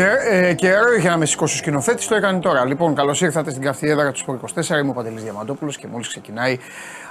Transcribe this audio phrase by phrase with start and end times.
[0.00, 2.64] Και ε, καιρό είχε να με σηκώσει ο σκηνοθέτης, το έκανε τώρα.
[2.64, 4.78] Λοιπόν, καλώς ήρθατε στην καυτή έδρα του Σπορ 24.
[4.80, 6.58] Είμαι ο Παντελής Διαμαντόπουλος και μόλις ξεκινάει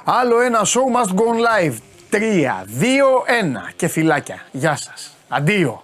[0.03, 1.73] άλλο ένα show must go live.
[2.09, 3.23] 3, 2,
[3.69, 4.45] 1 και φυλάκια.
[4.51, 5.15] Γεια σας.
[5.27, 5.83] Αντίο.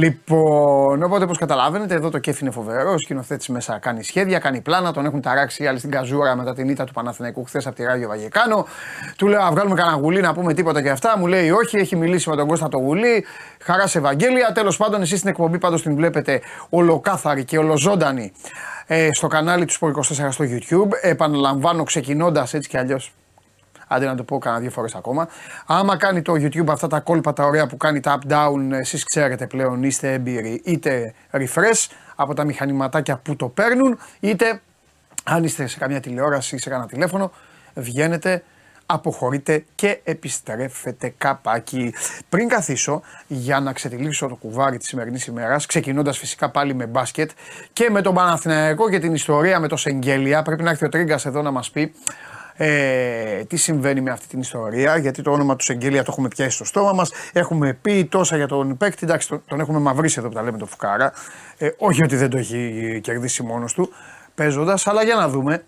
[0.00, 2.92] Λοιπόν, οπότε όπως καταλαβαίνετε, εδώ το κέφι είναι φοβερό.
[2.92, 4.92] Ο σκηνοθέτης μέσα κάνει σχέδια, κάνει πλάνα.
[4.92, 7.84] Τον έχουν ταράξει οι άλλοι στην καζούρα μετά την ήττα του Παναθηναϊκού χθες από τη
[7.84, 8.66] Ράγιο Βαγεκάνο.
[9.16, 11.18] Του λέω να βγάλουμε κανένα γουλί να πούμε τίποτα και αυτά.
[11.18, 13.24] Μου λέει όχι, έχει μιλήσει με τον Κώστα το γουλί.
[13.60, 14.52] Χαρά σε Ευαγγέλια.
[14.54, 18.32] Τέλος πάντων, εσείς στην εκπομπή πάντως την βλέπετε ολοκάθαρη και ολοζώντανη
[18.86, 20.88] ε, στο κανάλι του Sport 24 στο YouTube.
[21.00, 23.12] Επαναλαμβάνω, ξεκινώντας έτσι κι αλλιώς
[23.88, 25.28] άντε να το πω κανένα δύο φορές ακόμα.
[25.66, 29.46] Άμα κάνει το YouTube αυτά τα κόλπα τα ωραία που κάνει τα up-down, εσείς ξέρετε
[29.46, 34.60] πλέον είστε έμπειροι, είτε refresh από τα μηχανηματάκια που το παίρνουν, είτε
[35.24, 37.32] αν είστε σε καμιά τηλεόραση ή σε κανένα τηλέφωνο,
[37.74, 38.42] βγαίνετε,
[38.86, 41.94] αποχωρείτε και επιστρέφετε καπάκι.
[42.28, 47.30] Πριν καθίσω για να ξετυλίξω το κουβάρι της σημερινής ημέρας, ξεκινώντας φυσικά πάλι με μπάσκετ
[47.72, 51.26] και με τον Παναθηναϊκό και την ιστορία με το Σεγγέλια, πρέπει να έρθει ο Τρίγκας
[51.26, 51.92] εδώ να μας πει
[52.60, 56.50] ε, τι συμβαίνει με αυτή την ιστορία, γιατί το όνομα τους Σεγγέλια το έχουμε πιάσει
[56.50, 57.10] στο στόμα μας.
[57.32, 60.58] Έχουμε πει τόσα για τον παίκτη, εντάξει, τον, τον έχουμε μαυρίσει εδώ που τα λέμε
[60.58, 61.12] το Φουκάρα.
[61.58, 63.92] Ε, όχι ότι δεν το έχει κερδίσει μόνος του
[64.34, 65.64] παίζοντας, αλλά για να δούμε.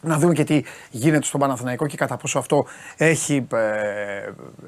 [0.00, 3.58] Να δούμε και τι γίνεται στον Παναθηναϊκό και κατά πόσο αυτό έχει, ε,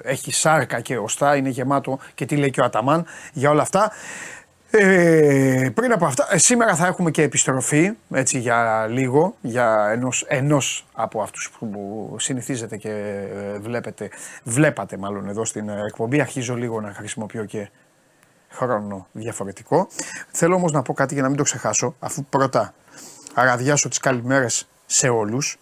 [0.03, 3.93] έχει σάρκα και οστά, είναι γεμάτο και τι λέει και ο Αταμάν για όλα αυτά.
[4.73, 10.25] Ε, πριν από αυτά, ε, σήμερα θα έχουμε και επιστροφή, έτσι για λίγο, για ενός,
[10.29, 14.11] ενός από αυτούς που συνηθίζετε και ε, βλέπετε,
[14.43, 16.21] βλέπατε μάλλον εδώ στην ε, εκπομπή.
[16.21, 17.71] Αρχίζω λίγο να χρησιμοποιώ και
[18.51, 19.89] χρόνο διαφορετικό.
[20.31, 22.75] Θέλω όμως να πω κάτι για να μην το ξεχάσω, αφού πρώτα
[23.35, 25.59] αραδιάσω τις καλημέρες σε όλους.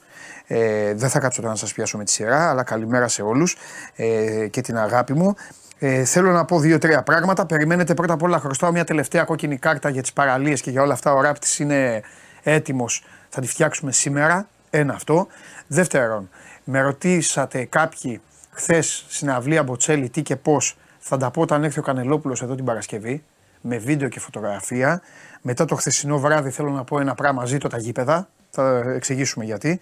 [0.47, 3.57] Ε, δεν θα κάτσω τώρα να σας πιάσω με τη σειρά, αλλά καλημέρα σε όλους
[3.97, 5.35] ε, και την αγάπη μου.
[5.79, 7.47] Ε, θέλω να πω δύο-τρία πράγματα.
[7.47, 10.93] Περιμένετε πρώτα απ' όλα, χρωστάω μια τελευταία κόκκινη κάρτα για τις παραλίες και για όλα
[10.93, 11.13] αυτά.
[11.13, 12.03] Ο ράπτης είναι
[12.43, 13.05] έτοιμος.
[13.29, 14.49] Θα τη φτιάξουμε σήμερα.
[14.71, 15.27] Ένα αυτό.
[15.67, 16.29] Δεύτερον,
[16.65, 20.77] με ρωτήσατε κάποιοι χθες στην αυλία Μποτσέλη τι και πώς.
[20.99, 23.25] Θα τα πω όταν έρθει ο Κανελόπουλος εδώ την Παρασκευή.
[23.61, 25.03] Με βίντεο και φωτογραφία.
[25.43, 27.45] Μετά το χθεσινό βράδυ θέλω να πω ένα πράγμα.
[27.45, 28.29] Ζήτω τα γήπεδα.
[28.51, 29.81] Θα εξηγήσουμε γιατί.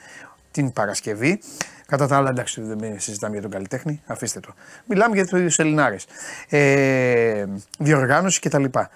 [0.50, 1.40] Την Παρασκευή.
[1.86, 4.54] Κατά τα άλλα, εντάξει, δεν συζητάμε για τον καλλιτέχνη, αφήστε το.
[4.86, 6.06] Μιλάμε για τους Ελληνάρες.
[6.48, 7.44] Ε,
[7.78, 8.64] διοργάνωση κτλ.
[8.64, 8.88] Και,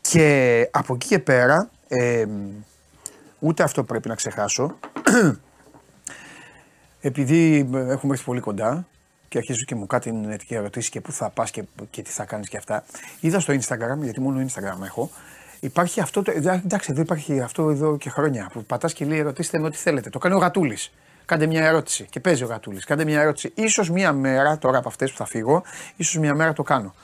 [0.00, 2.24] και από εκεί και πέρα, ε,
[3.38, 4.78] ούτε αυτό πρέπει να ξεχάσω,
[7.00, 8.86] επειδή έχουμε έρθει πολύ κοντά
[9.28, 12.24] και αρχίζω και μου κάτι και ερωτήσεις και πού θα πας και, και τι θα
[12.24, 12.84] κάνεις και αυτά.
[13.20, 15.10] Είδα στο Instagram, γιατί μόνο Instagram έχω,
[15.64, 19.58] Υπάρχει αυτό, το, εντάξει, εδώ υπάρχει αυτό εδώ και χρόνια που πατάς και λέει: Ρωτήστε
[19.58, 20.10] με ό,τι θέλετε.
[20.10, 20.92] Το κάνει ο Γατούλης.
[21.24, 22.06] Κάντε μια ερώτηση.
[22.10, 22.84] Και παίζει ο Γατούλης.
[22.84, 23.52] Κάντε μια ερώτηση.
[23.68, 25.62] σω μια μέρα, τώρα από αυτές που θα φύγω,
[25.96, 26.94] ίσως μια μέρα το κάνω.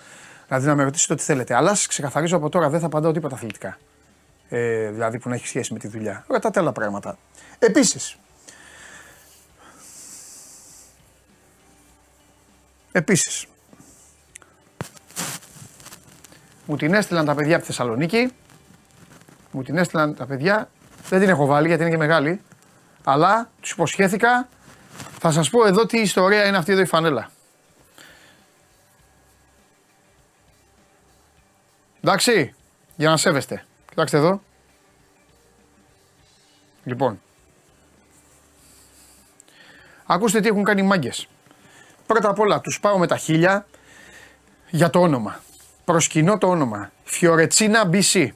[0.46, 1.54] Δηλαδή να με ρωτήσετε ό,τι θέλετε.
[1.54, 3.78] Αλλά σα ξεκαθαρίζω από τώρα, δεν θα απαντάω τίποτα αθλητικά.
[4.48, 6.24] Ε, δηλαδή που να έχει σχέση με τη δουλειά.
[6.28, 7.18] Ρωτάτε άλλα πράγματα.
[7.58, 8.16] Επίσης.
[12.92, 13.46] Επίσης.
[16.66, 18.32] Μου την έστειλαν τα παιδιά από τη Θεσσαλονίκη.
[19.50, 20.70] Μου την έστειλαν τα παιδιά.
[21.08, 22.40] Δεν την έχω βάλει γιατί είναι και μεγάλη.
[23.04, 24.48] Αλλά τους υποσχέθηκα,
[25.18, 27.30] θα σας πω εδώ τι ιστορία είναι αυτή εδώ η φανέλα.
[32.00, 32.54] Εντάξει,
[32.96, 33.64] για να σέβεστε.
[33.88, 34.42] Κοιτάξτε εδώ.
[36.84, 37.20] Λοιπόν.
[40.06, 41.28] Ακούστε τι έχουν κάνει οι μάγκες.
[42.06, 43.66] Πρώτα απ' όλα τους πάω με τα χίλια
[44.70, 45.40] για το όνομα.
[45.84, 46.92] Προσκυνώ το όνομα.
[47.04, 48.28] Φιωρετσίνα BC.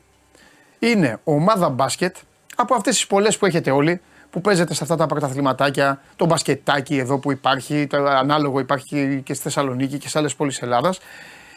[0.78, 2.16] Είναι ομάδα μπάσκετ
[2.56, 4.00] από αυτές τις πολλές που έχετε όλοι
[4.32, 9.34] που παίζετε σε αυτά τα πρωταθληματάκια, το μπασκετάκι εδώ που υπάρχει, το ανάλογο υπάρχει και
[9.34, 11.00] στη Θεσσαλονίκη και σε άλλες πόλεις Ελλάδας.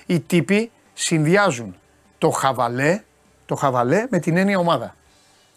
[0.05, 1.75] Οι τύποι συνδυάζουν
[2.17, 3.01] το χαβαλέ,
[3.45, 4.95] το χαβαλέ με την έννοια ομάδα.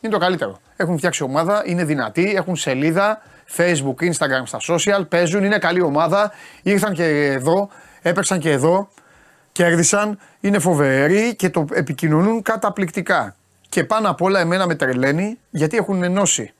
[0.00, 0.58] Είναι το καλύτερο.
[0.76, 3.22] Έχουν φτιάξει ομάδα, είναι δυνατοί, έχουν σελίδα,
[3.56, 6.32] facebook, instagram, στα social, παίζουν, είναι καλή ομάδα.
[6.62, 7.68] Ήρθαν και εδώ,
[8.02, 8.88] έπαιξαν και εδώ,
[9.52, 13.36] κέρδισαν, είναι φοβεροί και το επικοινωνούν καταπληκτικά.
[13.68, 16.52] Και πάνω απ' όλα εμένα με τρελαίνει γιατί έχουν ενώσει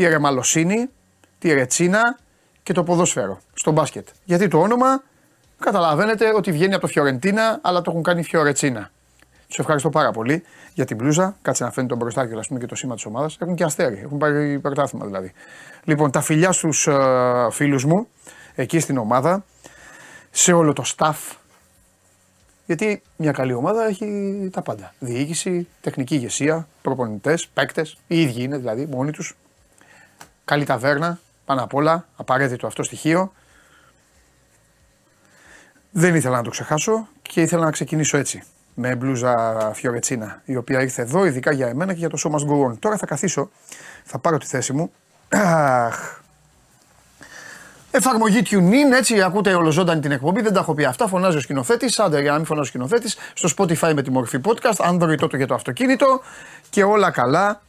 [0.00, 0.88] τη ρεμαλοσύνη,
[1.38, 2.18] τη ρετσίνα
[2.62, 4.08] και το ποδόσφαιρο στο μπάσκετ.
[4.24, 5.02] Γιατί το όνομα
[5.58, 8.90] καταλαβαίνετε ότι βγαίνει από το Φιωρεντίνα, αλλά το έχουν κάνει Φιωρετσίνα.
[9.48, 10.42] Τους ευχαριστώ πάρα πολύ
[10.74, 11.36] για την πλούζα.
[11.42, 13.36] Κάτσε να φαίνεται τον μπροστά πούμε, και το σήμα της ομάδας.
[13.40, 14.00] Έχουν και αστέρι.
[14.04, 15.32] Έχουν πάρει πρωτάθλημα δηλαδή.
[15.84, 18.08] Λοιπόν, τα φιλιά στους uh, φίλους μου
[18.54, 19.44] εκεί στην ομάδα,
[20.30, 21.36] σε όλο το staff.
[22.66, 24.94] Γιατί μια καλή ομάδα έχει τα πάντα.
[24.98, 27.96] Διοίκηση, τεχνική ηγεσία, προπονητές, παίκτες.
[28.06, 29.34] Οι ίδιοι είναι δηλαδή μόνοι τους.
[30.50, 33.32] Καλή ταβέρνα, πάνω απ' όλα, απαραίτητο αυτό στοιχείο.
[35.90, 38.42] Δεν ήθελα να το ξεχάσω και ήθελα να ξεκινήσω έτσι.
[38.74, 42.78] με μπλούζα Φιωρετσίνα, η οποία ήρθε εδώ ειδικά για εμένα και για το σώμα Γκουρών.
[42.78, 43.50] Τώρα θα καθίσω,
[44.04, 44.92] θα πάρω τη θέση μου.
[45.28, 46.20] Αχ.
[47.90, 50.40] Εφαρμογή TuneIn, έτσι ακούτε ολοζώντανη την εκπομπή.
[50.40, 51.08] Δεν τα έχω πει αυτά.
[51.08, 51.98] Φωνάζει ο σκηνοθέτης.
[51.98, 53.16] Άντε, για να μην φωνάζει ο σκηνοθέτης.
[53.34, 54.90] Στο Spotify με τη μορφή podcast.
[54.90, 56.20] Android τότε για το αυτοκίνητο.
[56.70, 57.60] Και όλα καλά.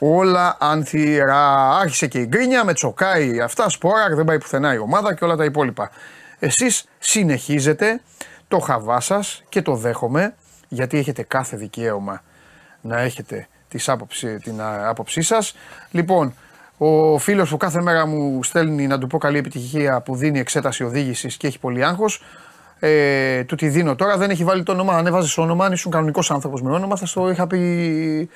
[0.00, 1.76] Όλα ανθυρά.
[1.78, 3.68] Άρχισε και η γκρίνια με τσοκάει αυτά.
[3.68, 5.90] Σπόρα, δεν πάει πουθενά η ομάδα και όλα τα υπόλοιπα.
[6.38, 8.00] Εσείς συνεχίζετε
[8.48, 10.34] το χαβά σας και το δέχομαι
[10.68, 12.22] γιατί έχετε κάθε δικαίωμα
[12.80, 15.54] να έχετε τις άποψη, την άποψή σας.
[15.90, 16.34] Λοιπόν,
[16.78, 20.84] ο φίλος που κάθε μέρα μου στέλνει να του πω καλή επιτυχία που δίνει εξέταση
[20.84, 22.22] οδήγησης και έχει πολύ άγχος.
[22.80, 24.96] Ε, του τη δίνω τώρα, δεν έχει βάλει το όνομα.
[24.96, 28.28] Αν έβαζες όνομα, αν ήσουν κανονικός άνθρωπος με όνομα, θα, στο είχα πει,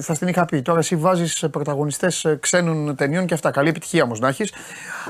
[0.00, 0.62] θα στην είχα πει.
[0.62, 3.50] Τώρα εσύ βάζεις πρωταγωνιστές ξένων ταινιών και αυτά.
[3.50, 4.52] Καλή επιτυχία όμως να έχεις.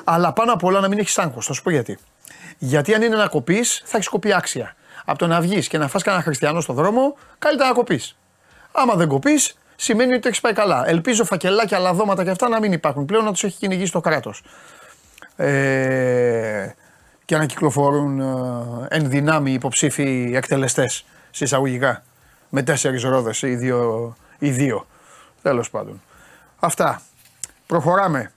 [0.04, 1.46] Αλλά πάνω απ' όλα να μην έχεις άγχος.
[1.46, 1.98] Θα σου πω γιατί.
[2.58, 4.74] Γιατί αν είναι να κοπείς, θα έχεις κοπεί άξια.
[5.04, 8.16] Από το να βγεις και να φας κανένα χριστιανό στο δρόμο, καλύτερα να κοπείς.
[8.72, 10.88] Άμα δεν κοπείς, σημαίνει ότι έχεις πάει καλά.
[10.88, 14.42] Ελπίζω φακελάκια, λαδώματα και αυτά να μην υπάρχουν πλέον, να τους έχει κυνηγήσει το κράτος.
[15.36, 16.74] Ε,
[17.24, 22.02] και να κυκλοφορούν ε, εν δυνάμει υποψήφοι εκτελεστές συσσαγωγικά.
[22.48, 24.16] Με τέσσερις ρόδες ή δύο.
[24.38, 24.86] Ή δύο.
[25.42, 26.02] Τέλος πάντων.
[26.58, 27.02] Αυτά.
[27.66, 28.30] Προχωράμε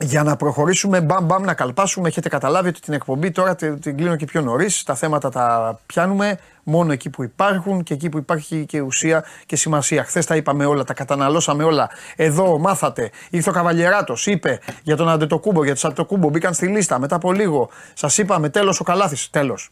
[0.00, 2.08] για να προχωρήσουμε μπαμ μπαμ να καλπάσουμε.
[2.08, 4.82] Έχετε καταλάβει ότι την εκπομπή τώρα την κλείνω και πιο νωρίς.
[4.82, 9.56] Τα θέματα τα πιάνουμε μόνο εκεί που υπάρχουν και εκεί που υπάρχει και ουσία και
[9.56, 10.04] σημασία.
[10.04, 11.90] Χθες τα είπαμε όλα, τα καταναλώσαμε όλα.
[12.16, 13.10] Εδώ μάθατε.
[13.30, 16.28] Ήρθε ο Καβαλιεράτος, είπε για τον Αντετοκούμπο, για τους Αντετοκούμπο.
[16.28, 17.70] Μπήκαν στη λίστα μετά από λίγο.
[17.94, 19.30] Σας είπαμε τέλος ο Καλάθης.
[19.30, 19.70] Τέλος.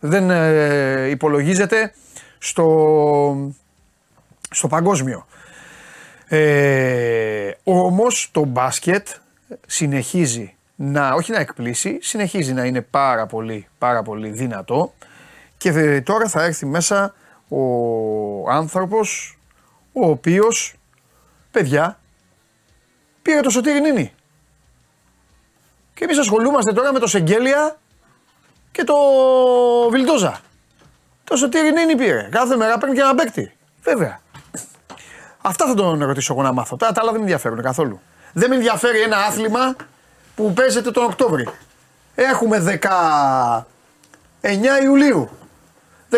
[0.00, 1.92] Δεν ε, υπολογίζεται
[2.38, 3.54] στο,
[4.52, 5.26] στο παγκόσμιο.
[6.28, 9.08] Ε, όμως το μπάσκετ
[9.66, 14.92] συνεχίζει να, όχι να εκπλήσει, συνεχίζει να είναι πάρα πολύ, πάρα πολύ δυνατό
[15.56, 17.14] και τώρα θα έρθει μέσα
[17.48, 19.38] ο άνθρωπος
[19.92, 20.74] ο οποίος,
[21.50, 21.98] παιδιά,
[23.22, 24.12] πήρε το Σωτήρι Νίνη.
[25.94, 27.78] Και εμείς ασχολούμαστε τώρα με το Σεγγέλια
[28.72, 28.94] και το
[29.90, 30.40] Βιλτόζα.
[31.24, 32.28] Το Σωτήρι Νίνη πήρε.
[32.30, 33.52] Κάθε μέρα παίρνει και ένα παίκτη.
[33.82, 34.21] Βέβαια.
[35.42, 36.76] Αυτά θα τον ρωτήσω εγώ να μάθω.
[36.76, 38.00] Τα άλλα δεν με ενδιαφέρουν καθόλου.
[38.32, 39.76] Δεν με ενδιαφέρει ένα άθλημα
[40.34, 41.48] που παίζεται τον Οκτώβρη.
[42.14, 42.80] Έχουμε
[44.42, 45.30] 19 Ιουλίου.
[46.10, 46.16] 19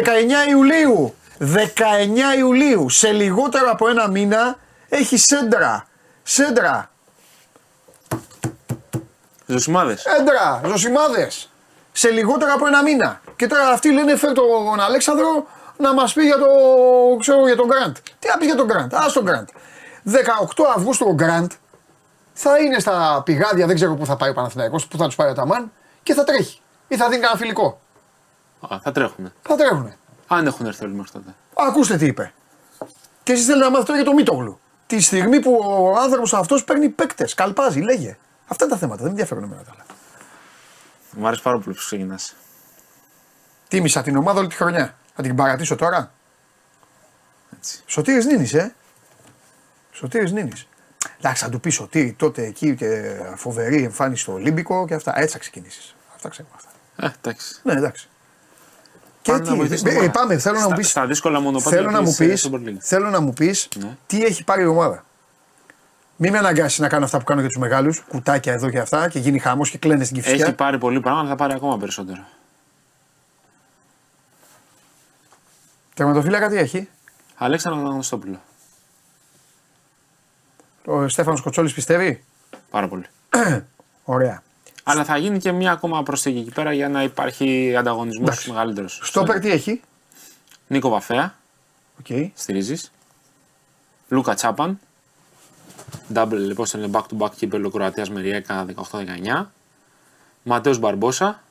[0.50, 1.15] Ιουλίου.
[1.38, 2.88] 19 Ιουλίου.
[2.88, 5.87] Σε λιγότερο από ένα μήνα έχει σέντρα.
[6.23, 6.91] Σέντρα.
[9.47, 10.05] Ζωσιμάδες.
[10.05, 10.61] Έντρα.
[10.67, 11.50] Ζωσιμάδες.
[11.93, 13.20] Σε λιγότερο από ένα μήνα.
[13.37, 15.47] Και τώρα αυτοί λένε φέρ τον Αλέξανδρο
[15.85, 16.47] να μας πει για, το,
[17.19, 17.97] ξέρω, για τον Γκραντ.
[18.19, 18.95] Τι να πει για τον Γκραντ.
[18.95, 19.49] Α τον Γκραντ.
[20.05, 20.17] 18
[20.77, 21.51] Αυγούστου ο Γκραντ
[22.33, 25.31] θα είναι στα πηγάδια, δεν ξέρω πού θα πάει ο Παναθηναϊκός, πού θα τους πάει
[25.31, 25.73] ο Ταμάν
[26.03, 26.61] και θα τρέχει.
[26.89, 27.81] Ή θα δίνει κανένα φιλικό.
[28.61, 29.33] Α, θα τρέχουνε.
[29.43, 29.97] Θα τρέχουνε.
[30.27, 31.35] Αν έχουν έρθει όλοι μέχρι τότε.
[31.55, 32.33] Ακούστε τι είπε.
[33.23, 34.58] Και εσείς θέλετε να μάθετε τώρα για το Μίτογλου.
[34.87, 38.17] Τη στιγμή που ο άνθρωπος αυτός παίρνει παίκτες, καλπάζει, λέγε.
[38.47, 39.85] Αυτά είναι τα θέματα, δεν με ενδιαφέρουν εμένα τα άλλα.
[41.11, 42.35] Μου άρεσε πάρα πολύ που ξεκινάς.
[43.69, 44.94] Τίμησα την ομάδα όλη τη χρονιά.
[45.15, 46.13] Θα την παρατήσω τώρα.
[47.56, 47.83] Έτσι.
[47.87, 48.75] Σωτήρης Νίνης, ε.
[49.93, 50.67] Σωτήρης Νίνης.
[51.19, 55.13] Εντάξει, θα του πει ότι τότε εκεί και φοβερή εμφάνιση στο Ολύμπικο και αυτά.
[55.19, 55.94] Έτσι θα ξεκινήσεις.
[56.15, 56.69] Αυτά ξέρουμε αυτά.
[56.97, 57.61] Ε, εντάξει.
[57.63, 58.09] Ναι, εντάξει.
[59.23, 60.11] Και Πάμε να τι, βοηθήσουμε ε, ομάδα.
[60.11, 62.49] πάμε, θέλω να Στα- μου πεις, στα δύσκολα μονοπάτια θέλω να μου της, ε, πεις,
[62.51, 62.77] Super League.
[62.81, 63.97] θέλω να μου πεις Ναι.
[64.06, 65.05] τι έχει πάρει η ομάδα.
[66.17, 69.09] Μην με αναγκάσεις να κάνω αυτά που κάνω για τους μεγάλους, κουτάκια εδώ και αυτά
[69.09, 70.44] και γίνει χαμός και κλαίνε στην κυφσιά.
[70.47, 72.25] Έχει πάρει πολύ πράγμα, αλλά θα πάρει ακόμα περισσότερο.
[75.94, 76.89] Τερματοφύλακα τι έχει;
[77.36, 78.41] Αλέξανδρο Αναστόπουλο.
[80.84, 82.24] Ο Στέφανος Κοτσόλης πιστεύει;
[82.70, 83.05] Πάρα πολύ.
[84.05, 84.43] Ωραία.
[84.82, 88.51] Αλλά θα γίνει και μια ακόμα προσθήκη εκεί πέρα για να υπάρχει ανταγωνισμός Εντάξει.
[88.51, 89.01] μεγαλύτερος.
[89.03, 89.81] Στόπερ τι έχει;
[90.67, 91.34] Νίκο Βαφέα,
[92.01, 92.06] Οκ.
[92.34, 92.93] στηρίζεις.
[94.08, 94.79] Λούκα Τσάπαν.
[96.15, 99.51] Double, λοιπόν, είναι back to back κύπελο Κροατίας με Ριέκα 18-19.
[100.43, 101.43] Ματέος Μπαρμπόσα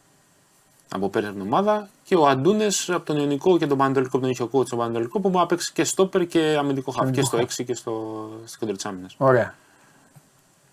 [0.90, 1.90] από πέρυσι από την ομάδα.
[2.04, 4.78] Και ο Αντούνες από τον Ιωνικό και τον Παναιτωλικό, από τον είχε ο coach στον
[4.78, 7.12] Παναιτωλικό που μπορεί να παίξει και στόπερ και αμυντικό χαφ.
[7.12, 9.10] Και στο 6 και στο, στο κέντρο της άμυνας.
[9.18, 9.56] Ωραία.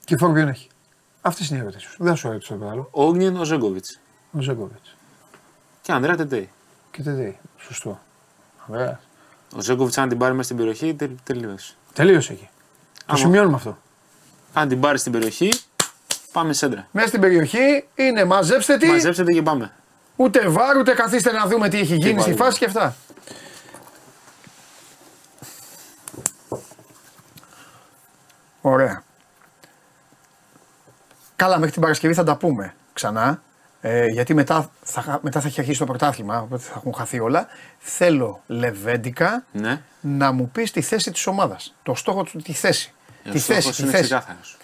[0.05, 0.69] Και φόρ ποιον έχει.
[1.21, 1.97] Αυτές είναι οι ερωτήσεις σου.
[2.05, 2.89] Δεν σου έρωτησα το άλλο.
[2.93, 4.01] Ο Όγνιεν ο Ζέγκοβιτς.
[4.33, 4.97] Ο Ζέγκοβιτς.
[5.83, 6.51] Και Ανδρέα Τεντέι.
[6.91, 8.01] Και τι Σωστό.
[8.67, 9.01] Ωραία.
[9.57, 11.75] Ο Ζέγκοβιτς, αν την πάρει μέσα στην περιοχή, τελ, τελείωσε.
[11.93, 12.49] Τελείωσε εκεί.
[12.97, 13.79] Το Άμα- σημειώνουμε αυτό.
[14.53, 15.51] Αν την πάρει στην περιοχή,
[16.33, 16.89] πάμε σέντρα.
[16.91, 18.87] Μέσα στην περιοχή είναι μαζέψτε τι.
[18.87, 19.73] Μαζέψτε και πάμε.
[20.21, 22.45] Ούτε βάρ, ούτε καθίστε να δούμε τι έχει γίνει στη βάλουμε.
[22.45, 22.95] φάση και αυτά.
[28.61, 29.03] Ωραία.
[31.37, 33.43] Καλά, μέχρι την Παρασκευή θα τα πούμε ξανά.
[33.81, 37.21] Ε, γιατί μετά θα, χα- μετά θα έχει αρχίσει το πρωτάθλημα, οπότε θα έχουν χαθεί
[37.21, 37.47] όλα.
[37.79, 39.81] Θέλω λεβέντικα Ναι.
[40.01, 41.75] να μου πεις τη θέση της ομάδας.
[41.83, 42.93] Το στόχο του, τη θέση.
[43.25, 44.03] Ε, τη ο στόχος θέση, τη είναι θέση.
[44.03, 44.57] ξεκάθαρος.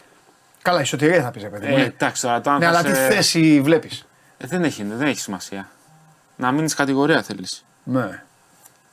[0.63, 1.75] Καλά, η σωτηρία θα πεις, ρε παιδί μου.
[1.75, 1.85] Ε, ναι.
[1.85, 4.07] εντάξει, τώρα το αν ναι, θα αλλά τι σε- θέση βλέπεις.
[4.39, 5.69] Ε, δεν, έχει, δεν έχει σημασία.
[6.37, 7.65] Να μείνεις κατηγορία θέλεις.
[7.85, 8.23] Ναι.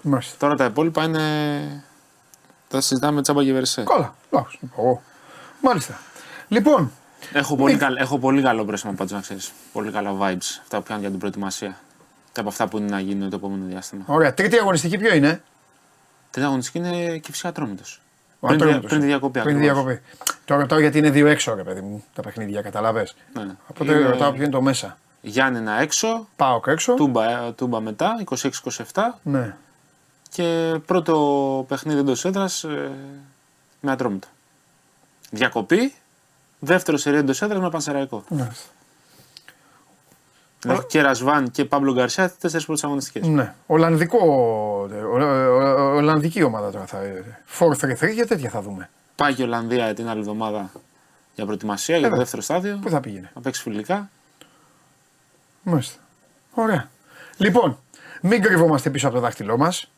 [0.01, 0.35] Μάλιστα.
[0.37, 1.83] Τώρα τα υπόλοιπα είναι.
[2.67, 3.83] Τα συζητάμε τσάμπα και βερσέ.
[3.83, 4.15] Καλά.
[4.31, 5.01] Εντάξει, εγώ.
[5.61, 5.99] Μάλιστα.
[6.47, 6.91] Λοιπόν,
[7.33, 9.51] Έχω πολύ, καλ, έχω πολύ καλό πρέσμα πάντω να ξέρεις.
[9.73, 10.59] Πολύ καλά vibes.
[10.61, 11.77] Αυτά που πιάνουν για την προετοιμασία.
[12.31, 14.03] Και από αυτά που είναι να γίνουν το επόμενο διάστημα.
[14.07, 14.33] ωραία.
[14.33, 15.41] Τρίτη αγωνιστική ποιο είναι;
[16.31, 18.01] Τρίτη αγωνιστική είναι και φυσικά ατρόμητος.
[18.39, 18.89] Ο Πριν, τη- Ατρόμητος.
[18.89, 19.39] πριν τη διακοπή.
[19.41, 19.83] Πριν τη ακριβώς.
[19.85, 20.05] διακοπή.
[20.45, 23.07] Το ρωτάω γιατί είναι δύο έξω, ρε παιδί μου, τα παιχνίδια, καταλαβέ.
[23.33, 23.51] Ναι, ναι.
[23.67, 24.97] Οπότε Είναι ρωτάω ποιο είναι το μέσα.
[25.25, 26.93] Γιάννενα έξω, Πάω και έξω.
[26.93, 29.55] τούμπα, ε, τούμπα μετά, 26-27 Ναι.
[30.29, 32.91] και πρώτο παιχνίδι εντός έδρας ε,
[33.79, 34.27] με ατρόμητο.
[35.31, 35.93] Διακοπή,
[36.59, 38.23] δεύτερο σερί εντός έδρας με πανσεραϊκό.
[38.29, 38.69] Μάλιστα.
[40.67, 43.27] Έχω και Ρασβάν και Παύλο Γκαρσιά τέσσερις πρώτες αγωνιστικές.
[43.27, 43.53] Ναι.
[43.67, 46.99] Ολλανδικό, ο- ο- ο- Ολλανδική ομάδα τώρα θα
[47.45, 48.89] 4-3-3 και τέτοια θα δούμε.
[49.15, 50.71] Πάει και η Ολλανδία την άλλη εβδομάδα
[51.35, 52.23] για προετοιμασία για το Βέβαια.
[52.23, 52.79] δεύτερο στάδιο.
[52.81, 54.09] Πού θα πήγαινε; Να παίξει φιλικά.
[55.63, 55.99] Μάλιστα.
[56.53, 56.89] Ωραία.
[57.37, 57.79] Λοιπόν,
[58.21, 59.91] μην κρυβόμαστε πίσω από το δάχτυλό μας.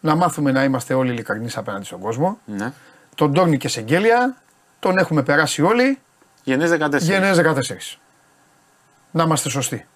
[0.00, 2.38] Να μάθουμε να είμαστε όλοι ειλικρινείς απέναντι στον κόσμο.
[2.44, 2.72] Ναι.
[3.14, 4.36] Τον Τόρνη και Σεγγέλια
[4.78, 5.98] τον έχουμε περάσει όλοι.
[6.44, 6.98] Γενέ 14.
[6.98, 7.98] Γενναίες 14.
[9.10, 9.86] Να είμαστε σωστοί.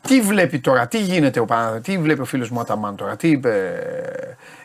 [0.00, 3.28] Τι βλέπει τώρα, τι γίνεται ο Παναδε, τι βλέπει ο φίλος μου Αταμάν τώρα, τι
[3.28, 3.82] είπε,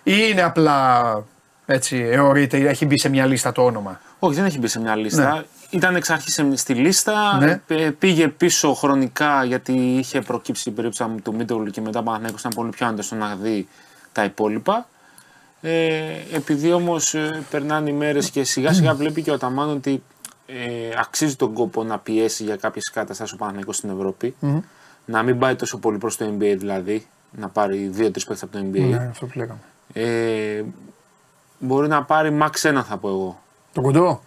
[0.04, 1.24] ή είναι απλά
[1.66, 4.00] έτσι αιωρείται, έχει μπει σε μια λίστα το όνομα.
[4.20, 5.34] Όχι, δεν έχει μπει σε μια λίστα.
[5.34, 5.44] Ναι.
[5.70, 7.38] Ήταν εξ αρχής στη λίστα.
[7.38, 7.62] Ναι.
[7.68, 12.40] ε, Πήγε πίσω χρονικά γιατί είχε προκύψει η περίπτωση του Μίτογλου και μετά ο Παναθηναϊκός
[12.40, 13.68] ήταν πολύ πιο άντρε να δει
[14.12, 14.88] τα υπόλοιπα.
[15.62, 16.02] Ε,
[16.34, 17.16] επειδή όμως
[17.50, 20.04] περνάνε οι μέρες και σιγά σιγά βλέπει και ο Ταμάν ότι
[20.46, 24.36] ε, αξίζει τον κόπο να πιέσει για κάποιες καταστάσεις ο Παναθηναϊκός στην ευρωπη
[25.06, 28.64] Να μην πάει τόσο πολύ προς το NBA δηλαδή, να πάρει δύο-τρεις παίχτε από το
[28.72, 28.90] NBA.
[28.90, 29.60] Ναι, αυτό που λέγαμε.
[29.94, 30.64] Ε,
[31.60, 33.42] μπορεί να πάρει max ένα θα πω εγώ.
[33.74, 34.22] Το κοντό;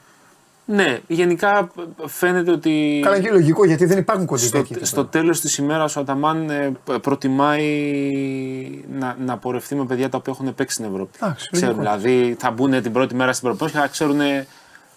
[0.74, 1.70] Ναι, γενικά
[2.06, 4.84] φαίνεται ότι Καλά και λογικό γιατί δεν υπάρχουν κοντοί στο, τέτοιοι.
[4.84, 10.32] στο τέλος της ημέρας ο Αταμάν ε, προτιμάει να, να πορευτεί με παιδιά τα οποία
[10.38, 11.18] έχουν παίξει στην Ευρώπη.
[11.22, 11.96] Εντάξει, Ξέρουν, λογικό.
[11.98, 14.20] δηλαδή θα μπουν την πρώτη μέρα στην προπόνηση και θα ξέρουν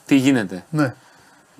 [0.05, 0.65] τι γίνεται.
[0.69, 0.93] Ναι,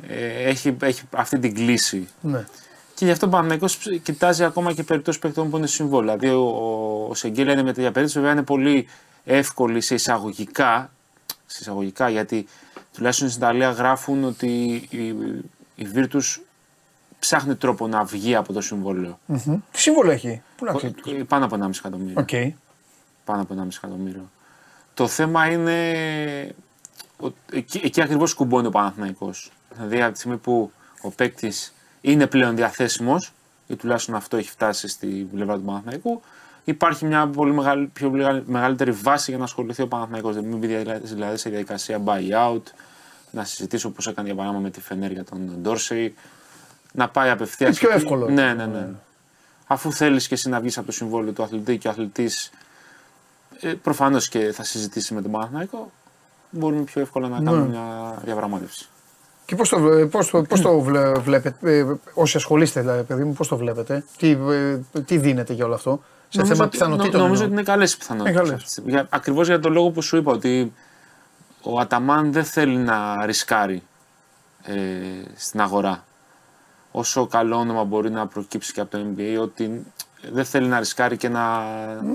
[0.08, 2.08] Ε, έχει, έχει αυτή την κλίση.
[2.22, 2.46] ναι.
[2.94, 3.66] Και γι' αυτό ο Παναγενικό
[4.04, 6.16] κοιτάζει ακόμα και περιπτώσεις παιχτών που είναι συμβόλαια.
[6.18, 8.88] Δηλαδή, ο, ο, ο Σεγγέλια είναι με τέτοια περίπτωση, βέβαια είναι πολύ
[9.26, 10.90] εύκολη σε εισαγωγικά,
[11.46, 12.48] σε εισαγωγικά γιατί
[12.96, 14.48] τουλάχιστον στην Ιταλία γράφουν ότι
[14.90, 14.98] η,
[15.76, 16.40] η Virtus
[17.20, 19.20] ψάχνει τρόπο να βγει από το συμβόλαιο.
[19.26, 19.60] Μμμ.
[19.72, 20.94] Τι συμβόλαιο έχει, πού να ξέρει.
[21.08, 22.14] Ε, Πάνω από 1,5 εκατομμύριο.
[22.22, 22.30] Οκ.
[23.26, 24.30] Πάνω από 1,5 εκατομμύριο.
[24.94, 26.56] Το θέμα είναι.
[27.20, 29.52] ότι Εκεί, εκεί ακριβώς κουμπώνει ο Παναθηναϊκός.
[29.76, 30.72] Δηλαδή από τη στιγμή που
[31.02, 33.34] ο παίκτης είναι πλέον διαθέσιμος,
[33.68, 36.22] ή τουλάχιστον αυτό έχει φτάσει στη πλευρά του Παναθηναϊκού,
[36.64, 40.36] υπάρχει μια πολύ μεγάλη, πιο μεγάλη- μεγαλύτερη βάση για να ασχοληθεί ο Παναθηναϊκός.
[40.36, 42.62] Δεν μην μπει δηλαδή δηλαδή σε διαδικασία buyout,
[43.36, 46.14] να συζητήσει όπω έκανε για παράδειγμα με τη Φενέρ για τον Ντόρσεϊ,
[46.92, 47.70] να πάει απευθείας.
[47.70, 48.30] Είναι πιο εύκολο.
[48.30, 48.88] Ναι, ναι, ναι.
[49.68, 52.52] Αφού θέλεις και εσύ να βγεις από το συμβόλαιο του αθλητή και ο αθλητής
[53.60, 55.92] ε, προφανώς και θα συζητήσει με τον Παναθηναϊκό,
[56.50, 58.88] μπορούμε πιο εύκολα να κάνουμε μια διαπραγμάτευση.
[59.46, 63.24] Και πώς το, βλέ- πώς το, πώς το βλέ- βλέπετε, ε, όσοι ασχολείστε δηλαδή, παιδί
[63.24, 66.78] μου, πώς το βλέπετε, τι, ε, τι δίνετε για όλο αυτό, σε Νομίζω θέμα ότι-
[66.78, 67.12] πιθανότητων.
[67.20, 67.58] νο- Νομίζω εννοώ.
[67.60, 68.76] ότι είναι καλές οι πιθανότητες.
[68.78, 69.08] Είναι καλές.
[69.10, 70.74] Ακριβώς για τον λόγο που σου είπα ότι
[71.66, 73.84] ο Αταμάν δεν θέλει να ρισκάρει
[74.64, 74.74] ε,
[75.36, 76.04] στην αγορά.
[76.92, 79.86] Όσο καλό όνομα μπορεί να προκύψει και από το NBA, ότι
[80.32, 81.64] δεν θέλει να ρισκάρει και να,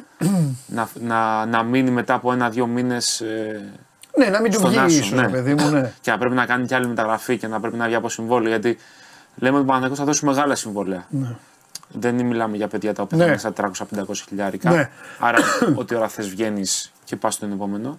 [0.77, 3.23] να, να, να μείνει μετά από ένα-δύο μήνες
[4.17, 5.21] Ναι, να μην του στον βγει άσο, ίσως, ναι.
[5.21, 5.93] ρε παιδί μου, ναι.
[6.03, 8.49] και να πρέπει να κάνει και άλλη μεταγραφή και να πρέπει να βγει από συμβόλαιο.
[8.49, 8.79] Γιατί
[9.37, 11.07] λέμε ότι ο Παναγιώτο θα δώσει μεγάλα συμβόλαια.
[11.93, 13.25] Δεν μιλάμε για παιδιά τα οποία Ναι.
[13.25, 14.71] θα είναι στα 300-500 χιλιάρικα.
[14.71, 14.91] Ναι.
[15.19, 15.39] Άρα,
[15.75, 17.99] ό,τι ώρα θες βγαίνεις και πας στον επόμενο.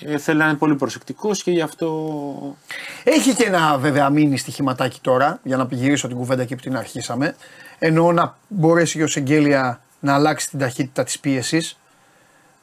[0.00, 2.56] Ε, θέλει να είναι πολύ προσεκτικός και γι' αυτό.
[3.04, 6.76] Έχει και ένα βέβαια μείνει στοιχηματάκι τώρα, για να γυρίσω την κουβέντα εκεί που την
[6.76, 7.36] αρχίσαμε.
[7.78, 11.78] Εννοώ να μπορέσει και ο Σεγγέλια να αλλάξει την ταχύτητα της πίεσης.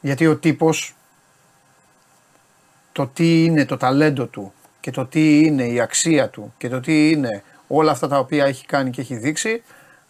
[0.02, 0.96] Γιατί ο τύπος,
[2.92, 6.80] το τι είναι το ταλέντο του και το τι είναι η αξία του και το
[6.80, 9.64] τι είναι όλα αυτά τα οποία έχει κάνει και έχει δείξει,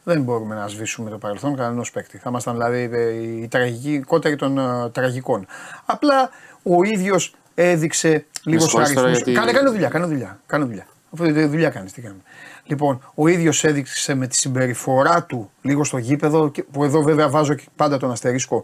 [0.04, 2.18] δεν μπορούμε να σβήσουμε το παρελθόν κανένας παίκτη.
[2.18, 5.48] Θα ήμασταν δηλαδή ε, οι τραγικοί, κότεροι των ε, τραγικών.
[5.86, 6.30] Απλά
[6.66, 9.24] ο ίδιος έδειξε λίγο στου συγχωρείς τώρα αριθμού.
[9.26, 10.40] γιατί- Κάνε, κάνε δουλειά, κάνε δουλειά.
[10.46, 10.88] Κάνε δουλειά.
[11.14, 12.22] Αφού δεν δουλειά κάνεις, τι κάνουμε.
[12.66, 17.30] Λοιπόν, ο ίδιος έδειξε με τη συμπεριφορά του λίγο στο γήπεδο, και- που εδώ βέβαια
[17.30, 18.64] βάζω και πάντα τον αστερίσκο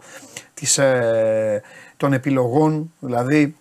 [0.54, 1.62] της, ε,
[1.96, 2.92] των επιλογών.
[2.98, 3.56] Δηλαδή,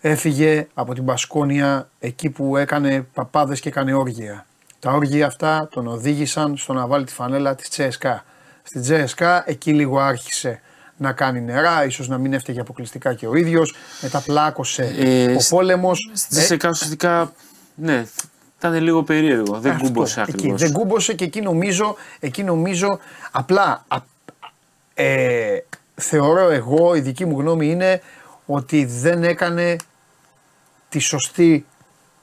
[0.00, 4.46] έφυγε από την Πασκόνια εκεί που έκανε παπάδες και έκανε όργια.
[4.80, 8.24] Τα όργια αυτά τον οδήγησαν στο να βάλει τη φανέλα της Τσέσκα.
[8.62, 10.60] Στη Τσέσκα εκεί λίγο άρχισε
[10.96, 15.40] να κάνει νερά, ίσως να μην έφταιγε αποκλειστικά και ο ίδιος, μετά πλάκωσε Ε, ο
[15.40, 16.10] σ- πόλεμος.
[16.12, 17.32] Στη Ε, ΣΕΚΑ ουσιαστικά
[17.74, 18.06] ναι,
[18.58, 19.58] ήταν λίγο περίεργο.
[19.60, 20.60] Δεν αυτό, κούμπωσε εκεί, ακριβώς.
[20.60, 22.98] Δεν κούμπωσε και εκεί νομίζω, εκεί νομίζω
[23.30, 23.96] απλά α,
[24.94, 28.02] ε, θεωρώ εγώ, η δική μου γνώμη είναι
[28.46, 29.76] ότι δεν έκανε
[30.88, 31.66] τη σωστή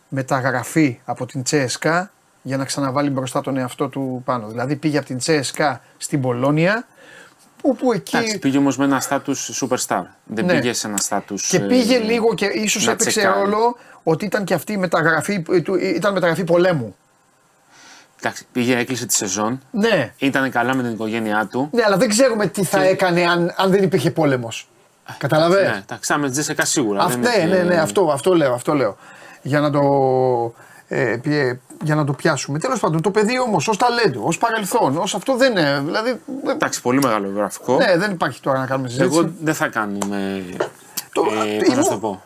[0.10, 2.12] μεταγραφή από την Τσέσκα
[2.42, 4.48] για να ξαναβάλει μπροστά τον εαυτό του πάνω.
[4.48, 6.88] Δηλαδή πήγε από την Τσέσκα στην Πολώνια
[7.66, 10.02] όπου εκεί Εντάξει, πήγε όμως με ένα στάτου superstar.
[10.26, 10.54] Δεν Ναι.
[10.54, 11.36] πήγε σε ένα στάτου.
[11.50, 13.40] και πήγε λίγο και ίσως να έπαιξε τσεκάρει.
[13.40, 16.96] ρόλο ότι ήταν και αυτή η μεταγραφή, ε, του- ήταν μεταγραφή πολέμου.
[18.20, 19.62] Εντάξει, πήγε, έκλεισε τη σεζόν.
[19.72, 21.70] Ναι, Ήταν καλά με την οικογένειά του.
[21.72, 24.68] Ναι, αλλά δεν ξέρουμε τι θα έκανε αν, αν δεν υπήρχε πόλεμος.
[25.18, 25.62] Καταλαβέ.
[25.62, 27.04] Ναι, εντάξει, θα με της Τζέσσεκα σίγουρα.
[27.04, 28.98] Αυτό, δεν ναι, είναι ναι, και- ναι, αυτό, αυτό λέω, αυτό λέω.
[29.42, 29.82] Για να το,
[30.88, 32.60] ε, πιε- για να το πιάσουμε.
[32.60, 35.82] Τέλος πάντων, το παιδί όμως ως ταλέντο, ως παρελθόν, ως αυτό δεν είναι.
[35.86, 36.10] Δηλαδή,
[36.44, 37.76] δεν- Εντάξει, πολύ μεγάλο γραφικό.
[37.76, 39.18] ναι, δεν υπάρχει τώρα να κάνουμε συζήτηση.
[39.20, 40.44] Εγώ δεν θα κάνουμε.
[41.14, 42.24] Το- ε, η πώς να μου- σου το πω.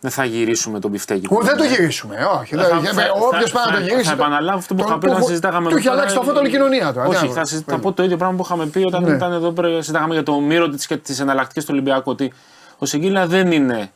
[0.00, 1.26] Δεν θα γυρίσουμε τον πιφτέκι.
[1.30, 2.16] Ο, δεν το γυρίσουμε.
[2.40, 2.54] Όχι.
[2.56, 4.04] Θα- δεν- θα- Όποιος θα- πάει να το θα- γυρίσει.
[4.06, 5.68] Θα επαναλάβω αυτό που τον- είχα πει όταν του- συζητάγαμε.
[5.70, 5.96] Του έχει τώρα.
[5.98, 7.08] αλλάξει το φώτο όλη η κοινωνία τώρα.
[7.08, 7.46] Τι Όχι, να θα, πω.
[7.46, 9.10] συζητά, θα πω το ίδιο πράγμα που είχαμε πει όταν Ναι.
[9.14, 9.68] ήταν εδώ πέρα.
[9.68, 12.10] Συζητάγαμε για το Μύρο της και τις εναλλακτικές του Ολυμπιακού.
[12.10, 12.32] Ότι
[12.78, 13.90] ο Σεγγίλα δεν είναι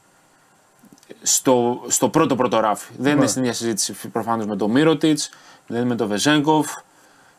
[1.29, 2.93] στο, στο πρώτο πρώτο ράφι.
[2.99, 3.19] Δεν Ναι.
[3.19, 5.31] είναι στην ίδια συζήτηση προφανώς με το Μύρωτιτς,
[5.67, 6.67] δεν είναι με το Βεζέγκοφ.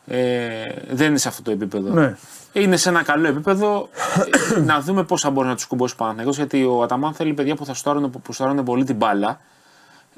[0.06, 1.92] Ε, δεν είναι σε αυτό το επίπεδο.
[1.92, 2.16] Ναι.
[2.52, 3.88] Είναι σε ένα καλό επίπεδο.
[4.54, 7.54] Ε, να δούμε πόσα μπορεί να τους κουμπώσει ο Παναθηναϊκός, γιατί ο Αταμάν θέλει παιδιά
[7.56, 9.40] που θα στάρουν, που στάρουν πολύ την μπάλα.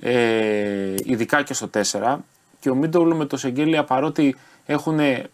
[0.01, 2.17] Ε, ειδικά και στο 4.
[2.61, 5.29] Και ο Μίντογλου με το Σεγγέλια παρότι έχουν ε,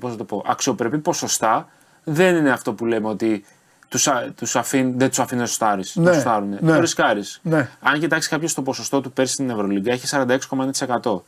[0.00, 1.68] πώς να το πω, αξιοπρεπή ποσοστά,
[2.04, 3.44] δεν είναι αυτό που λέμε ότι
[3.90, 6.48] τους, α- τους αφήν, δεν τους αφήνει να στάρεις, Ναι, να τους στάρουν.
[6.60, 6.72] ναι.
[6.72, 7.40] Το ρισκάρεις.
[7.42, 7.68] Ναι.
[7.80, 11.24] Αν κοιτάξει κάποιος το ποσοστό του πέρσι στην Ευρωλίγκα, έχει 46,1%.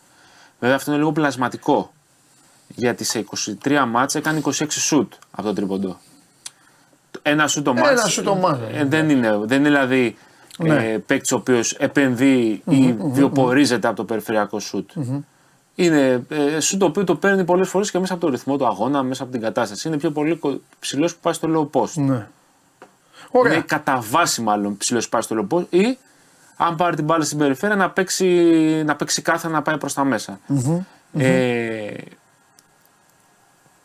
[0.58, 1.92] Βέβαια αυτό είναι λίγο πλασματικό.
[2.74, 5.96] Γιατί σε 23 μάτς έκανε 26 σουτ από το τρίποντο.
[7.22, 8.12] Ένα σουτ το Ένα μάτς.
[8.12, 10.16] σουτ το μάτς, ε, δεν, είναι, δεν είναι δηλαδή
[10.58, 10.74] Ναι.
[10.92, 14.90] ε, παίκτης ο οποίος επενδύει ή βιοπορίζεται από το περιφερειακό σουτ.
[15.74, 18.66] Είναι ε, σουτ το οποίο το παίρνει πολλές φορές και μέσα από το ρυθμό του
[18.66, 19.88] αγώνα, μέσα από την κατάσταση.
[19.88, 20.40] Είναι πιο πολύ
[20.78, 21.90] ψηλός που πάει στο low post.
[21.94, 22.26] Ναι.
[23.32, 23.52] Ωραία.
[23.52, 25.98] Είναι κατά βάση μάλλον ψηλός που πάει στο low post ή
[26.56, 28.26] αν πάρει την μπάλα στην περιφέρεια να παίξει,
[28.86, 30.40] να παίξει κάθετα να πάει προς τα μεσα
[31.18, 31.94] Ε,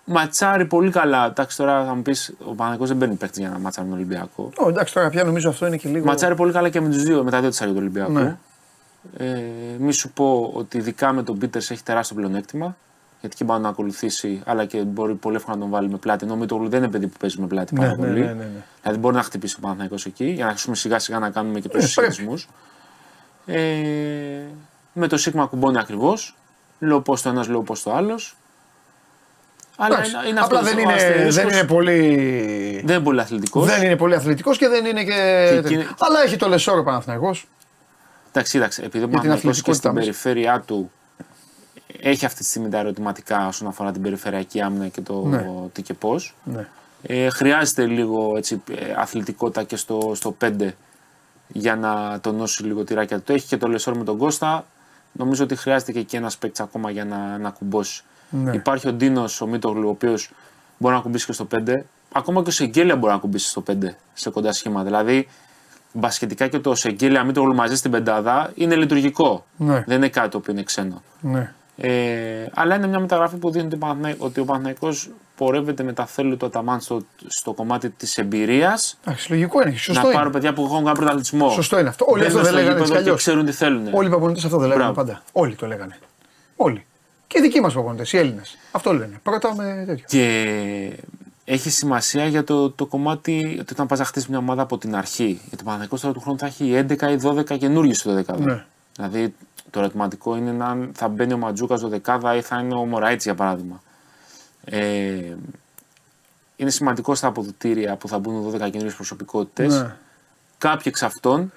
[0.05, 1.25] ματσάρει πολύ καλά.
[1.25, 4.49] Εντάξει, τώρα θα μου πεις: Ο Παναγικό δεν παίρνει παίκτη για να ματσάρει τον Ολυμπιακό.
[4.57, 6.05] Ω, εντάξει, τώρα πια νομίζω αυτό είναι και λίγο.
[6.05, 8.11] Ματσάρει πολύ καλά και με, τους δύο, με τα δύο της του Ολυμπιακού.
[8.11, 8.37] Ναι.
[9.17, 9.41] Ε,
[9.79, 12.75] μη σου πω ότι ειδικά με τον Πίτερς έχει τεράστιο πλεονέκτημα.
[13.21, 16.23] Γιατί και μπορεί να ακολουθήσει, αλλά και μπορεί πολύ εύκολα να τον βάλει με πλάτη.
[16.25, 18.19] Ενώ ο Μητογλου δεν είναι παιδί που παίζει με πλάτη Ναι, πάρα ναι, πολύ.
[18.19, 18.63] ναι, ναι, ναι.
[18.81, 21.69] Δηλαδή μπορεί να χτυπήσει ο Παναθηναϊκός εκεί για να αρχίσουμε σιγά σιγά να κάνουμε και
[21.69, 21.85] του Ε, πρέπει.
[21.85, 22.33] συσχετισμού.
[23.45, 23.61] Ε,
[24.93, 26.35] με το Σίγμα κουμπώνει ακριβώς.
[26.79, 28.35] Λέω πώς το ένας, λέω πώς το άλλος.
[29.77, 31.35] Αλλά Εντάξει, είναι, είναι Απλά αυτός δεν ο είναι, αστερίσκος.
[31.35, 32.81] δεν είναι πολύ.
[32.85, 33.65] δεν είναι πολύ αθλητικός.
[33.65, 35.11] Δεν είναι πολύ αθλητικός και δεν είναι και.
[35.51, 37.47] Και εκείνη- Αλλά έχει το λεσόρο Παναθηναϊκός.
[38.29, 40.23] Εντάξει, κοίταξε, επειδή ο Για την Παναθηναϊκός και αθλητικότητα στην μέσα.
[40.29, 40.91] περιφέρειά του
[42.01, 45.45] έχει αυτή τη στιγμή τα ερωτηματικά όσον αφορά την περιφερειακή άμυνα και το Ναι.
[45.71, 46.35] τι και πώς.
[46.43, 46.67] Ναι.
[47.01, 50.75] Ε, χρειάζεται λίγο έτσι, ε, αθλητικότητα και στο, στο 5
[51.47, 53.23] για να τονώσει λίγο τη ράκια του.
[53.23, 54.65] Το έχει και το Λεσόρ με τον Κώστα.
[55.11, 58.03] Νομίζω ότι χρειάζεται και εκεί ένας παίκτης ακόμα για να, να κουμπώσει.
[58.29, 58.51] Ναι.
[58.51, 60.31] Υπάρχει ο Ντίνος, ο Μίτογλου, ο οποίος
[60.77, 61.85] μπορεί να κουμπίσει και στο 5.
[62.11, 63.73] Ακόμα και ο Σεγγέλια μπορεί να κουμπίσει στο 5
[64.13, 64.83] σε κοντά σχήμα.
[64.83, 65.27] Δηλαδή,
[65.93, 69.45] μπασχετικά και το Σεγγέλια Μίτογλου μαζί στην πεντάδα είναι λειτουργικό.
[69.57, 69.83] Ναι.
[69.87, 71.01] Δεν είναι κάτι το οποίο είναι ξένο.
[71.21, 71.53] Ναι.
[71.79, 75.93] Ε, αλλά είναι μια μεταγραφή που δείχνει ότι ο Παναθηναί- ότι ο Παναθηναϊκός πορεύεται με
[75.93, 78.97] τα θέλη του Αταμάν στο, στο κομμάτι της εμπειρίας.
[79.05, 79.75] Εντάξει, λογικό είναι.
[79.75, 80.15] Σωστό Να είναι.
[80.17, 81.49] πάρουν παιδιά που έχουν κάνει πρωταθλητισμό.
[81.49, 82.05] Σωστό είναι αυτό.
[82.09, 83.17] Όλοι αυτό δεν στο λέγανε γήπεδο έτσι κι και αλλιώς.
[83.21, 83.87] ξέρουν τι θέλουν.
[83.93, 85.01] Όλοι οι προπονητέ αυτό δεν λέγανε Μπράβο.
[85.07, 85.21] πάντα.
[85.31, 85.97] Όλοι το λέγανε.
[86.55, 86.85] Όλοι.
[87.27, 88.57] Και οι δικοί μας προπονητέ, οι Έλληνες.
[88.71, 89.19] Αυτό λένε.
[89.23, 90.05] Πρώτα με τέτοιο.
[90.07, 90.93] Και
[91.45, 94.95] έχει σημασία για το, το κομμάτι ότι όταν πας να χτίσεις μια ομάδα από την
[94.95, 95.25] αρχή.
[95.25, 98.43] Γιατί ο Παναθηναϊκός τώρα του χρόνου θα έχει 11 ή 12 καινούριους στο δεκάδα.
[98.43, 98.65] Ναι.
[98.95, 99.35] Δηλαδή
[99.69, 103.27] το ερωτηματικό είναι αν θα μπαίνει ο Ματζούκας στο δεκάδα ή θα είναι ο Μωράιτσι
[103.29, 103.81] για παράδειγμα.
[104.65, 105.35] Ε,
[106.55, 109.81] είναι σημαντικό στα αποδοτήρια που θα μπουν 12 καινούριες προσωπικότητες.
[109.81, 109.95] Ναι.
[110.57, 111.51] Κάποιοι εξ αυτών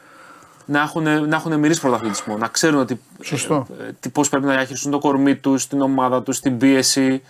[0.66, 2.37] να έχουν, να έχουν μυρίσει πρωταθλητισμό.
[2.37, 3.66] Να ξέρουν ότι, Σωστό.
[3.81, 7.23] ε, τι- πώς πρέπει να διαχειριστούν το κορμί τους, την ομάδα τους, την πίεση,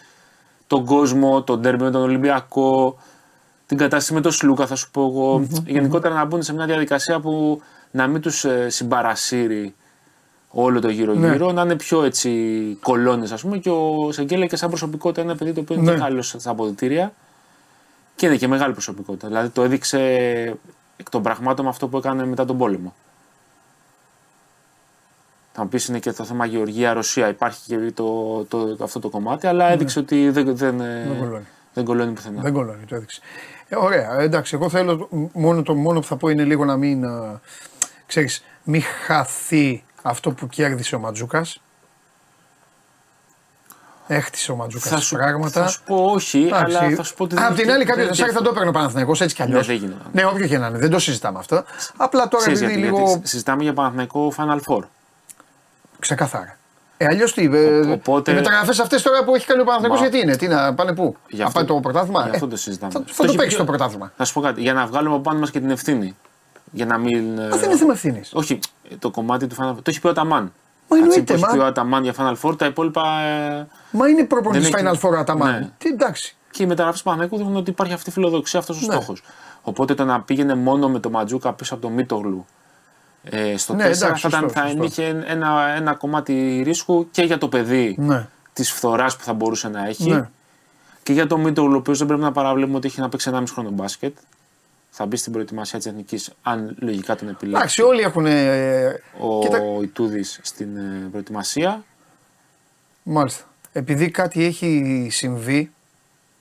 [0.66, 2.98] τον κόσμο, τον τέρμι με τον Ολυμπιακό,
[3.66, 5.46] την κατάσταση με τον Σλούκα, θα σου πω εγώ.
[5.66, 9.74] Γενικότερα να μπουν σε μια διαδικασία που να μην τους συμπαρασύρει
[10.52, 12.30] όλο το γύρω-γύρω, να είναι πιο έτσι
[12.82, 13.58] κολόνες, ας πούμε.
[13.58, 15.92] Και ο Σεγγέλια και σαν προσωπικότητα είναι ένα παιδί το οποίο είναι Ναι.
[15.92, 17.12] και καλός στα αποδητήρια
[18.16, 19.26] και είναι και μεγάλη προσωπικότητα.
[19.28, 19.98] Δηλαδή το έδειξε
[20.96, 22.94] εκ των πραγμάτων με αυτό που έκανε μετά τον πόλεμο.
[25.52, 27.28] Θα μου πεις είναι και το θέμα Γεωργία-Ρωσία.
[27.28, 31.18] Υπάρχει και το, το, το, αυτό το κομμάτι, αλλά έδειξε ότι δεν, δεν, ε, Δεν
[31.18, 31.46] κολλώνει.
[31.74, 32.42] δεν κολλώνει πουθενά.
[32.42, 33.20] Δεν κολλώνει, το έδειξε.
[33.68, 37.04] Ε, ωραία, εντάξει, εγώ θέλω μόνο το μόνο που θα πω είναι λίγο να μην,
[37.04, 37.40] ε,
[38.06, 41.60] ξέρεις, μην χαθεί αυτό που κέρδισε ο Ματζούκας.
[44.06, 45.62] Έχτισε ο Ματζούκας Θα σου, πράγματα.
[45.62, 46.76] θα σου πω όχι, Εντάξει.
[46.76, 48.44] αλλά θα σου πω ότι δεν Απ' την έχει- άλλη, κάποιο δεν Τεσσάρι έχει- θα
[48.44, 49.66] το έπαιρνε ο Παναθηναϊκός έτσι κι αλλιώς.
[49.66, 50.04] Ναι, δεν γίνεται.
[50.12, 51.64] Ναι, όποιο και να είναι, δεν το συζητάμε αυτό.
[51.96, 53.06] Απλά τώρα Ξέρεις επειδή γιατί, λίγο.
[53.08, 54.80] γιατί συζητάμε για Παναθηναϊκό Final Four.
[55.98, 56.56] Ξεκαθάρα.
[56.96, 57.44] Ε, αλλιώς τι.
[57.52, 60.48] Ε, οπότε- Οι μεταγραφέ αυτές τώρα που έχει κάνει ο Παναθηναϊκός Μα- γιατί είναι, τι
[60.48, 62.92] να πάνε πού; Γι' Να αυτό- πάει το πρωτάθλημα; Γι' Ε, αυτό το συζητάμε.
[62.92, 64.12] θα, θα το έχει παίξει πιο- το πρωτάθλημα.
[64.16, 64.60] Θα σου πω κάτι.
[64.60, 66.16] Για να βγάλουμε από πάνω μας και την ευθύνη.
[66.70, 67.38] Για να μην.
[67.38, 68.30] ε, Α, δεν είναι θέμα ευθύνης.
[68.34, 68.58] Όχι,
[68.98, 69.74] το κομμάτι του Final Four.
[69.76, 70.52] Το έχει πει ο Αταμάν.
[70.88, 71.52] Μα Έτσι, εννοείται, που έχει μα.
[71.52, 73.20] πει ο Αταμάν για Final Four, τα υπόλοιπα.
[73.20, 75.50] ε, Μα είναι προπονητής Δεν Final έχει- Four Αταμάν.
[75.58, 75.68] Ναι.
[75.78, 76.36] Τι εντάξει.
[76.50, 78.92] και οι μεταγραφές του Παναγικού δείχνουν ότι υπάρχει αυτή η φιλοδοξία, αυτός ο Ναι.
[78.92, 79.22] στόχος.
[79.62, 82.46] Οπότε το να πήγαινε μόνο με το Ματζούκα πίσω από το Μίτογλου
[83.22, 84.84] ε, στο Ναι, 4 εντάξει, θα, ήταν, σωστό, θα σωστό.
[84.84, 88.26] είχε ένα, ένα κομμάτι ρίσκου και για το παιδί Ναι.
[88.52, 90.10] της φθοράς που θα μπορούσε να έχει.
[90.10, 90.28] Ναι.
[91.02, 93.52] Και για το Μίτογλου, ο οποίος δεν πρέπει να παραβλέπουμε ότι έχει να παίξει 1,5
[93.52, 94.16] χρόνο μπάσκετ.
[94.90, 98.26] Θα μπει στην προετοιμασία της εθνικής, αν λογικά τον επιλέξει Εντάξει, όλοι έχουν.
[98.26, 101.84] Ε, ο κοίτα- Ιτούδης στην ε, προετοιμασία.
[103.02, 103.44] Μάλιστα.
[103.72, 105.70] Επειδή κάτι έχει συμβεί.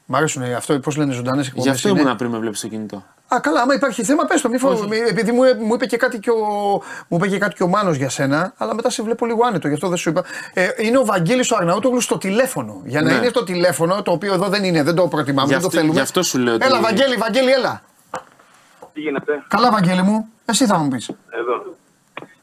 [0.05, 1.65] Μ' αρέσουν ε, αυτό, πώς λένε ζωντανές εκπομπές.
[1.65, 3.03] Γι' αυτό ήμουν πριν με βλέπεις στο κινητό.
[3.35, 4.49] Α, καλά, άμα υπάρχει θέμα, πες το.
[4.49, 4.69] Μη φο...
[4.69, 4.87] Όχι.
[4.87, 6.35] μη- Επειδή μου, μου, είπε και κάτι και ο,
[7.07, 9.67] μου είπε και κάτι και ο Μάνος για σένα, αλλά μετά σε βλέπω λίγο άνετο,
[9.67, 10.23] γι' αυτό δεν σου είπα.
[10.53, 12.81] Ε, είναι ο Βαγγέλης ο Αρναούτογλου στο τηλέφωνο.
[12.85, 13.17] Για να Ναι.
[13.17, 15.77] είναι στο τηλέφωνο, το οποίο εδώ δεν είναι, δεν το προτιμάμε, Γι' δεν το αυτό-
[15.79, 15.93] θέλουμε.
[15.95, 17.81] γι' αυτό σου λέω ότι- Έλα, Βαγγέλη, Βαγγέλη, έλα.
[18.99, 21.09] Τι γίνεται; Καλά, Βαγγέλη μου, εσύ θα μου πεις.
[21.29, 21.55] εδώ.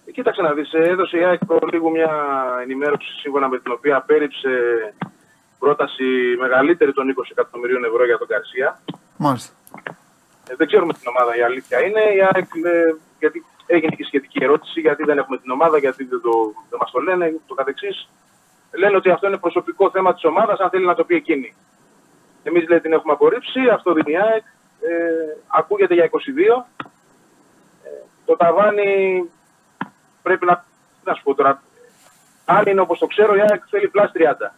[0.06, 1.40] Ε, Κοίταξε να δεις, ε, έδωσε η ΑΕΚ
[1.72, 2.10] λίγο μια
[2.62, 4.50] ενημέρωση σύμφωνα με την οποία πέριψε
[5.58, 6.04] πρόταση
[6.38, 8.80] μεγαλύτερη των 20 εκατομμυρίων ευρώ για τον Καρσία.
[9.16, 9.52] Μάλιστα.
[10.48, 12.00] Ε, δεν ξέρουμε την ομάδα, η αλήθεια είναι.
[12.00, 16.20] Η ΑΕΚ, ε, γιατί έγινε και σχετική ερώτηση, γιατί δεν έχουμε την ομάδα, γιατί δεν,
[16.20, 16.32] το,
[16.70, 18.08] δεν μας το λένε, το καθεξής.
[18.72, 21.54] Λένε ότι αυτό είναι προσωπικό θέμα της ομάδας, αν θέλει να το πει εκείνη.
[22.42, 24.44] Εμείς λέει την έχουμε απορρίψει, αυτό δίνει η ΑΕΚ.
[24.80, 26.64] Ε, ακούγεται για 22.
[27.84, 27.88] Ε,
[28.26, 29.22] το ταβάνι
[30.22, 31.62] πρέπει να, τι να σου πω τώρα,
[32.44, 34.50] αν είναι όπως το ξέρω, η ΑΕΚ θέλει plus 30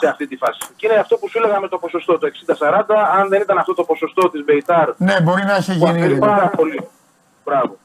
[0.00, 0.58] σε αυτή τη φάση.
[0.76, 2.82] Και είναι αυτό που σου έλεγα με το ποσοστό, το 60-40.
[3.18, 6.18] Αν δεν ήταν αυτό το ποσοστό της Μπεϊτάρ, Ναι, μπορεί να έχει που αφαιρεί γίνει.
[6.18, 6.88] πάρα πολύ.
[7.44, 7.78] Μπράβο.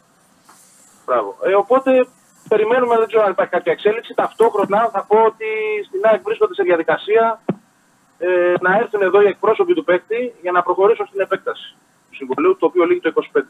[1.05, 1.37] Μπράβο.
[1.43, 2.07] Ε, οπότε
[2.49, 4.13] περιμένουμε, δεν ξέρω αν υπάρχει κάποια εξέλιξη.
[4.13, 5.45] Ταυτόχρονα θα πω ότι
[5.87, 7.39] στην ΑΕΚ βρίσκονται σε διαδικασία
[8.27, 11.67] ε, να έρθουν εδώ οι εκπρόσωποι του παίκτη για να προχωρήσουν στην επέκταση
[12.09, 13.41] του συμβολίου, το οποίο λύγει το 25.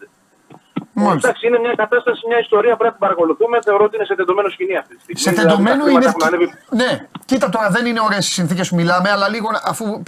[0.94, 1.28] Μάλιστα.
[1.28, 3.60] Εντάξει, είναι μια κατάσταση, μια ιστορία που πρέπει να την παρακολουθούμε.
[3.64, 5.20] Θεωρώ ότι είναι σε τεντωμένο σκηνή αυτή τη στιγμή.
[5.22, 6.00] Σε Δηλαδή, τεντωμένο τα είναι.
[6.00, 9.52] χρήματα έχουν ανέβει Ναι, κοίτα τώρα δεν είναι ωραίες οι συνθήκες που μιλάμε, αλλά λίγο
[9.52, 10.04] να- αφού,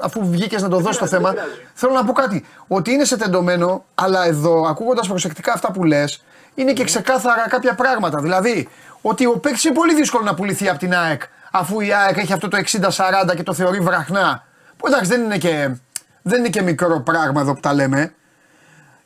[0.00, 1.60] αφού βγήκες να το δώσεις το πειράζει, θέμα, δεν πειράζει.
[1.74, 2.44] θέλω να πω κάτι.
[2.68, 6.24] Ότι είναι σε τεντωμένο, αλλά εδώ ακούγοντας προσεκτικά αυτά που λες,
[6.54, 8.18] είναι και ξεκάθαρα κάποια πράγματα.
[8.20, 8.68] Δηλαδή,
[9.02, 11.22] ότι ο παίκτης είναι πολύ δύσκολο να πουληθεί από την ΑΕΚ,
[11.52, 14.44] αφού η ΑΕΚ έχει αυτό το 60-40 και το θεωρεί βραχνά.
[14.76, 15.74] Που εντάξει δεν είναι και,
[16.22, 18.14] δεν είναι και μικρό πράγμα εδώ που τα λέμε.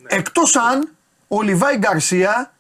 [0.07, 0.89] Εκτός αν
[1.29, 2.53] ο Λιβάη Γκαρσία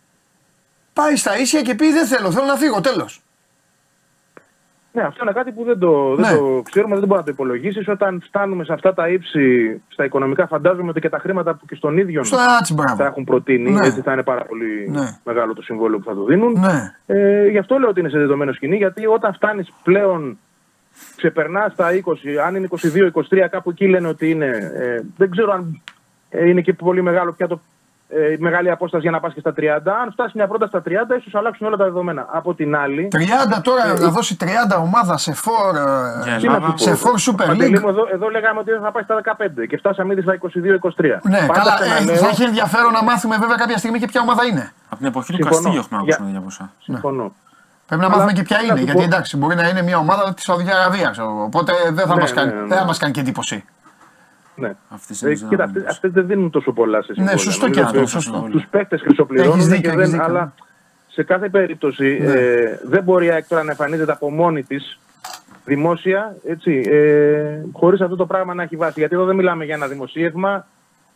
[0.93, 3.22] πάει στα ίσια και πει δεν θέλω, θέλω να φύγω, τέλος.
[4.95, 6.39] Ναι, αυτό είναι κάτι που δεν το, δεν Ναι.
[6.39, 7.89] το ξέρουμε, δεν μπορεί να το υπολογίσεις.
[7.89, 11.75] Όταν φτάνουμε σε αυτά τα ύψη, στα οικονομικά, φαντάζομαι ότι και τα χρήματα που και
[11.75, 12.97] στον ίδιο Στο έτσι, μπράβο.
[12.97, 13.71] θα έχουν προτείνει.
[13.71, 13.87] Ναι.
[13.87, 15.19] Έτσι θα είναι πάρα πολύ Ναι.
[15.25, 16.53] μεγάλο το συμβόλαιο που θα του δίνουν.
[16.61, 16.95] Ναι.
[17.07, 20.39] Ε, γι' αυτό λέω ότι είναι σε δεδομένο σκηνή, γιατί όταν φτάνεις πλέον,
[21.17, 24.47] ξεπερνάς τα 20, αν είναι 22-23, κάπου εκεί λένε ότι είναι.
[24.75, 25.83] Ε, δεν ξέρω αν
[26.31, 27.61] ε, είναι και πολύ μεγάλο πια το.
[28.15, 29.93] Ε, μεγάλη απόσταση για να πας και στα 30.
[30.03, 32.27] Αν φτάσει μια πρόταση στα 30, ίσως αλλάξουν όλα τα δεδομένα.
[32.33, 35.77] Από την άλλη, 30 τώρα να δώσει 30 ομάδα σε φορ.
[35.77, 35.81] ε,
[36.25, 36.67] Για τι να Ελλάδα.
[36.67, 36.79] του πω.
[36.79, 37.83] Σε φορ Super Παντελή League.
[37.83, 41.21] μου, εδώ, εδώ λέγαμε ότι δεν θα πάει στα 15 και φτάσαμε ήδη στα 22-23.
[41.23, 41.75] Ναι, Πάντα καλά.
[41.81, 44.73] ξαναλέω, ε, θα έχει ενδιαφέρον να μάθουμε βέβαια κάποια στιγμή και ποια ομάδα είναι.
[44.89, 45.55] Από την εποχή του Συμφωνώ.
[45.57, 46.73] Καστίγιο έχουμε ακούσει Για- τέτοια ποσά.
[46.79, 47.33] Συμφωνώ.
[47.87, 48.77] Πρέπει να Αλλά, μάθουμε και ποια να είναι.
[48.79, 51.19] σου Γιατί πω- εντάξει, μπορεί να είναι μια ομάδα της Σαουδικής Αραβίας.
[51.19, 52.67] Οπότε δεν θα Ναι, μας ναι, κάνει, ναι, ναι.
[52.67, 53.65] δεν θα μας κάνει και εντύπωση.
[54.55, 54.73] Ναι.
[54.89, 57.37] Αυτές Ε, είναι κοίτα, οι αυτές, αυτές δεν δίνουν τόσο πολλά σε συμβόλαια.
[57.39, 58.49] σωστό και Νομίζω αυτό, ότι σωστό.
[58.51, 60.25] Τους παίκτες χρυσοπληρώνουν Έχεις και δίκιο, δεν, έχεις δίκιο.
[60.27, 60.53] αλλά
[61.09, 62.33] σε κάθε περίπτωση Ναι.
[62.33, 64.99] ε, δεν μπορεί η ΑΕΚ τώρα να εμφανίζεται από μόνη της
[65.65, 69.01] δημόσια, έτσι, ε, χωρίς αυτό το πράγμα να έχει βάση.
[69.01, 70.67] Γιατί εδώ δεν μιλάμε για ένα δημοσίευμα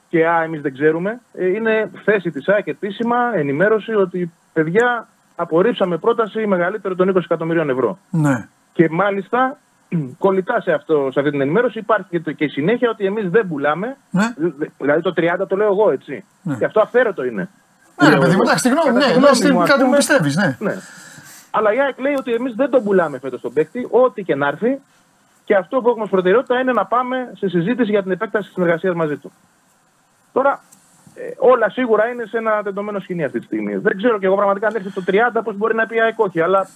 [0.09, 1.21] και α, εμείς δεν ξέρουμε.
[1.33, 7.71] Ε, είναι θέση της ΑΕΚ επίσημα, ενημέρωση ότι παιδιά απορρίψαμε πρόταση μεγαλύτερη των 20 εκατομμυρίων
[7.71, 7.99] ευρώ.
[8.11, 8.49] Ναι.
[8.73, 9.59] Και μάλιστα
[10.19, 13.29] κολλητά σε, αυτό, σε αυτή την ενημέρωση υπάρχει και, το, και η συνέχεια ότι εμείς
[13.31, 13.97] δεν πουλάμε.
[14.11, 14.33] Ναι.
[14.37, 16.25] Δη- Δηλαδή το 30 το λέω εγώ έτσι.
[16.43, 16.57] Ναι.
[16.57, 17.49] Και αυτό αφαίρετο είναι.
[18.03, 18.43] Ναι, ρε Λέω παιδί μου, εγώ.
[18.51, 20.57] εντάξει, τη γνώμη, Κατά ναι, τη λες γνώμη μου, ας κάτι που πούμε, πιστεύεις, ναι.
[20.59, 20.75] Ναι.
[21.51, 24.47] Αλλά η ΑΕΚ λέει ότι εμείς δεν τον πουλάμε φέτος τον παίκτη, ό,τι και να
[24.47, 24.81] έρθει.
[25.45, 28.55] Και αυτό που έχουμε ως προτεραιότητα είναι να πάμε σε συζήτηση για την επέκταση της
[28.55, 29.33] συνεργασίας μαζί του.
[30.33, 30.61] Τώρα,
[31.19, 33.77] Ε, όλα σίγουρα είναι σε ένα τεντωμένο σκηνή αυτή τη στιγμή.
[33.77, 36.41] Δεν ξέρω και εγώ πραγματικά αν έρθει το 30 πώς μπορεί να πει ΑΕΚ όχι.
[36.41, 36.69] Αλλά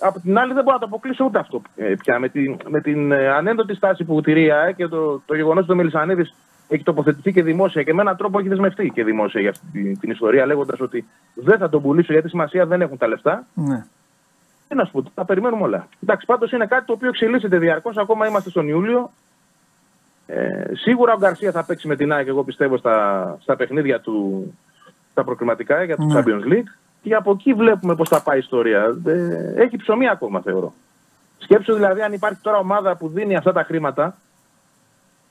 [0.00, 2.18] από την άλλη δεν μπορώ να το αποκλείσω ούτε αυτό ε, πια.
[2.18, 5.62] Με την, με την ε, ανέντοτη στάση που τηρεί η ΑΕΚ και το, το γεγονός
[5.62, 6.34] ότι ο Μελισανίδης
[6.68, 9.98] έχει τοποθετηθεί και δημόσια και με έναν τρόπο έχει δεσμευτεί και δημόσια για αυτή την,
[9.98, 11.04] την ιστορία, λέγοντας ότι
[11.34, 13.46] δεν θα τον πουλήσω γιατί σημασία δεν έχουν τα λεφτά.
[13.54, 13.84] Ναι.
[14.68, 15.88] Τι να σου πω, τα περιμένουμε όλα.
[16.02, 17.96] Εντάξει, πάντως είναι κάτι το οποίο εξελίσσεται διαρκώς.
[17.96, 19.10] Ακόμα είμαστε στον Ιούλιο.
[20.26, 24.46] Ε, σίγουρα ο Γκαρσία θα παίξει με την ΑΕΚ, εγώ πιστεύω, στα, στα παιχνίδια του,
[25.10, 26.14] στα προκριματικά για το Ναι.
[26.14, 26.83] Champions League.
[27.04, 28.96] Και από εκεί βλέπουμε πώς θα πάει η ιστορία.
[29.06, 30.72] Ε, έχει ψωμί ακόμα, θεωρώ.
[31.38, 34.16] Σκέψου δηλαδή, αν υπάρχει τώρα ομάδα που δίνει αυτά τα χρήματα,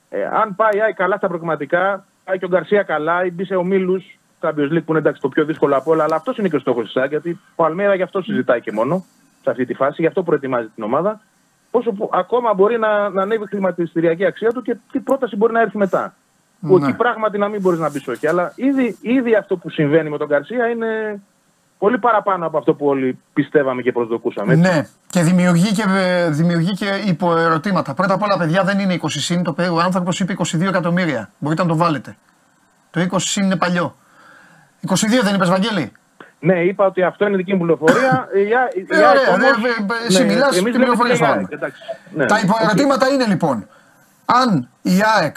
[0.09, 3.45] ε, αν πάει η ΑΕΚ καλά στα προκριματικά, πάει και ο Γκαρσία καλά, ή μπει
[3.45, 6.47] σε ομίλους Champions League που είναι εντάξει το πιο δύσκολο από όλα, αλλά αυτός είναι
[6.49, 9.05] και ο στόχος της ΑΕΚ, γιατί ο Αλμέρα γι' αυτό συζητάει και μόνο
[9.43, 11.21] σε αυτή τη φάση, γι' αυτό προετοιμάζει την ομάδα.
[11.71, 15.53] Πόσο που ακόμα μπορεί να, να ανέβει η χρηματιστηριακή αξία του και τι πρόταση μπορεί
[15.53, 16.13] να έρθει μετά.
[16.61, 16.87] Που Ναι.
[16.87, 18.27] εκεί πράγματι να μην μπορείς να μπεις όχι.
[18.27, 21.21] Αλλά ήδη, ήδη αυτό που συμβαίνει με τον Γκαρσία είναι
[21.83, 24.53] πολύ παραπάνω από αυτό που όλοι πιστεύαμε και προσδοκούσαμε.
[24.53, 24.69] έτσι.
[24.71, 27.93] Ναι, και δημιουργεί και, ε, δημιουργεί και υποερωτήματα.
[27.93, 29.43] Πρώτα απ' όλα, παιδιά, δεν είναι 20 συν.
[29.43, 31.29] Το, ο άνθρωπος είπε 22 εκατομμύρια.
[31.39, 32.15] Μπορείτε να το βάλετε.
[32.91, 33.95] Το 20 συν είναι παλιό.
[34.87, 34.93] 22
[35.23, 35.91] δεν είπες, Βαγγέλη;
[36.39, 38.27] Ναι, είπα ότι αυτό είναι δική μου πληροφορία.
[38.33, 41.17] Η Α- η Ε, ΑΕΚ ωραία, όμως- ε, ε, εσύ μιλάς, εμείς τι λέμε πληροφορίες
[41.17, 41.49] την ΑΕΚ, βάλουμε.
[41.51, 41.81] εντάξει.
[42.15, 42.25] Ναι.
[42.25, 43.67] Τα υποερωτήματα είναι λοιπόν,
[44.25, 45.35] αν η ΑΕΚ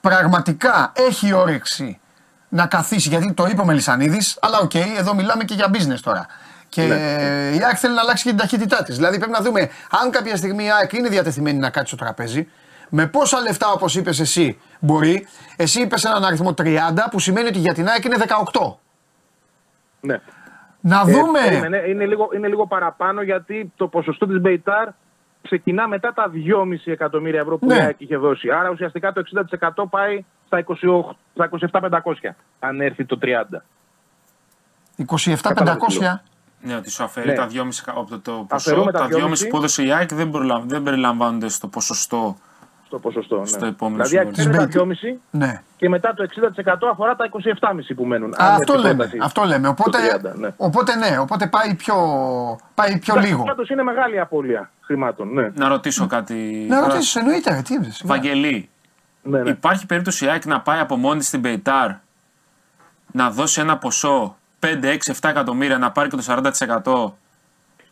[0.00, 1.99] πραγματικά έχει όρεξη
[2.52, 6.26] να καθίσει, γιατί το είπε ο Μελισανίδης, αλλά οκ, εδώ μιλάμε και για business τώρα.
[6.68, 6.94] Και Ναι.
[7.54, 8.96] η ΑΕΚ θέλει να αλλάξει και την ταχύτητά της.
[8.96, 9.70] Δηλαδή πρέπει να δούμε
[10.02, 12.48] αν κάποια στιγμή η ΑΕΚ είναι διατεθειμένη να κάτσει στο τραπέζι,
[12.88, 15.26] με πόσα λεφτά όπως είπες εσύ μπορεί.
[15.56, 18.16] Εσύ είπες έναν αριθμό 30 που σημαίνει ότι για την ΑΕΚ είναι
[18.52, 18.78] 18.
[20.00, 20.20] Ναι.
[20.80, 21.40] Να Ε, δούμε.
[21.40, 24.88] περίμενε, είναι, λίγο, είναι λίγο παραπάνω γιατί το ποσοστό της Μπεϊτάρ
[25.42, 27.74] ξεκινά μετά τα 2,5 εκατομμύρια ευρώ που Ναι.
[27.74, 28.50] η ΑΕΚ είχε δώσει.
[28.50, 33.62] Άρα ουσιαστικά το 60% πάει στα 28 στα 27.500 αν έρθει το 30.
[34.96, 36.22] 27.500.
[36.62, 37.34] Ναι, ότι σου αφαιρεί Ναι.
[37.34, 38.70] τα 2,5 κα- από το, το ποσό.
[38.70, 42.36] Αφαιρούμε τα Τα 2,5 2,5 που έδωσε η ΑΕΚ δεν, προλαμ- δεν περιλαμβάνονται στο ποσοστό.
[42.90, 43.38] Στο ποσοστό.
[43.38, 43.46] Ναι.
[43.46, 44.50] Στο επόμενο δηλαδή σημείο.
[44.50, 45.62] αφαιρεί τα Της Μπεϊ- 2,5 Ναι.
[45.76, 48.32] και μετά το 60% αφορά τα 27,5 που μένουν.
[48.32, 48.94] Α, Αν αυτό έρθει λέμε.
[48.96, 49.68] πρόταση Αυτό λέμε.
[49.68, 50.48] Οπότε, το 30, ναι.
[50.56, 51.94] οπότε ναι, οπότε πάει πιο,
[52.74, 53.42] πάει πιο λίγο.
[53.44, 55.32] Πάντως είναι μεγάλη απώλεια χρημάτων.
[55.32, 55.50] Ναι.
[55.54, 56.66] Να ρωτήσω κάτι.
[56.68, 56.92] Να τώρα.
[56.92, 58.02] ρωτήσεις, εννοείται, ρε, τι είπες.
[58.04, 58.68] Βαγγελή,
[59.22, 59.50] Ναι, ναι.
[59.50, 61.90] υπάρχει περίπτωση η ΑΕΚ να πάει από μόνη της στην Πεϊτάρ
[63.12, 67.18] να δώσει ένα ποσό 5, 6, 7 εκατομμύρια να πάρει και το 40%.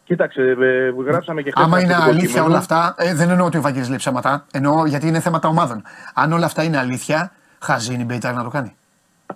[0.08, 2.44] Κοίταξε, ε, γράψαμε και χθες Άμα αυτό είναι το αλήθεια κείμενο.
[2.46, 4.46] όλα αυτά, ε, δεν εννοώ ότι ο Βαγγέλης λέει ψέματα.
[4.50, 5.82] Εννοώ γιατί είναι θέματα ομάδων.
[6.14, 8.76] Αν όλα αυτά είναι αλήθεια, χαζή είναι η Μπέιταρ να το κάνει.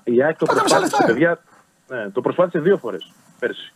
[0.04, 1.38] Η ΑΕΚ το Πάντα μισά προσπάθησε, λεφτά, παιδιά.
[1.88, 3.72] Ναι, το προσπάθησε δύο φορές πέρσι.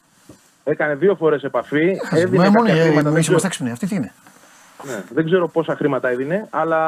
[0.64, 1.96] Έκανε δύο φορές επαφή.
[2.04, 2.22] Χαζή.
[2.22, 3.02] Έδινε Μα μόνο κάποια χρήματα.
[3.02, 3.70] Δεν εμεί ξέρω, είμαστε έξυπνοι.
[3.70, 4.12] Αυτή τι είναι.
[4.86, 6.78] ναι, δεν ξέρω πόσα χρήματα έδινε, αλλά.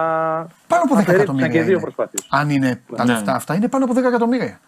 [0.67, 1.49] Πάνω από 10 αφαιρέθηκαν εκατομμύρια.
[1.49, 1.81] και δύο είναι.
[1.81, 2.27] προσπάθειες.
[2.31, 3.13] Αν είναι τα Ναι.
[3.13, 4.61] λεφτά αυτά, είναι πάνω από 10 εκατομμύρια.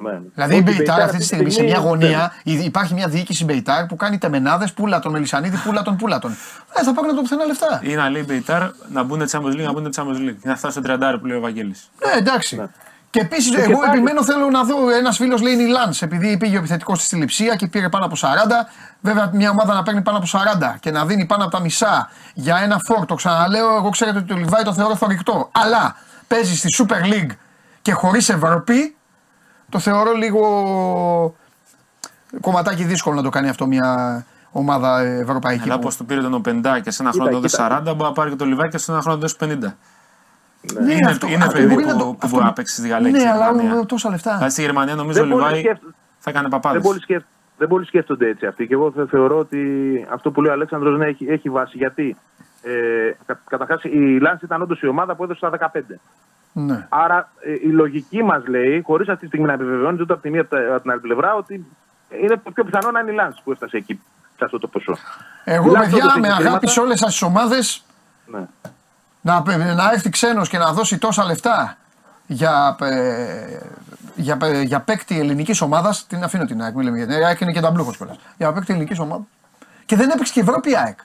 [0.00, 0.18] Ναι.
[0.34, 1.84] Δηλαδή η Όχι, Μπεϊτάρ αυτή τη στιγμή σε μια ναι.
[1.86, 6.18] γωνία η- υπάρχει μια διοίκηση Μπεϊτάρ που κάνει τεμενάδες, πούλα τον Μελισανίδη, πούλα τον, πούλα
[6.18, 6.30] τον.
[6.74, 7.80] Ε, θα πάρουν από το πουθενά λεφτά.
[7.82, 10.36] Ή να λέει η Πεϊτάρ να μπουν Champions League, να μπουν Champions League.
[10.42, 11.90] Να φτάσει στο 30 που λέει ο Βαγγέλης.
[12.06, 12.68] Ναι, εντάξει.
[13.10, 14.90] Και επίσης, Και εγώ πάλι- επιμένω θέλω να δω.
[14.90, 18.04] Ένας φίλος λέει είναι η Λαν, επειδή πήγε ο επιθετικός στη Λιψία και πήρε πάνω
[18.04, 18.68] από 40.
[19.00, 22.10] Βέβαια, μια ομάδα να παίρνει πάνω από 40 και να δίνει πάνω από τα μισά
[22.34, 23.06] για ένα φόρ.
[23.06, 25.48] Το ξαναλέω, εγώ ξέρετε ότι το Λιβάη το θεωρώ θορυκτό.
[25.52, 25.96] Αλλά
[26.28, 27.36] παίζει στη Super League
[27.82, 28.96] και χωρίς Ευρώπη,
[29.70, 31.34] το θεωρώ λίγο
[32.40, 35.62] κομματάκι δύσκολο να το κάνει αυτό μια ομάδα ευρωπαϊκή.
[35.62, 37.80] Αλλά που- όπω του πήρε τον Οπεντά και σε ένα Κοίτα, χρόνο το δώσει κοίτα.
[37.80, 39.76] 40, μπορεί να πάρει και το Λιβάκι και σε ένα χρόνο το δώσει 50.
[40.84, 42.74] Ναι, είναι αυτό- είναι αυτό παιδί μπορεί που, να το- που αυτό- μπορεί να παίξει
[42.74, 43.86] στη Γαλλία και Ναι, στη αλλά Γερμανία.
[43.86, 44.32] τόσα λεφτά.
[44.34, 45.82] Δηλαδή στη Γερμανία νομίζω ο Δεν πολύ Λιβάη σκέφτ-
[46.18, 46.82] θα κάνει Δεν παπάδες.
[46.82, 47.22] πολύ, σκέφ...
[47.58, 48.66] δεν πολύ σκέφτονται έτσι αυτοί.
[48.66, 49.60] Και εγώ θε- θεωρώ ότι
[50.10, 51.76] αυτό που λέει ο Αλέξανδρος ναι, έχει, έχει βάση.
[51.76, 52.16] Γιατί
[52.62, 55.80] ε, κα, καταρχάς η Λάνση ήταν όντως η ομάδα που έδωσε στα 15.
[56.52, 56.86] Ναι.
[56.88, 60.30] Άρα ε, η λογική μας λέει, χωρίς αυτή τη στιγμή να επιβεβαιώνεται ούτε από τη
[60.30, 61.66] μία ούτε από την άλλη πλευρά, ότι
[62.22, 64.00] είναι το πιο πιθανό να είναι η Λάνση που έφτασε εκεί
[64.36, 64.96] σε αυτό το ποσό.
[65.44, 66.68] Εγώ, Μιλάμε παιδιά, όντως με έχει αγάπης χρήματα.
[66.68, 67.84] σε όλε τις ομάδες
[68.26, 68.46] Ναι.
[69.20, 69.42] να,
[69.74, 71.76] να έρθει ξένος και να δώσει τόσα λεφτά
[72.26, 73.58] για, ε,
[74.18, 76.06] για, ε, για παίκτη ελληνικής ομάδας.
[76.06, 78.16] Την αφήνω την ΑΕΚ, μην λέμε για την ΑΕΚ, είναι και τα μπλούχος κιόλας.
[78.36, 79.26] Για παίκτη ελληνικής ομάδας.
[79.86, 80.98] Και δεν έπαιξε και η Ευρώπη η ΑΕΚ.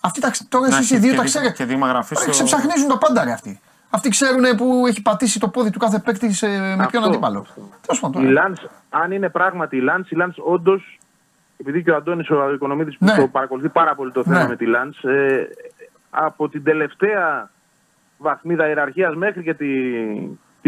[0.00, 1.52] Αυτοί τα, ξε- τώρα Να εσείς οι έχει δύο και τα δι- ξέρετε.
[1.52, 3.60] και δείγμα γραφής στο- Ξεψαχνίζουν τα πάντα ρε αυτοί.
[3.90, 7.38] Αυτοί ξέρουν που έχει πατήσει το πόδι του κάθε παίκτη σε- με ποιον Αυτό, αντίπαλο.
[7.40, 7.68] αυτό.
[7.86, 8.22] Τέλος πάντων.
[8.22, 8.42] Η τώρα.
[8.42, 10.98] Λάνς, αν είναι πράγματι η Λάνς, η Λάνς όντως,
[11.56, 13.14] επειδή και ο Αντώνης ο Οικονομίδης που Ναι.
[13.16, 14.48] το παρακολουθεί πάρα πολύ το θέμα Ναι.
[14.48, 15.48] με τη Λάνς, ε,
[16.10, 17.50] από την τελευταία
[18.18, 19.66] βαθμίδα ιεραρχίας μέχρι και τη,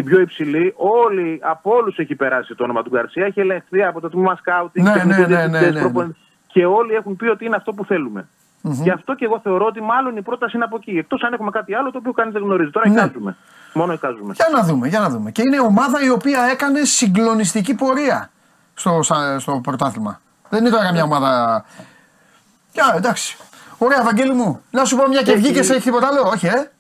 [0.01, 4.01] την πιο υψηλή, όλοι, από όλους έχει περάσει το όνομα του Γκαρσία, έχει ελεγχθεί από
[4.01, 5.81] το τμήμα σκάουτινγκ, Ναι, τεχνικούς ναι, ναι, διευθυντές, ναι, ναι, ναι.
[5.81, 8.29] προπονητές, και όλοι έχουν πει ότι είναι αυτό που θέλουμε.
[8.63, 10.91] Γι' αυτό και εγώ θεωρώ ότι μάλλον η πρόταση είναι από εκεί.
[10.99, 12.71] Εκτός αν έχουμε κάτι άλλο το οποίο κανείς δεν γνωρίζει.
[12.71, 12.95] Τώρα Ναι.
[12.95, 13.37] εικάζουμε.
[13.75, 14.33] Μόνο εικάζουμε.
[14.35, 15.31] Για να δούμε, για να δούμε.
[15.31, 18.31] Και είναι ομάδα η οποία έκανε συγκλονιστική πορεία
[18.75, 20.21] στο, σα- στο πρωτάθλημα.
[20.49, 21.65] Δεν είναι τώρα μια ομάδα.
[22.73, 23.37] Για, εντάξει.
[23.79, 24.61] Ωραία, Βαγγέλη μου.
[24.71, 26.71] Να σου πω μια και Έχει- βγήκες, έχει τίποτα άλλο; Όχι, ε;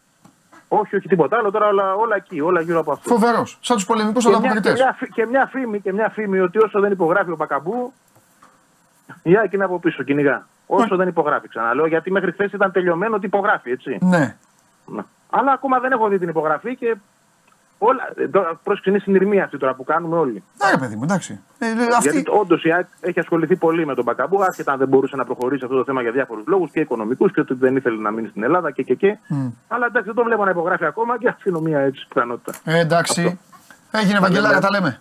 [0.68, 1.50] Όχι, όχι τίποτα άλλο.
[1.50, 3.08] Τώρα όλα, όλα εκεί, όλα γύρω από αυτό.
[3.08, 3.58] Φοβερός.
[3.60, 4.82] Σαν τους πολεμικούς Και μια, και, ανταποκριτέ.
[4.82, 7.92] μια, φη- και, μια φήμη, και μια φήμη ότι όσο δεν υπογράφει ο Μπακαμπού,
[9.22, 10.46] η Άκη είναι από πίσω, κυνηγά.
[10.66, 13.98] Όσο δεν υπογράφει, ξαναλέω, γιατί μέχρι χθες ήταν τελειωμένο ότι υπογράφει, έτσι.
[14.00, 14.36] Ναι.
[14.86, 15.02] Ναι.
[15.30, 16.96] Αλλά ακόμα δεν έχω δει την υπογραφή και
[17.78, 18.12] όλα.
[18.16, 20.42] ε, Τώρα, πρόσεξε, είναι συνειρμία αυτή τώρα που κάνουμε όλοι.
[20.64, 21.40] Ναι, ρε παιδί μου, εντάξει.
[21.58, 22.10] Ε, ε, αυτή...
[22.10, 25.24] Γιατί όντως η ΑΕΚ έχει ασχοληθεί πολύ με τον Μπακαμπού, άσχετα αν δεν μπορούσε να
[25.24, 28.28] προχωρήσει αυτό το θέμα για διάφορους λόγους και οικονομικούς και ότι δεν ήθελε να μείνει
[28.28, 29.18] στην Ελλάδα και και και.
[29.68, 32.52] Αλλά εντάξει, δεν το βλέπω να υπογράφει ακόμα και αφήνω μία έτσι πιθανότητα.
[32.64, 33.38] Ε, εντάξει.
[33.90, 35.00] Έγινε, Βαγγελάρα, τα λέμε.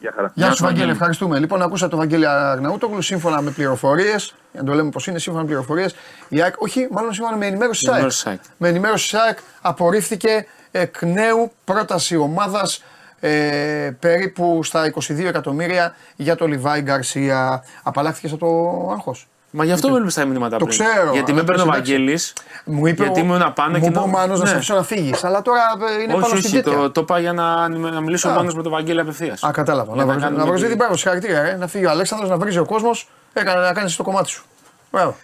[0.00, 0.32] Γεια χαρά.
[0.34, 0.90] Γεια σου, σου, Βαγγέλη, Βαγγέλη.
[0.90, 1.38] ευχαριστούμε.
[1.38, 4.34] Λοιπόν, ακούσατε τον Βαγγέλη Αγναούτογλου σύμφωνα με πληροφορίες.
[4.52, 5.94] Για να το λέμε πώ είναι, σύμφωνα με πληροφορίες.
[6.28, 7.96] Η ΑΕΚ, όχι, μάλλον σύμφωνα με ενημέρωση της ΑΕΚ.
[7.96, 8.40] Ενημέρωση της ΑΕΚ.
[8.56, 12.82] Με ενημέρωση της ΑΕΚ απορρίφθηκε εκ νέου πρόταση ομάδας
[13.20, 17.64] ε, περίπου στα 22 εκατομμύρια για το Λιβάη Γκαρσία.
[17.82, 19.28] Απαλλάχθηκε από το άγχος.
[19.52, 20.78] Μα γι' αυτό με έλειπε τα μηνύματα Το πριν.
[20.78, 21.80] ξέρω, Γιατί αλλά με παίρνει ο εντάξει.
[21.92, 22.32] Βαγγέλης.
[22.64, 24.50] Μου είπε Γιατί ο- ήμουν να πάνε μου και είπε ο να- Μάνος να σε
[24.52, 24.56] Ναι.
[24.58, 25.24] αφήσω να φύγεις.
[25.24, 25.60] Αλλά τώρα
[25.98, 26.78] ε, είναι Όχι, πάνω στην όχι, τέτοια.
[26.78, 28.32] το, το είπα για να, να μιλήσω Α.
[28.32, 29.42] μόνος με τον Βαγγέλη απευθείας.
[29.44, 29.94] Α, κατάλαβα.
[29.94, 31.42] Να, βρω- να βρω την μπράβο, συγχαρητήρια.
[31.42, 31.56] Ε.
[31.56, 34.44] Να φύγει ο Αλέξανδρος, να βρίζει ο κόσμος, έκανε να κάνεις το κομμάτι σου.
[34.90, 35.16] Μπράβο.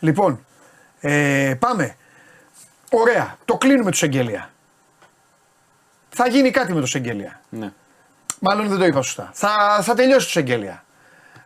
[0.00, 0.44] Λοιπόν,
[1.00, 1.94] ε, πάμε.
[2.90, 3.36] Ωραία.
[3.44, 4.50] Το κλείνουμε τους Σεγγέλια.
[6.14, 7.40] Θα γίνει κάτι με το Σεγγέλια.
[7.48, 7.72] Ναι.
[8.38, 9.30] Μάλλον δεν το είπα σωστά.
[9.32, 10.84] Θα, θα τελειώσει το Σεγγέλια.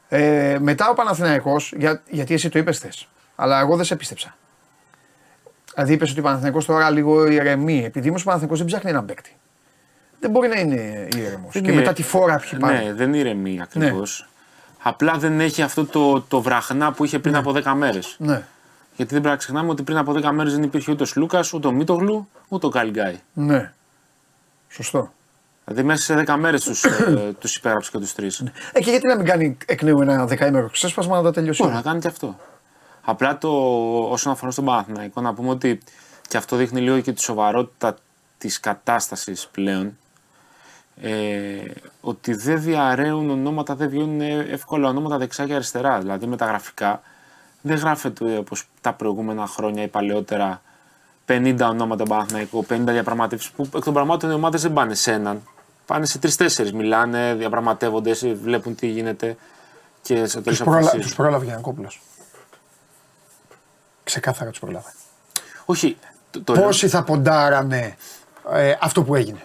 [0.08, 2.92] Ε, μετά ο Παναθηναϊκός, για, γιατί εσύ το είπες χθε,
[3.36, 4.36] αλλά εγώ δεν σε πίστεψα.
[5.74, 9.04] Δηλαδή είπες ότι ο Παναθηναϊκός τώρα λίγο ηρεμεί, επειδή όμως ο Παναθηναϊκός δεν ψάχνει έναν
[9.04, 9.36] παίκτη.
[10.20, 11.52] Δεν μπορεί να είναι ήρεμος.
[11.52, 12.84] Και Είναι- μετά τη φόρα που έχει πάρει.
[12.84, 14.28] Ναι, δεν ηρεμεί ακριβώς.
[14.82, 18.16] Απλά δεν έχει αυτό το, το βραχνά που είχε πριν από 10 μέρες.
[18.18, 18.42] Ναι.
[18.96, 21.44] Γιατί δεν πρέπει να ξεχνάμε ότι πριν από 10 μέρες δεν υπήρχε ούτε ο Λούκα,
[21.54, 23.20] ούτε ο Μίτογλου, ούτε ο Καλγκάι.
[23.32, 23.72] Ναι.
[24.76, 25.12] Σωστό.
[25.64, 26.84] Δηλαδή μέσα σε 10 μέρες τους
[27.40, 28.40] τους υπέγραψε και τους τρεις.
[28.72, 31.74] Ε, και γιατί να μην κάνει εκ νέου ένα δεκαήμερο ξέσπασμα να τα τελειώσει; Μπορεί
[31.74, 31.82] όλα.
[31.82, 32.36] να κάνει και αυτό.
[33.04, 33.48] Απλά το,
[34.10, 35.80] όσον αφορά στον Παναθηναϊκό, να πούμε ότι
[36.28, 37.96] και αυτό δείχνει λίγο και τη σοβαρότητα
[38.38, 39.98] της κατάστασης πλέον.
[41.00, 41.56] Ε,
[42.00, 45.98] ότι δεν διαραίουν ονόματα, δεν βγαίνουν εύκολα ονόματα δεξιά και αριστερά.
[45.98, 47.02] Δηλαδή με τα γραφικά
[47.60, 50.62] δεν γράφεται όπως τα προηγούμενα χρόνια ή παλαιότερα
[51.28, 55.42] 50 ονόματα Παναθηναϊκού, 50 διαπραγματεύσεις που εκ των πραγμάτων οι ομάδες δεν πάνε σε έναν.
[55.86, 56.72] Πάνε σε τρει-τέσσερι.
[56.74, 58.12] Μιλάνε, διαπραγματεύονται,
[58.42, 59.36] βλέπουν τι γίνεται
[60.02, 60.76] και σε τέλο Τους πρόλα...
[60.76, 61.06] αποφασίζουν.
[61.06, 62.00] τους πρόλαβε Γιαννακόπουλος.
[64.04, 64.92] Ξεκάθαρα τους πρόλαβε.
[65.64, 65.96] Όχι.
[66.30, 67.96] Το, το λέω- Πόσοι θα ποντάρανε
[68.52, 69.40] ε, αυτό που έγινε.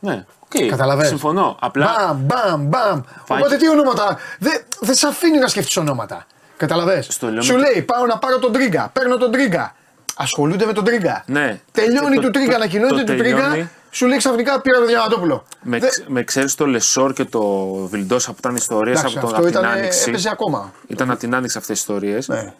[0.00, 0.68] Ναι, οκ.
[0.68, 1.08] Καταλαβαίνεις.
[1.08, 1.56] Συμφωνώ.
[1.60, 3.00] Απλά Μπαμ, μπαμ, μπαμ.
[3.24, 3.40] Φάκη.
[3.42, 4.18] Οπότε τι ονόματα.
[4.38, 6.26] Δεν δεν σε αφήνει να σκεφτείς ονόματα.
[6.60, 8.90] Καταλαβες; Στο λέω Σου με- λέει πάω να πάρω τον Τρίγκα.
[8.92, 9.74] Παίρνω τον Τρίγκα.
[10.16, 11.24] Ασχολούνται με τον Τρίγκα.
[11.26, 11.60] Ναι.
[11.72, 13.36] Τελειώνει Το- του Τρίγκα, το- ανακοινώνεται το του Τρίγκα.
[13.36, 13.68] τελειώνει.
[13.90, 15.44] Σου λέει ξαφνικά πήρα τον Διαμαντόπουλο.
[15.62, 17.40] με, Δεν- ξ- με ξέρεις το Λεσόρ και το
[17.90, 20.08] Βιλντόσα που ήταν ιστορίες Εντάξει, από, τον, αυτό από την ήταν, Άνοιξη.
[20.08, 20.72] έπαιζε ακόμα.
[20.86, 22.28] Ήταν από την Άνοιξη αυτές τι ιστορίες.
[22.28, 22.52] Ναι.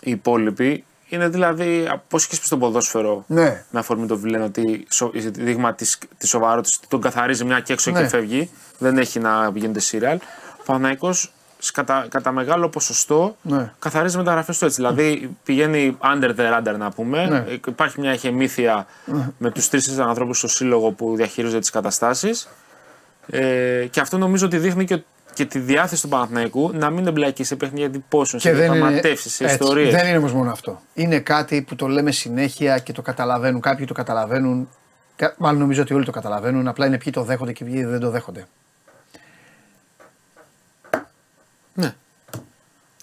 [0.00, 3.24] Οι υπόλοιποι είναι δηλαδή πώς και στο ποδόσφαιρο.
[3.26, 3.64] Ναι.
[3.70, 7.90] Με αφορμή το Βιλέν ότι σο, δείγμα της της σοβαρότητας τον καθαρίζει μια και έξω
[7.90, 8.00] Ναι.
[8.02, 8.50] και φεύγει.
[8.78, 10.16] Δεν έχει να γίνεται σύριαλ.
[10.60, 11.32] Ο Παναθηναϊκός
[11.70, 13.72] κατά, κατά μεγάλο ποσοστό Ναι.
[13.78, 14.76] καθαρίζεις μεταγραφές του έτσι.
[14.76, 17.26] Δηλαδή πηγαίνει under the radar να πούμε.
[17.26, 17.44] Ναι.
[17.68, 18.86] Υπάρχει μια εχεμήθεια
[19.38, 22.48] με τους τρεις ανθρώπους στο σύλλογο που διαχειρίζονται τις καταστάσεις.
[23.30, 25.02] Ε, και αυτό νομίζω ότι δείχνει και,
[25.34, 28.74] και τη διάθεση του Παναθηναϊκού να μην εμπλακεί σε παιχνίδια εντυπώσεων, σε Και δεν είναι,
[28.74, 29.92] διαπραγματεύσει, σε έτσι, ιστορίες.
[29.92, 30.80] δεν είναι όμως μόνο αυτό.
[30.94, 33.60] Είναι κάτι που το λέμε συνέχεια και το καταλαβαίνουν.
[33.60, 34.68] Κάποιοι το καταλαβαίνουν.
[35.16, 36.68] κα- Μάλλον νομίζω ότι όλοι το καταλαβαίνουν.
[36.68, 38.46] Απλά είναι ποιοι το δέχονται και ποιοι δεν το δέχονται.
[41.74, 41.94] Ναι.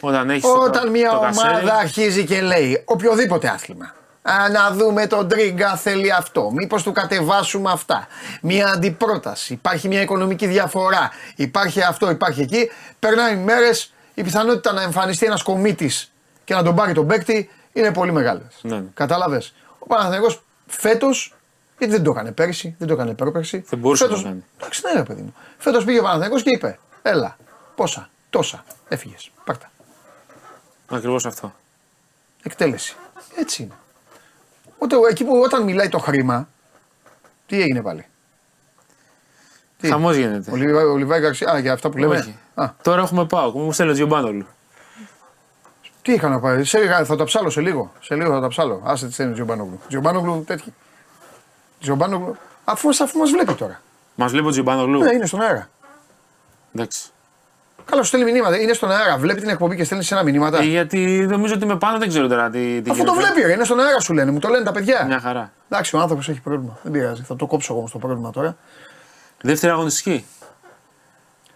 [0.02, 3.94] Όταν έχεις Όταν μια το ομάδα κασέρι, αρχίζει και λέει οποιοδήποτε άθλημα.
[4.22, 6.52] Α, να δούμε τον Τρίγκα θέλει αυτό.
[6.52, 8.08] Μήπως του κατεβάσουμε αυτά.
[8.42, 9.54] Μια αντιπρόταση.
[9.54, 11.12] Υπάρχει μια οικονομική διαφορά.
[11.36, 12.72] Υπάρχει αυτό, υπάρχει εκεί.
[13.00, 13.94] Περνάει μέρες.
[14.14, 16.12] Η πιθανότητα να εμφανιστεί ένας κομίτης
[16.44, 18.60] και να τον πάρει τον παίκτη είναι πολύ μεγάλες.
[18.62, 18.84] Ναι, ναι.
[18.94, 19.54] Κατάλαβες.
[19.80, 21.34] Ο Παναθηναϊκός φέτος.
[21.78, 23.64] Γιατί δεν το έκανε πέρσι, δεν το έκανε πρόπερσι.
[23.70, 24.44] Δεν μπορούσε να Φέτος- το κάνει.
[24.58, 25.34] Εντάξει, ναι, ρε παιδί μου.
[25.58, 27.38] Φέτος πήγε ο Παναθηναϊκός και είπε: Έλα,
[27.76, 28.64] πόσα, τόσα.
[28.88, 29.32] Έφυγες.
[29.46, 29.72] Πάρτα.
[30.90, 31.54] Ακριβώς αυτό.
[32.44, 32.96] Εκτέλεση.
[33.38, 33.74] Έτσι είναι.
[34.78, 36.48] Ούτε, εκεί που όταν μιλάει το χρήμα,
[37.48, 38.06] τι έγινε πάλι;
[39.80, 40.52] Τι; Χαμός γίνεται.
[40.52, 42.18] Ο, Λιβάη, ο Λιβάη Γκαρσία, α, για αυτά που λέμε.
[42.18, 42.38] Όχι.
[42.56, 43.52] Α, Τώρα έχουμε πάω.
[43.52, 44.46] Μου στέλνει ο Τζιομπάνολου.
[46.02, 46.64] τι είχα να πάει.
[46.64, 47.92] Σε, λίγα- θα τα ψάλω σε λίγο.
[48.02, 48.82] Σε λίγο θα τα ψάλω.
[48.86, 49.80] Άσε τι στέλνει ο Τζιομπάνογλου.
[49.88, 50.74] Τζιομπάνογλου τέτοιο.
[51.80, 52.38] Τζιομπάνογλου.
[52.64, 53.82] Αφού, αφού μας βλέπει τώρα.
[54.16, 55.00] Μας βλέπει ο Τζιομπάνολου.
[55.04, 55.70] Ναι, είναι στον αέρα.
[56.76, 57.10] Εντάξει.
[57.86, 58.60] Καλό στέλνει μηνύματα.
[58.62, 59.18] Είναι στον αέρα.
[59.18, 60.58] Βλέπει την εκπομπή και στέλνει σε ένα μηνύματα.
[60.60, 63.32] Ε, γιατί νομίζω ότι με πάνω δεν ξέρω τώρα τι, τι Αφού το γίνεται.
[63.32, 64.32] βλέπει, ρε, είναι στον αέρα σου λένε.
[64.32, 65.06] Μου το λένε τα παιδιά.
[65.06, 65.52] Μια χαρά.
[65.70, 66.78] Εντάξει, ο άνθρωπος έχει πρόβλημα.
[66.84, 67.22] Δεν πειράζει.
[67.22, 68.56] Θα το κόψω όμω το πρόβλημα τώρα.
[69.42, 70.26] Δεύτερη αγωνιστική.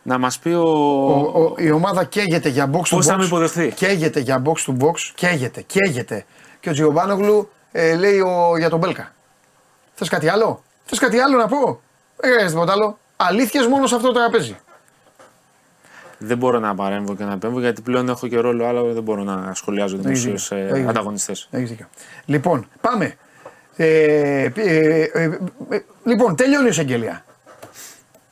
[0.03, 0.61] Να μας πει ο.
[0.61, 3.09] Ο, ο, η ομάδα καίγεται για box to Πώς box.
[3.09, 4.93] θα με υποδεχθεί; Καίγεται για box to box.
[5.15, 6.25] Καίγεται, καίγεται.
[6.59, 9.11] Και ο Τζιομπάνογλου ε, λέει ο, για τον Μπέλκα.
[9.93, 11.81] Θες κάτι άλλο, Θες κάτι άλλο να πω;
[12.15, 12.97] Δεν χρειάζεται τίποτα άλλο.
[13.15, 14.57] Αλήθειες μόνο σε αυτό το τραπέζι.
[16.17, 18.93] Δεν μπορώ να παρέμβω και να επέμβω γιατί πλέον έχω και ρόλο άλλο.
[18.93, 20.63] Δεν μπορώ να σχολιάζω δημοσίως Έχεις δίκιο.
[20.63, 20.89] Έχεις ε, δίκιο.
[20.89, 21.47] ανταγωνιστές.
[21.51, 21.85] Έχεις δίκιο.
[22.25, 23.15] Λοιπόν, πάμε.
[23.75, 25.23] Ε, ε, ε, ε,
[25.69, 27.25] ε, λοιπόν, τελειώνει η εισαγγελία.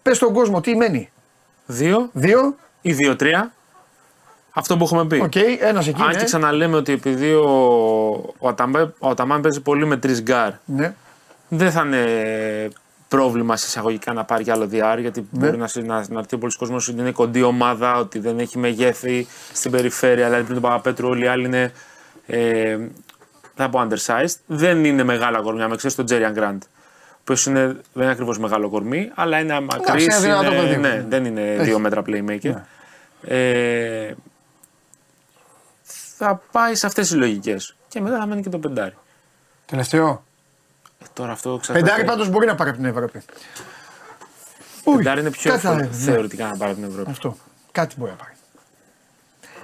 [0.01, 1.11] Πες στον κόσμο τι μένει.
[1.65, 3.53] Δύο Δύο, ή δύο-τρία.
[4.53, 5.19] Αυτό που έχουμε πει.
[5.21, 6.01] οκ, ένας εκεί.
[6.01, 6.15] Αν ναι.
[6.15, 7.49] και ξαναλέμε ότι επειδή ο,
[8.38, 10.93] ο, Αταμπέ- ο Αταμάν παίζει πολύ με τρεις γκαρντ, Ναι.
[11.47, 12.05] δεν θα είναι
[13.18, 15.45] πρόβλημα σε εισαγωγικά να πάρει κι άλλο δυάρι γιατί Ναι.
[15.45, 18.39] μπορεί να, συ- να, να έρθει ο πολύς κόσμος ότι είναι κοντή ομάδα, ότι δεν
[18.39, 20.26] έχει μεγέθη στην περιφέρεια.
[20.26, 21.72] Δηλαδή πριν τον Παπαπέτρου, όλοι οι άλλοι είναι.
[22.28, 22.78] Ε,
[23.55, 24.36] θα πω undersized.
[24.45, 25.68] Δεν είναι μεγάλα κορμιά.
[25.68, 26.61] Με εξαίρεση τον Τζέριαν Γκραντ.
[26.64, 30.03] Ο οποίος είναι, δεν είναι ακριβώς μεγάλο κορμί, αλλά είναι μακρύς.
[30.05, 30.78] είναι δυνατό παιδί.
[30.78, 31.64] ναι, δεν είναι Έχει.
[31.64, 32.53] δύο μέτρα playmaker.
[33.22, 34.11] Ε,
[36.18, 37.76] θα πάει σε αυτές τι λογικές.
[37.88, 38.93] Και μετά θα μένει και το πεντάρι.
[39.66, 40.24] Τελευταίο.
[41.03, 41.85] Ε, τώρα αυτό εξαρτάται.
[41.85, 43.21] Πεντάρι πάντως μπορεί να πάρει από την Ευρώπη.
[44.83, 45.95] Πεντάρι είναι πιο κάτι θα- εύκολο ναι.
[45.97, 47.11] θεωρητικά να πάρει από την Ευρώπη.
[47.11, 47.37] Αυτό.
[47.71, 48.31] Κάτι μπορεί να πάρει.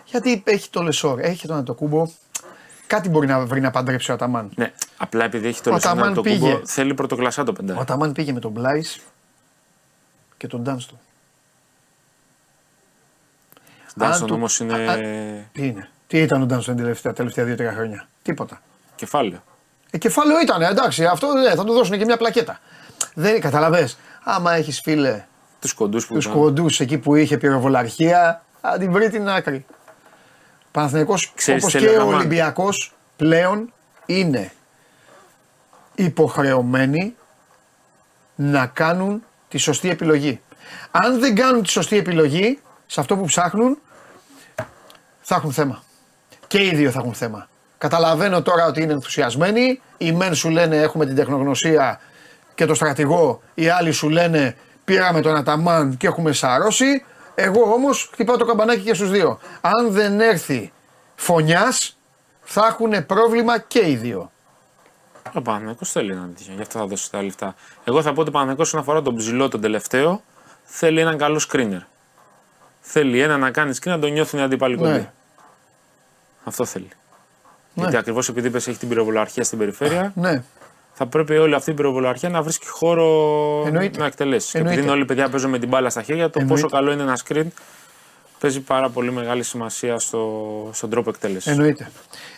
[0.05, 2.07] Γιατί έχει το Λεσόρ, έχει τον Αντοκούμπο.
[2.87, 4.51] Κάτι μπορεί να βρει να παντρέψει ο Αταμάν.
[4.55, 6.51] Ναι, απλά επειδή έχει το Ο Λεσσόνα Ταμάν το πήγε.
[6.51, 7.79] κούμπο, θέλει πρωτοκλασσά το Ο πεντάρι.
[7.79, 8.99] Αταμάν πήγε με τον Μπλάις
[10.37, 10.99] και τον Ντάνστον.
[13.99, 14.97] Ντάνσον Αν του- όμως είναι α-
[15.51, 18.61] Τι είναι, τι ήταν ο Ντάνστον τα τελευταία, τελευταία δύο-τρία χρόνια; Τίποτα.
[18.95, 19.43] κεφάλαιο.
[19.91, 22.59] Ε, κεφάλαιο ήταν, εντάξει, αυτό ε, θα του δώσουν και μια πλακέτα.
[23.13, 23.97] Δεν καταλαβες.
[24.23, 25.25] Άμα έχεις φίλε
[25.59, 26.37] Τους κοντούς που τους ήταν.
[26.37, 29.65] κοντούς εκεί που είχε πυροβολαρχία, θα την βρει την άκρη.
[30.71, 32.15] Παναθηναϊκός Ξέρεις όπως τι και έλεγα, ο Μαν.
[32.15, 33.73] Ολυμπιακός πλέον
[34.05, 34.51] είναι
[35.95, 37.15] υποχρεωμένοι
[38.35, 40.41] να κάνουν τη σωστή επιλογή.
[40.91, 43.77] Αν δεν κάνουν τη σωστή επιλογή σε αυτό που ψάχνουν,
[45.21, 45.83] θα έχουν θέμα.
[46.47, 47.47] Και οι δύο θα έχουν θέμα.
[47.79, 49.81] Καταλαβαίνω τώρα ότι είναι ενθουσιασμένοι.
[49.97, 51.99] Οι μεν σου λένε έχουμε την τεχνογνωσία
[52.55, 53.41] και το στρατηγό.
[53.53, 54.55] Οι άλλοι σου λένε
[54.85, 57.05] πήραμε τον Αταμάν και έχουμε σαρώσει.
[57.35, 59.39] Εγώ όμως χτυπάω το καμπανάκι και στους δύο.
[59.61, 60.71] Αν δεν έρθει
[61.15, 61.97] φωνιάς,
[62.41, 64.31] θα έχουν πρόβλημα και οι δύο.
[65.33, 67.55] Ο Παναγενικό θέλει έναν τέτοιο, γι' αυτό θα δώσει τα λεφτά.
[67.83, 70.21] Εγώ θα πω ότι ο Παναγενικό όσον αφορά τον ψηλό τον τελευταίο,
[70.63, 71.81] θέλει έναν καλό screener.
[72.79, 74.89] Θέλει ένα να κάνει screen να τον νιώθουν οι αντίπαλοι κοντοί.
[74.89, 75.11] Ναι.
[76.43, 76.89] Αυτό θέλει.
[77.79, 77.83] Ναι.
[77.83, 80.43] Γιατί ακριβώς επειδή είπες, έχει την πυροβολαρχία στην περιφέρεια, Ναι,
[80.93, 83.05] θα πρέπει όλη αυτή η πυροβολαρχία να βρίσκει χώρο
[83.65, 83.99] Εννοείται.
[83.99, 84.51] να εκτελέσει.
[84.51, 84.81] Και επειδή Εννοείται.
[84.81, 86.61] είναι όλοι οι παιδιά παίζουν με την μπάλα στα χέρια, το Εννοείται.
[86.61, 87.45] πόσο καλό είναι ένα screen
[88.39, 90.29] παίζει πάρα πολύ μεγάλη σημασία στο,
[90.73, 91.51] στον τρόπο εκτέλεσης.
[91.51, 91.91] εννοείται.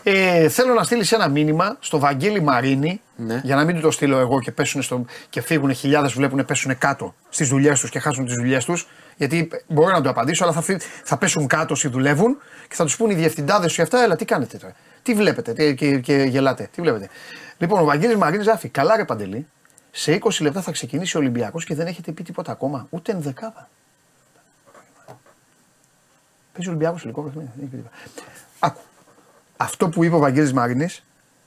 [0.04, 3.42] Ε, θέλω να στείλεις ένα μήνυμα στο Βαγγέλη Μαρίνη Ναι.
[3.44, 6.78] για να μην του το στείλω εγώ και, πέσουν στο, και φύγουν χιλιάδες βλέπουν πέσουν
[6.78, 8.88] κάτω στις δουλειές τους και χάσουν τις δουλειές τους.
[9.18, 12.38] Γιατί μπορώ να του απαντήσω, αλλά θα, φύ- θα πέσουν κάτω όσοι δουλεύουν
[12.68, 15.76] και θα τους πούνε οι διευθυντάδες σου αυτά, έλα τι κάνετε τώρα; Τι βλέπετε τι,
[15.76, 17.10] και, και γελάτε, τι βλέπετε.
[17.58, 19.48] Λοιπόν, ο Βαγγέλης Μαρίνη γράφει, καλά ρε Παντελή,
[19.92, 23.70] σε 20 λεπτά θα ξεκινήσει ο Ολυμπιακός και δεν έχετε πει τίποτα ακόμα, ούτε ενδεκάδα.
[26.54, 27.50] Παίζει ο Ολυμπιακός τελικό παιχνίδι.
[27.56, 27.96] δεν έχει πει τίποτα.
[28.60, 28.80] Άκου.
[29.58, 30.90] Αυτό που είπε ο Βαγγέλης Μαρίνη,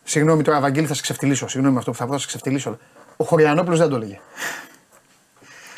[0.04, 1.48] συγγνώμη τώρα, Βαγγέλη, θα σε ξεφτυλίσω.
[1.48, 2.78] Συγγνώμη με αυτό που θα πω, θα σε ξεφτυλίσω.
[3.16, 4.20] Ο Χωριανόπουλος δεν το έλεγε.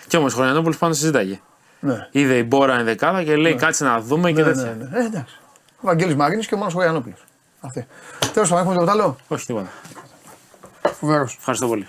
[0.09, 1.41] Και όμως ο Χωριανόπουλος πάνω συζήταγε.
[1.81, 2.09] Ναι.
[2.11, 4.65] Είδε η μπόρα ενδεκάδα και λέει κάτσε να δούμε και Ναι, τέτοια.
[4.79, 4.99] ναι, ναι.
[4.99, 5.39] Ε, εντάξει.
[5.77, 7.25] Ο Βαγγέλης Μαρίνη και ο μόνος Χωριανόπουλος.
[7.67, 7.87] Αυτή.
[8.33, 9.69] Τέλος πάντων, έχουμε τίποτα άλλο; Όχι τίποτα.
[10.83, 11.37] Φοβερός.
[11.39, 11.87] Ευχαριστώ πολύ.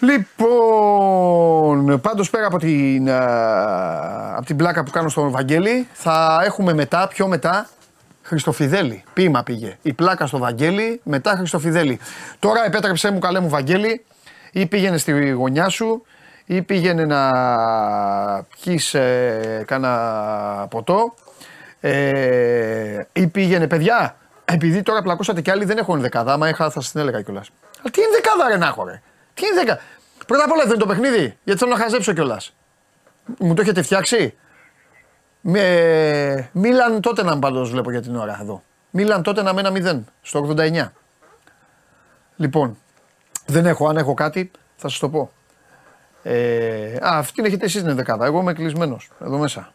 [0.00, 6.72] Λοιπόν, πάντως πέρα από την, α, από την πλάκα που κάνω στον Βαγγέλη, θα έχουμε
[6.72, 7.68] μετά, πιο μετά,
[8.22, 9.04] Χριστοφιδέλη.
[9.12, 9.78] Ποίημα πήγε.
[9.82, 11.98] Η πλάκα στο Βαγγέλη, μετά Χριστοφιδέλη.
[12.38, 14.04] Τώρα επέτρεψέ μου, καλέ μου Βαγγέλη,
[14.52, 16.02] ή πήγαινε στη γωνιά σου,
[16.44, 17.22] ή πήγαινε να
[18.60, 21.14] πιεις ε, κάνα ποτό,
[21.88, 26.80] ε, ή πήγαινε παιδιά, επειδή τώρα πλακώσατε κι άλλοι δεν έχω ενδεκάδα, άμα είχα θα
[26.80, 27.50] σας την έλεγα κιόλας.
[27.80, 29.02] Αλλά τι ενδεκάδα ρε να έχω ρε.
[29.34, 29.80] Τι ενδεκάδα.
[30.26, 32.56] Πρώτα απ' όλα δεν είναι το παιχνίδι, γιατί θέλω να χαζέψω κιόλας.
[33.38, 34.34] Μου το έχετε φτιάξει;
[35.40, 36.50] Με...
[36.52, 38.62] Μίλαν τότε να πάντως βλέπω για την ώρα εδώ.
[38.90, 40.90] Μίλαν τότε να με ένα 0 στο 89.
[42.36, 42.78] Λοιπόν,
[43.46, 45.30] δεν έχω, αν έχω κάτι θα σας το πω.
[46.22, 48.26] Ε, α, αυτήν έχετε εσείς την δεκάδα.
[48.26, 49.72] Εγώ είμαι κλεισμένος εδώ μέσα.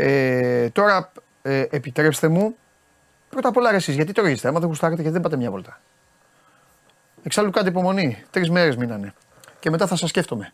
[0.00, 2.56] Ε, τώρα ε, επιτρέψτε μου.
[3.28, 5.50] Πρώτα απ' όλα ρε εσείς, γιατί το ρίξετε, άμα δεν γουστάρετε γιατί δεν πάτε μια
[5.50, 5.80] βόλτα.
[7.22, 8.24] Εξάλλου κάντε υπομονή.
[8.30, 9.14] Τρεις μέρες μείνανε.
[9.58, 10.52] Και μετά θα σας σκέφτομαι.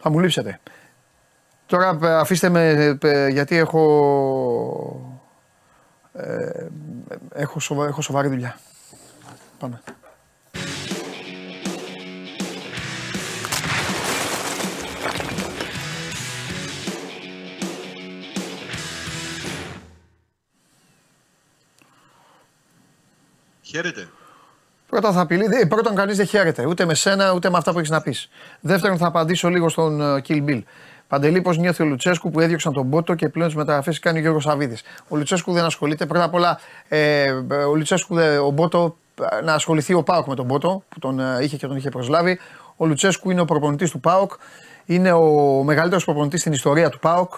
[0.00, 0.60] θα μου λείψετε.
[1.66, 5.20] Τώρα ε, αφήστε με ε, γιατί έχω,
[6.12, 6.66] ε,
[7.34, 8.58] έχω, σοβα, έχω σοβαρή δουλειά.
[9.58, 9.82] Πάμε.
[23.70, 24.08] Χαίρετε.
[24.88, 25.46] Πρώτα θα απειλεί.
[25.46, 26.66] δε- Πρώτον, κανείς δεν χαίρεται.
[26.66, 28.28] Ούτε με σένα, ούτε με αυτά που έχεις να πεις.
[28.60, 30.62] Δεύτερον, θα απαντήσω λίγο στον ε, Kill Bill.
[31.08, 34.20] Παντελή, πώς νιώθει ο Λουτσέσκου που έδιωξαν τον Πότο και πλέον τις μεταγραφές κάνει ο
[34.20, 34.82] Γιώργος Σαββίδης.
[35.08, 36.06] Ο Λουτσέσκου δεν ασχολείται.
[36.06, 36.58] Πρώτα απ' όλα,
[36.88, 37.30] ε,
[37.68, 38.96] ο Λουτσέσκου, δεν- ο Μπότο,
[39.38, 41.88] ε, να ασχοληθεί ο Πάοκ με τον Μπότο που τον ε, είχε και τον είχε
[41.88, 42.38] προσλάβει.
[42.76, 44.32] Ο Λουτσέσκου είναι ο προπονητής του Πάοκ.
[44.84, 47.32] Είναι ο μεγαλύτερος προπονητής στην ιστορία του Πάοκ.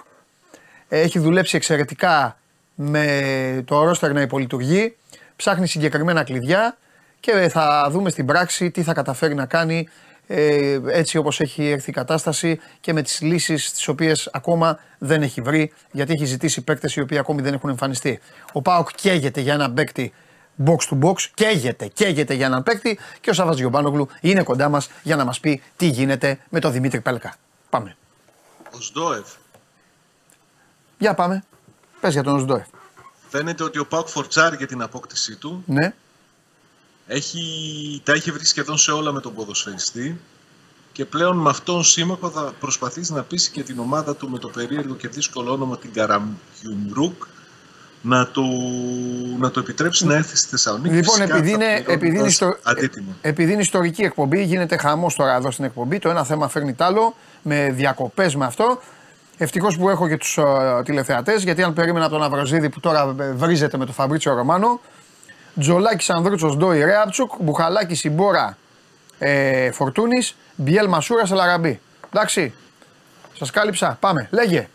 [0.88, 2.36] Ε, Έχει δουλέψει εξαιρετικά
[2.74, 4.96] με το ρόστερ να υπολειτουργεί.
[5.42, 6.76] Ψάχνει συγκεκριμένα κλειδιά
[7.20, 9.88] και θα δούμε στην πράξη τι θα καταφέρει να κάνει
[10.26, 15.22] ε, έτσι όπως έχει έρθει η κατάσταση και με τις λύσεις τις οποίες ακόμα δεν
[15.22, 18.20] έχει βρει γιατί έχει ζητήσει παίκτες οι οποίοι ακόμη δεν έχουν εμφανιστεί.
[18.52, 20.12] Ο Πάοκ καίγεται για έναν παίκτη
[20.64, 24.90] box to box, καίγεται, καίγεται για έναν παίκτη και ο Σάββας Γιωμπάνογλου είναι κοντά μας
[25.02, 27.34] για να μας πει τι γίνεται με τον Δημήτρη Πέλκα.
[27.70, 27.96] Πάμε.
[28.76, 29.28] Ο Σντόεφ.
[30.98, 31.44] Για πάμε.
[32.00, 32.66] Πες για τον Οσντόεφ.
[33.32, 35.62] Φαίνεται ότι ο Πάουκ φορτσάρει για την απόκτησή του.
[35.66, 35.92] Ναι.
[37.06, 37.40] Έχει,
[38.04, 40.20] τα έχει βρει σχεδόν σε όλα με τον ποδοσφαιριστή.
[40.92, 44.48] Και πλέον με αυτόν σύμμαχο θα προσπαθήσει να πείσει και την ομάδα του με το
[44.48, 47.22] περίεργο και δύσκολο όνομα την Καραμιουμρούκ
[48.02, 48.42] να το,
[49.38, 50.94] να το επιτρέψει να έρθει στη Θεσσαλονίκη.
[50.94, 53.16] Λοιπόν, Φυσικά επειδή θα είναι, πληρώνοντας επειδή, είναι ιστο- αντίτιμο.
[53.22, 55.98] ε, επειδή είναι ιστορική εκπομπή, γίνεται χαμός τώρα εδώ στην εκπομπή.
[55.98, 58.80] Το ένα θέμα φέρνει τ' άλλο, με διακοπές με αυτό.
[59.36, 63.14] Ευτυχώς που έχω και τους uh, τηλεθεατές, γιατί αν περίμενα από τον Αβραζίδη που τώρα
[63.20, 64.80] ε, βρίζεται με τον Φαμπρίτσιο Ρωμάνο.
[65.60, 68.58] Τζολάκης Ανδρούτσος Ντόι Ρέαπτσουκ, Μπουχαλάκης Συμπόρα
[69.18, 71.80] ε, Φορτούνης, Μπιέλ Μασούρας Ελαραμπή.
[72.12, 72.54] Εντάξει.
[73.38, 73.96] Σας κάλυψα.
[74.00, 74.28] Πάμε.
[74.30, 74.68] Λέγε.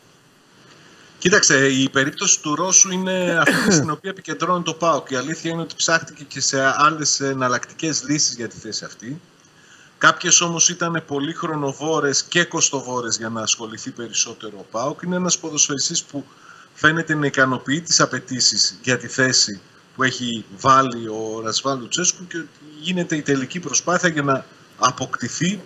[1.17, 5.09] Κοίταξε, η περίπτωση του Ρώσου είναι αυτή στην οποία επικεντρώνει το ΠΑΟΚ.
[5.09, 9.21] Η αλήθεια είναι ότι ψάχτηκε και σε άλλες εναλλακτικές λύσεις για τη θέση αυτή.
[9.97, 15.01] Κάποιες όμως ήταν πολύ χρονοβόρες και κοστοβόρες για να ασχοληθεί περισσότερο ο ΠΑΟΚ.
[15.01, 16.25] Είναι ένας ποδοσφαιριστής που
[16.73, 19.61] φαίνεται να ικανοποιεί τις απαιτήσεις για τη θέση
[19.95, 22.49] που έχει βάλει ο Ρασβάλ Λουτσέσκου και ότι
[22.81, 24.45] γίνεται η τελική προσπάθεια για να
[24.77, 25.61] αποκτηθεί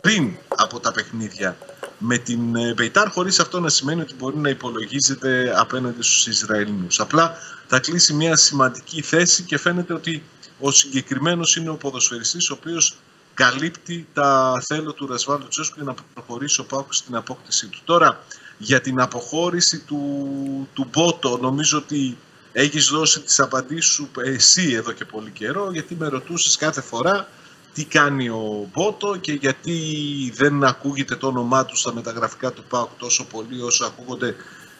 [0.00, 1.56] πριν από τα παιχνίδια
[1.98, 7.00] με την ε, Μπεϊτάρ χωρίς αυτό να σημαίνει ότι μπορεί να υπολογίζεται απέναντι στους Ισραηλινούς.
[7.00, 10.22] Απλά θα κλείσει μια σημαντική θέση και φαίνεται ότι
[10.60, 12.96] ο συγκεκριμένος είναι ο ποδοσφαιριστής ο οποίος
[13.36, 17.78] καλύπτει τα θέλω του Ρασβάλ Λουτσέσκου για να προχωρήσει ο Πάουκ στην απόκτησή του.
[17.84, 18.24] Τώρα,
[18.58, 22.16] για την αποχώρηση του, του Μπότο, νομίζω ότι
[22.52, 27.28] έχεις δώσει τις απαντήσεις σου εσύ εδώ και πολύ καιρό, γιατί με ρωτούσες κάθε φορά
[27.74, 29.76] τι κάνει ο Μπότο και γιατί
[30.34, 34.36] δεν ακούγεται το όνομά του στα μεταγραφικά του ΠΑΟΚ τόσο πολύ όσο ακούγονται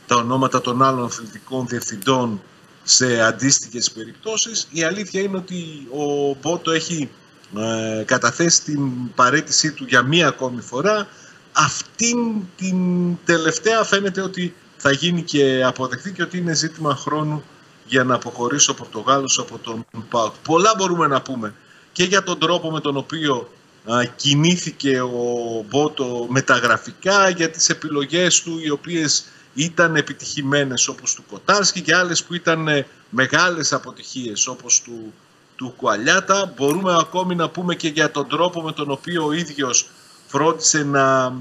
[0.07, 2.43] τα ονόματα των άλλων αθλητικών διευθυντών
[2.83, 4.69] σε αντίστοιχες περιπτώσεις.
[4.71, 7.11] Η αλήθεια είναι ότι ο Μπότο έχει
[7.59, 11.09] ε, καταθέσει την παρέτησή του για μία ακόμη φορά.
[11.53, 12.19] Αυτήν
[12.57, 12.79] την
[13.25, 17.45] τελευταία φαίνεται ότι θα γίνει και αποδεκτή και ότι είναι ζήτημα χρόνου
[17.87, 20.35] για να αποχωρήσει ο Πορτογάλος από τον ΠΑΟΚ.
[20.43, 21.55] Πολλά μπορούμε να πούμε
[21.93, 23.51] και για τον τρόπο με τον οποίο
[23.85, 31.25] α, κινήθηκε ο Μπότο μεταγραφικά, για τις επιλογές του οι οποίες ήταν επιτυχημένες όπως του
[31.31, 35.13] Κοτάρσκι και άλλες που ήταν ε, μεγάλες αποτυχίες όπως του,
[35.57, 36.53] του Κουαλιάτα.
[36.57, 39.89] Μπορούμε ακόμη να πούμε και για τον τρόπο με τον οποίο ο ίδιος
[40.27, 41.35] φρόντισε να,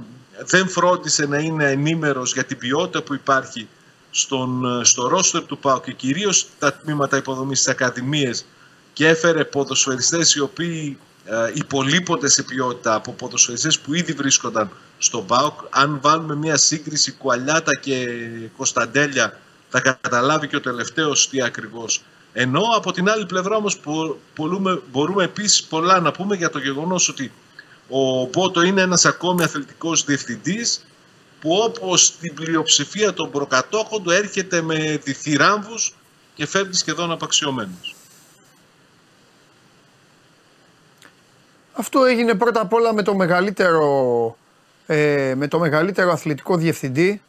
[0.46, 3.68] δεν φρόντισε να είναι ενήμερος για την ποιότητα που υπάρχει
[4.12, 8.46] στον, στο ρόστερ του ΠΑΟ και κυρίως τα τμήματα υποδομής της Ακαδημίες
[8.94, 15.26] και έφερε ποδοσφαιριστές οι οποίοι ε, υπολείπονται σε ποιότητα από ποδοσφαιριστές που ήδη βρίσκονταν στον
[15.26, 15.60] ΠΑΟΚ.
[15.70, 18.08] Αν βάλουμε μια σύγκριση Κουαλιάτα και
[18.58, 19.40] Κωνσταντέλια
[19.70, 22.02] θα καταλάβει και ο τελευταίος τι ακριβώς.
[22.38, 23.80] Ενώ από την άλλη πλευρά όμως
[24.36, 27.32] μπορούμε, μπορούμε επίσης πολλά να πούμε για το γεγονός ότι
[27.90, 30.86] ο Μπότο είναι ένας ακόμη αθλητικός διευθυντής
[31.40, 35.96] που όπως την πλειοψηφία των προκατόχων του έρχεται με διθυράμβους
[36.34, 37.96] και φεύγει σχεδόν απαξιωμένος.
[41.74, 44.38] Αυτό έγινε πρώτα απ' όλα με το μεγαλύτερο,
[44.86, 47.22] ε, με το μεγαλύτερο αθλητικό διευθυντή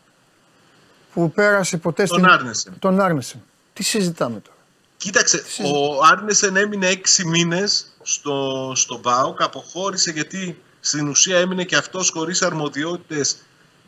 [1.13, 2.31] που πέρασε ποτέ τον στην...
[2.31, 2.75] Άρνεσεν.
[2.79, 3.43] Τον Άρνεσεν.
[3.73, 4.56] Τι συζητάμε τώρα;
[4.97, 11.76] Κοίταξε, ο Άρνεσεν έμεινε έξι μήνες στο, στο ΠΑΟΚ, αποχώρησε γιατί στην ουσία έμεινε και
[11.76, 13.36] αυτός χωρίς αρμοδιότητες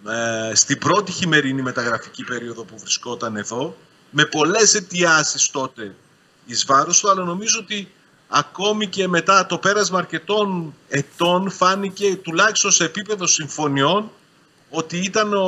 [0.08, 3.76] ε, στην πρώτη χειμερινή μεταγραφική περίοδο που βρισκόταν εδώ,
[4.10, 5.94] με πολλές αιτιάσεις τότε
[6.46, 7.92] εις βάρος του, αλλά νομίζω ότι
[8.28, 14.10] ακόμη και μετά το πέρασμα αρκετών ετών φάνηκε τουλάχιστον σε επίπεδο συμφωνιών
[14.70, 15.38] ότι ήταν ο,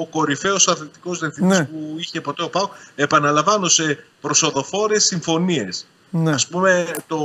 [0.00, 1.64] ο κορυφαίος αθλητικός διευθυντής Ναι.
[1.64, 2.72] που είχε ποτέ ο ΠΑΟΚ.
[2.94, 5.86] Επαναλαμβάνω σε προσοδοφόρες συμφωνίες.
[6.10, 6.30] Ναι.
[6.32, 7.18] Ας πούμε το,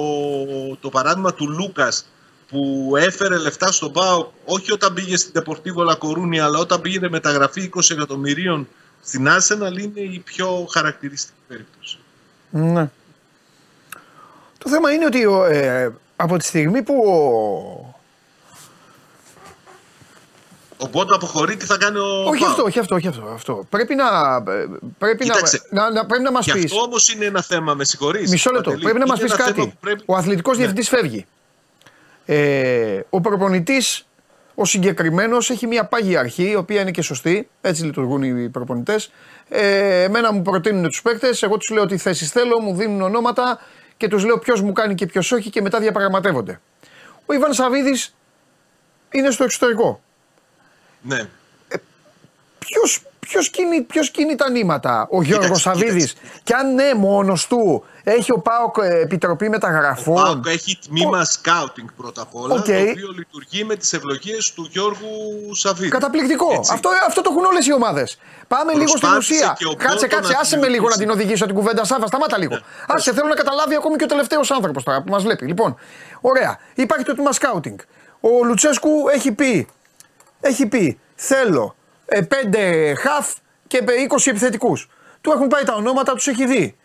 [0.80, 2.06] το παράδειγμα του Λούκας
[2.50, 7.10] που έφερε λεφτά στον ΠΑΟΚ όχι όταν πήγε στην Deportivo La Coruña αλλά όταν πήγε
[7.10, 8.68] μεταγραφή 20 εκατομμυρίων
[9.04, 11.98] στην Arsenal είναι η πιο χαρακτηριστική περίπτωση.
[12.50, 12.90] Ναι.
[14.58, 17.91] Το θέμα είναι ότι ο, ε, από τη στιγμή που ο...
[20.84, 22.50] Ο Μπότο αποχωρεί, τι θα κάνει ο όχι ΠΑΟΚ.
[22.52, 23.26] αυτό, όχι αυτό, όχι αυτό.
[23.34, 23.66] αυτό.
[23.70, 24.04] Πρέπει να,
[24.52, 24.66] ε,
[24.98, 25.62] πρέπει να, Κοίταξε.
[25.70, 26.64] να, να, πρέπει να μας Και πεις.
[26.64, 28.30] αυτό όμως είναι ένα θέμα, με συγχωρείς.
[28.32, 28.64] Μισό λεπτό.
[28.70, 28.84] Παντελή.
[28.84, 29.70] Πρέπει να μας Είναι πεις ένα θέμα κάτι.
[29.70, 30.64] που πρέπει- Ο αθλητικός Ναι.
[30.64, 31.26] διευθυντής φεύγει.
[32.26, 34.06] Ε, ο προπονητής,
[34.56, 37.50] ο συγκεκριμένος, έχει μια πάγια αρχή, η οποία είναι και σωστή.
[37.62, 39.12] Έτσι λειτουργούν οι προπονητές.
[39.50, 43.60] Ε, εμένα μου προτείνουν τους παίκτες, εγώ τους λέω τι θέσεις θέλω, μου δίνουν ονόματα
[43.98, 46.60] και τους λέω ποιος μου κάνει και ποιος όχι και μετά διαπραγματεύονται.
[47.26, 48.16] Ο Ιβάν Σαββίδης
[49.12, 50.02] είναι στο εξωτερικό.
[51.02, 51.20] Ναι.
[52.60, 57.48] Ποιος, ποιος, κινεί, ποιος κινεί τα νήματα, ο Γιώργος Κοίταξε, Σαββίδης; Και αν ναι, μόνος
[57.48, 60.16] του έχει ο ΠΑΟΚ ε, επιτροπή Ο μεταγραφών.
[60.16, 62.66] ΠΑΟΚ έχει τμήμα σκάουτινγκ πρώτα απ' όλα, Οκ.
[62.66, 65.90] το οποίο λειτουργεί με τις ευλογίες του Γιώργου Σαββίδη.
[65.90, 66.54] Καταπληκτικό.
[66.54, 66.72] Έτσι.
[66.74, 68.18] Αυτό, αυτό το έχουν όλες οι ομάδες.
[68.48, 69.56] Πάμε λίγο στην Προσπάθησε ουσία.
[69.58, 71.08] και ο Κάτσε, Μπότο κάτσε, να άσε την με λίγο να οδηγήσει.
[71.10, 71.84] την οδηγήσω την κουβέντα.
[71.84, 72.60] Σάβα, σταμάτα λίγο.
[72.88, 75.46] Άσε, θέλω να καταλάβει ακόμη και ο τελευταίος άνθρωπος τώρα που μας βλέπει.
[75.46, 75.76] Λοιπόν,
[76.22, 76.60] ωραία.
[76.76, 77.78] Υπάρχει το τμήμα σκάουτινγκ.
[78.20, 79.68] Ο Λουτσέσκου έχει πει,
[80.42, 81.76] έχει πει, θέλω
[82.06, 83.34] ε, πέντε χαφ
[83.68, 84.90] και ε, 20 επιθετικούς.
[85.22, 86.76] Του έχουν πάει τα ονόματα, τους έχει δει.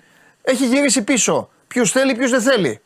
[0.43, 1.49] Έχει γυρίσει πίσω.
[1.69, 2.81] Ποιου θέλει, ποιου δεν θέλει.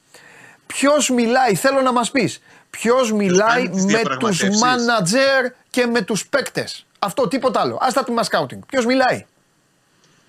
[0.66, 2.40] Ποιος μιλάει, θέλω να μας πεις.
[2.70, 4.60] Ποιος μιλάει κάνεις τις με τους διαπραγματεύσεις.
[4.60, 6.86] μάνατζερ και με τους παίκτες.
[6.98, 7.78] Αυτό, τίποτα άλλο.
[7.80, 8.62] Άστα τμήμα σκάουτινγκ.
[8.66, 9.26] Ποιος μιλάει.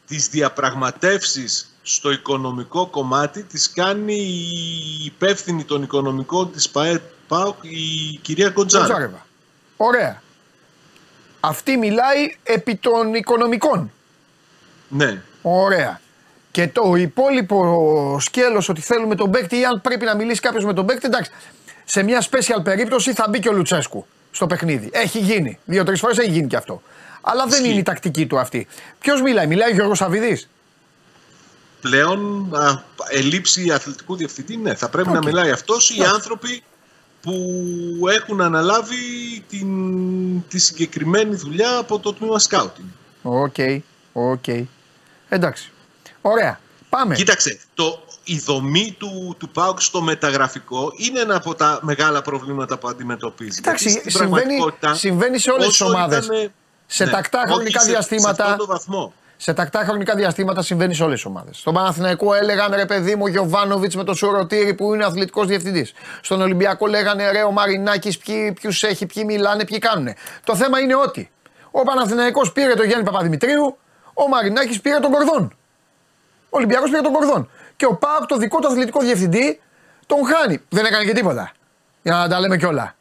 [0.07, 8.19] Τις διαπραγματεύσεις στο οικονομικό κομμάτι τις κάνει η υπεύθυνη των οικονομικών της ΠΑΕ ΠΑΟΚ η
[8.21, 8.85] κυρία Κοντζάρα.
[8.85, 9.25] Κοντζάρεβα.
[9.77, 10.21] Ωραία.
[11.43, 13.91] Αυτή μιλάει επί των οικονομικών.
[14.87, 15.21] Ναι.
[15.41, 16.01] Ωραία.
[16.51, 20.73] Και το υπόλοιπο σκέλος ότι θέλουμε τον παίκτη ή αν πρέπει να μιλήσει κάποιος με
[20.73, 21.31] τον παίκτη, εντάξει.
[21.85, 24.89] Σε μια special περίπτωση θα μπει και ο Λουτσέσκου στο παιχνίδι.
[24.93, 25.59] Έχει γίνει.
[25.65, 26.81] Δύο-τρεις φορές έχει γίνει και αυτό.
[27.21, 27.69] Αλλά δεν Ισχύει.
[27.69, 28.67] είναι η τακτική του αυτή.
[28.99, 30.49] Ποιος μιλάει, μιλάει ο Γιώργος Σαββίδης;
[31.81, 34.75] Πλέον α, ελλείψει αθλητικού διευθυντή, ναι.
[34.75, 35.23] Θα πρέπει να Οκ.
[35.25, 36.13] μιλάει αυτός οι Εντάξει.
[36.15, 36.63] άνθρωποι
[37.21, 37.33] που
[38.09, 38.95] έχουν αναλάβει
[39.49, 39.67] την,
[40.47, 42.87] τη συγκεκριμένη δουλειά από το τμήμα σκάουτινγκ.
[43.21, 43.55] OK,
[44.13, 44.43] OK.
[45.29, 45.71] Εντάξει.
[46.21, 46.59] Ωραία.
[46.89, 47.15] Πάμε.
[47.15, 52.77] Κοίταξε, το, η δομή του, του ΠΑΟΚ στο μεταγραφικό είναι ένα από τα μεγάλα προβλήματα
[52.77, 53.59] που αντιμετωπίζει.
[53.63, 56.25] Εντάξει, Γιατί στην συμβαίνει- πραγματικότητα, συμβαίνει σε όλες τις όσο ομάδες.
[56.25, 56.51] ήτανε-
[56.87, 58.35] Σε τακτά όχι χρονικά σε- διαστήματα.
[58.35, 59.13] Σε αυτόν τον βαθμό.
[59.43, 61.57] Σε τακτά χρονικά διαστήματα συμβαίνει σε όλες τις ομάδες.
[61.57, 65.93] Στον Παναθηναϊκό έλεγαν ρε παιδί μου Γιωβάνοβιτς με το Σουρωτήρι που είναι αθλητικός διευθυντής.
[66.21, 68.17] Στον Ολυμπιακό λέγανε ρε ο Μαρινάκης
[68.53, 70.13] ποιους έχει, ποιοι μιλάνε, ποιοι κάνουν.
[70.43, 71.31] Το θέμα είναι ότι
[71.71, 73.77] ο Παναθηναϊκός πήρε τον Γιάννη Παπαδημητρίου,
[74.13, 75.55] ο Μαρινάκης πήρε τον Κορδόν.
[76.43, 77.49] Ο Ολυμπιακός πήρε τον Κορδόν.
[77.75, 79.59] Και ο Πάοκ το δικό του αθλητικό διευθυντή
[80.05, 80.61] τον χάνει.
[80.69, 81.51] Δεν έκανε και τίποτα.
[82.01, 82.95] Για να τα λέμε κιόλα.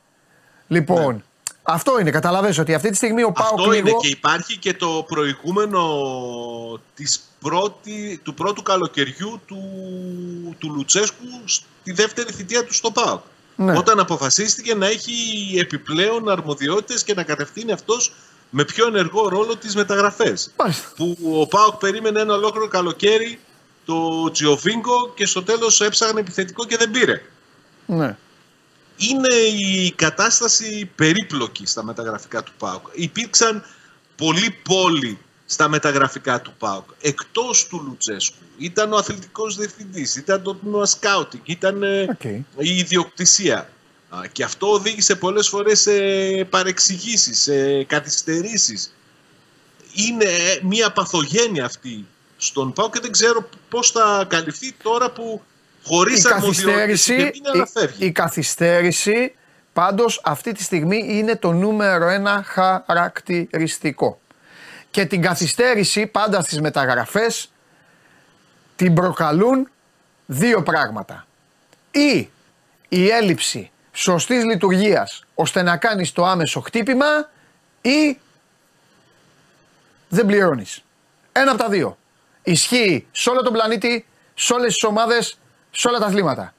[0.67, 1.25] Λοιπόν,
[1.73, 2.11] αυτό είναι.
[2.11, 4.01] Καταλαβαίνεις ότι αυτή τη στιγμή ο Πάοκ Αυτό είναι λίγο.
[4.01, 5.83] και υπάρχει και το προηγούμενο
[6.95, 9.63] της πρώτη, του πρώτου καλοκαιριού του,
[10.59, 13.21] του Λουτσέσκου στη δεύτερη θητεία του στο ΠΑΟΚ.
[13.57, 13.79] Ναι.
[13.79, 15.13] Όταν αποφασίστηκε να έχει
[15.59, 18.13] επιπλέον αρμοδιότητες και να κατευθύνει αυτός
[18.51, 20.53] με πιο ενεργό ρόλο τις μεταγραφές.
[20.57, 20.89] Μάλιστα.
[20.97, 23.39] Που ο ΠΑΟΚ περίμενε ένα ολόκληρο καλοκαίρι
[23.85, 27.23] το Τζιοβίνκο και στο τέλος έψαχνε επιθετικό και δεν πήρε.
[27.87, 28.17] Ναι.
[29.01, 32.87] Είναι η κατάσταση περίπλοκη στα μεταγραφικά του ΠΑΟΚ.
[32.93, 33.65] Υπήρξαν
[34.17, 36.85] πολλοί πόλοι στα μεταγραφικά του ΠΑΟΚ.
[37.01, 38.37] Εκτός του Λουτσέσκου.
[38.59, 42.25] Ήταν ο αθλητικός διευθυντής, ήταν το τμήμα σκάουτινγκ, ήταν ε, Οκ.
[42.59, 43.71] η ιδιοκτησία.
[44.09, 45.93] Α, Και αυτό οδήγησε πολλές φορές σε
[46.51, 48.95] παρεξηγήσεις, σε καθυστερήσεις.
[49.95, 55.43] Είναι ε, μια παθογένεια αυτή στον ΠΑΟΚ και δεν ξέρω πώς θα καλυφθεί τώρα που
[55.85, 58.07] χωρίς η αρμοδιότητες καθυστέρηση, είναι, αλλά η, φεύγει.
[58.07, 59.35] η καθυστέρηση
[59.73, 64.21] πάντως αυτή τη στιγμή είναι το νούμερο ένα χαρακτηριστικό.
[64.91, 67.53] Και την καθυστέρηση πάντα στις μεταγραφές
[68.77, 69.69] την προκαλούν
[70.27, 71.27] δύο πράγματα.
[71.91, 72.31] Ή
[72.89, 77.31] η έλλειψη σωστής λειτουργίας ώστε να κάνεις το άμεσο χτύπημα
[77.81, 78.19] ή
[80.09, 80.85] δεν πληρώνεις.
[81.33, 81.99] Ένα από τα δύο.
[82.43, 85.39] Ισχύει σε όλο τον πλανήτη, σε όλες τις ομάδες,
[85.71, 86.55] σε όλα τα αθλήματα.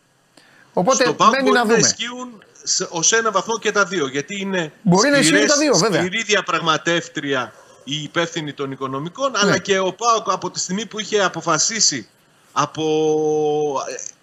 [0.74, 1.88] Οπότε Στο ΠΑΟΚ μένει μπορεί να να, δούμε.
[1.88, 4.08] ισχύουν σε- ως ένα βαθμό και τα δύο.
[4.08, 6.02] Γιατί είναι Μπορεί να ισχύουν σκληρές- τα δύο, βέβαια.
[6.06, 7.54] σκληρή διαπραγματεύτρια
[7.84, 9.38] η υπεύθυνη των οικονομικών, Ναι.
[9.42, 12.08] αλλά και ο ΠΑΟΚ από τη στιγμή που είχε αποφασίσει
[12.54, 12.84] από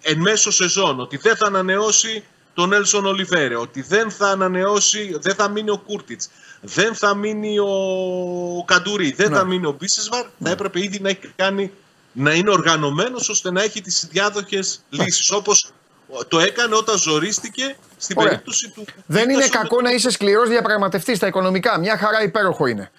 [0.03, 2.23] ε, εν μέσω σεζόν ότι δεν θα ανανεώσει
[2.53, 6.29] τον Έλσον Ολιβέρε, ότι δεν θα ανανεώσει, δεν θα μείνει ο Κούρτιτς,
[6.61, 9.37] δεν θα μείνει ο Καντουρί, δεν Ναι.
[9.37, 11.71] θα μείνει ο Μπίσεσβαρ, θα έπρεπε ήδη να έχει κάνει
[12.11, 15.71] να είναι οργανωμένος ώστε να έχει τις διάδοχες λύσεις όπως
[16.27, 18.29] το έκανε όταν ζορίστηκε στην Ωραία.
[18.29, 21.79] περίπτωση του Δεν είναι Πίτερσον κακό να είσαι σκληρός διαπραγματευτής στα οικονομικά.
[21.79, 22.91] Μια χαρά υπέροχο είναι.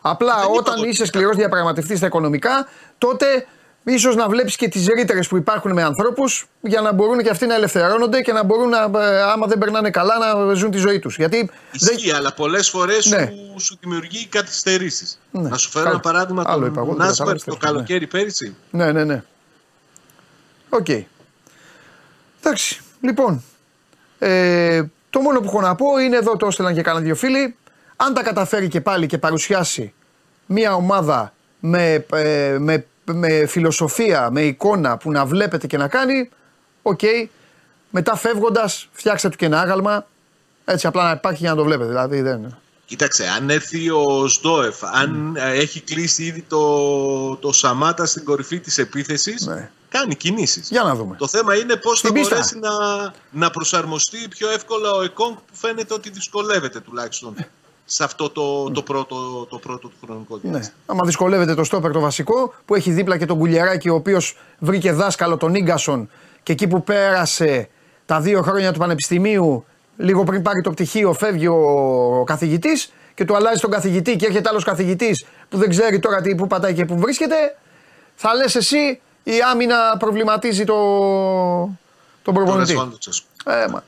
[0.00, 3.46] Απλά Δεν είπα όταν ότι είσαι είναι σκληρός διαπραγματευτής στα οικονομικά, τότε
[3.84, 7.46] ίσως να βλέπεις και τις ρήτερε που υπάρχουν με ανθρώπους για να μπορούν και αυτοί
[7.46, 10.98] να ελευθερώνονται και να μπορούν, να, ε, άμα δεν περνάνε καλά, να ζουν τη ζωή
[10.98, 11.16] τους.
[11.16, 11.50] Γιατί.
[11.72, 13.32] δεν- Ισχύει, αλλά πολλές φορές Ναι.
[13.56, 15.20] σου, σου δημιουργεί καθυστερήσεις.
[15.30, 15.48] Ναι.
[15.48, 15.94] Να σου φέρω Καλό.
[15.96, 18.54] ένα παράδειγμα Άλλο είπα εγώ, του δεν Νάσπερ κατάλαβες, το τέλος πάντων, καλοκαίρι πέρυσι.
[18.70, 19.22] Ναι, ναι, ναι.
[20.68, 20.88] Οκ.
[22.40, 22.80] Εντάξει.
[23.00, 23.42] Λοιπόν.
[24.18, 27.56] Ε, το μόνο που έχω να πω είναι εδώ το έστελναν και κάνα δύο φίλοι.
[27.96, 29.92] Αν τα καταφέρει και πάλι και παρουσιάσει
[30.46, 36.28] μια ομάδα με, ε, με, με φιλοσοφία, με εικόνα που να βλέπετε και να κάνει,
[36.82, 37.00] οκ.
[37.90, 40.06] Μετά φεύγοντας, φτιάξτε του και ένα άγαλμα.
[40.64, 41.88] Έτσι απλά να υπάρχει για να το βλέπετε.
[41.88, 42.56] Δηλαδή δεν.
[42.86, 48.60] Κοίταξε, αν έρθει ο Σντόεφ, αν ε, έχει κλείσει ήδη το, το Σαμάτα στην κορυφή
[48.60, 49.70] της επίθεσης, Ναι.
[49.88, 50.68] κάνει κινήσεις.
[50.68, 51.16] Για να δούμε.
[51.16, 52.34] Το θέμα είναι πώς θα Στην πίστα.
[52.34, 52.70] μπορέσει να,
[53.30, 57.34] να προσαρμοστεί πιο εύκολα ο Εκόνγκ που φαίνεται ότι δυσκολεύεται τουλάχιστον
[57.84, 60.50] σε αυτό το, το, πρώτο, το πρώτο του χρονικό Ναι.
[60.50, 60.76] διάστημα.
[60.86, 64.92] Άμα δυσκολεύεται το στόπερ το βασικό που έχει δίπλα και τον Κουλιαράκη ο οποίος βρήκε
[64.92, 66.10] δάσκαλο τον Ίγκασον
[66.42, 67.68] και εκεί που πέρασε
[68.06, 69.64] τα δύο χρόνια του Πανεπιστημίου,
[69.96, 71.56] λίγο πριν πάρει το πτυχίο, φεύγει ο,
[72.20, 76.20] ο καθηγητής και του αλλάζει τον καθηγητή και έρχεται άλλος καθηγητής που δεν ξέρει τώρα
[76.20, 77.56] τι, που πατάει και που βρίσκεται.
[78.14, 81.74] Θα λες εσύ η άμυνα προβληματίζει το, τον
[82.22, 82.72] Τον προπονητή.
[82.72, 83.26] Ρασβάν Λουτσέσκου.
[83.46, 83.82] Ε, μα.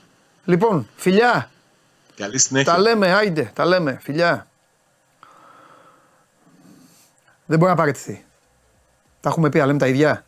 [0.44, 1.50] Λοιπόν, φιλιά,
[2.16, 2.72] Καλή συνέχεια.
[2.72, 4.46] τα λέμε, άιντε, τα λέμε, φιλιά.
[7.46, 8.24] Δεν μπορεί να παραιτηθεί.
[9.20, 10.24] Τα έχουμε πει, αλλά λέμε τα ίδια.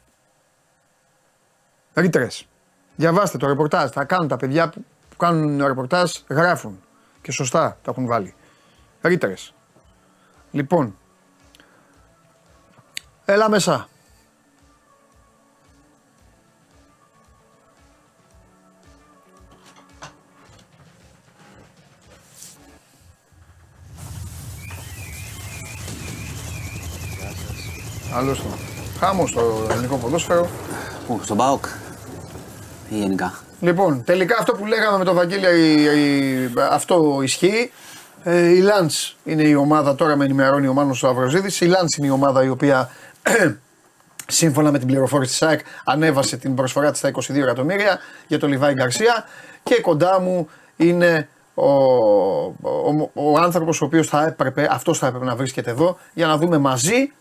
[1.94, 2.48] Ρήτρες.
[2.96, 3.90] Διαβάστε το ρεπορτάζ.
[3.90, 6.82] Θα κάνουν τα παιδιά που, που κάνουν ρεπορτάζ, γράφουν.
[7.22, 8.34] Και σωστά τα έχουν βάλει.
[9.00, 9.54] Ρήτρες.
[10.50, 10.98] Λοιπόν.
[13.24, 13.88] Έλα μέσα.
[28.18, 28.44] Άλλος το.
[29.00, 30.48] Χάμος το ελληνικό ποδόσφαιρο.
[31.06, 31.64] Πού, στον Πάοκ
[32.88, 33.34] ή γενικά.
[33.60, 35.82] Λοιπόν, τελικά αυτό που λέγαμε με τον Βαγγέλη, η-
[36.42, 37.72] η- αυτό ισχύει.
[38.24, 42.06] Ε, η Λάντς είναι η ομάδα, τώρα με ενημερώνει ο Μάνος Αβροζίδης, η Λάντς είναι
[42.06, 42.90] η ομάδα η οποία
[44.26, 48.48] σύμφωνα με την πληροφόρηση της ΑΕΚ ανέβασε την προσφορά της στα 22 εκατομμύρια για τον
[48.50, 49.24] Λιβάη Γκαρσία
[49.62, 55.24] και κοντά μου είναι ο, ο, ο άνθρωπος ο οποίος θα έπρεπε, αυτός θα έπρεπε
[55.24, 57.12] να βρίσκεται εδώ για να δούμε μαζί,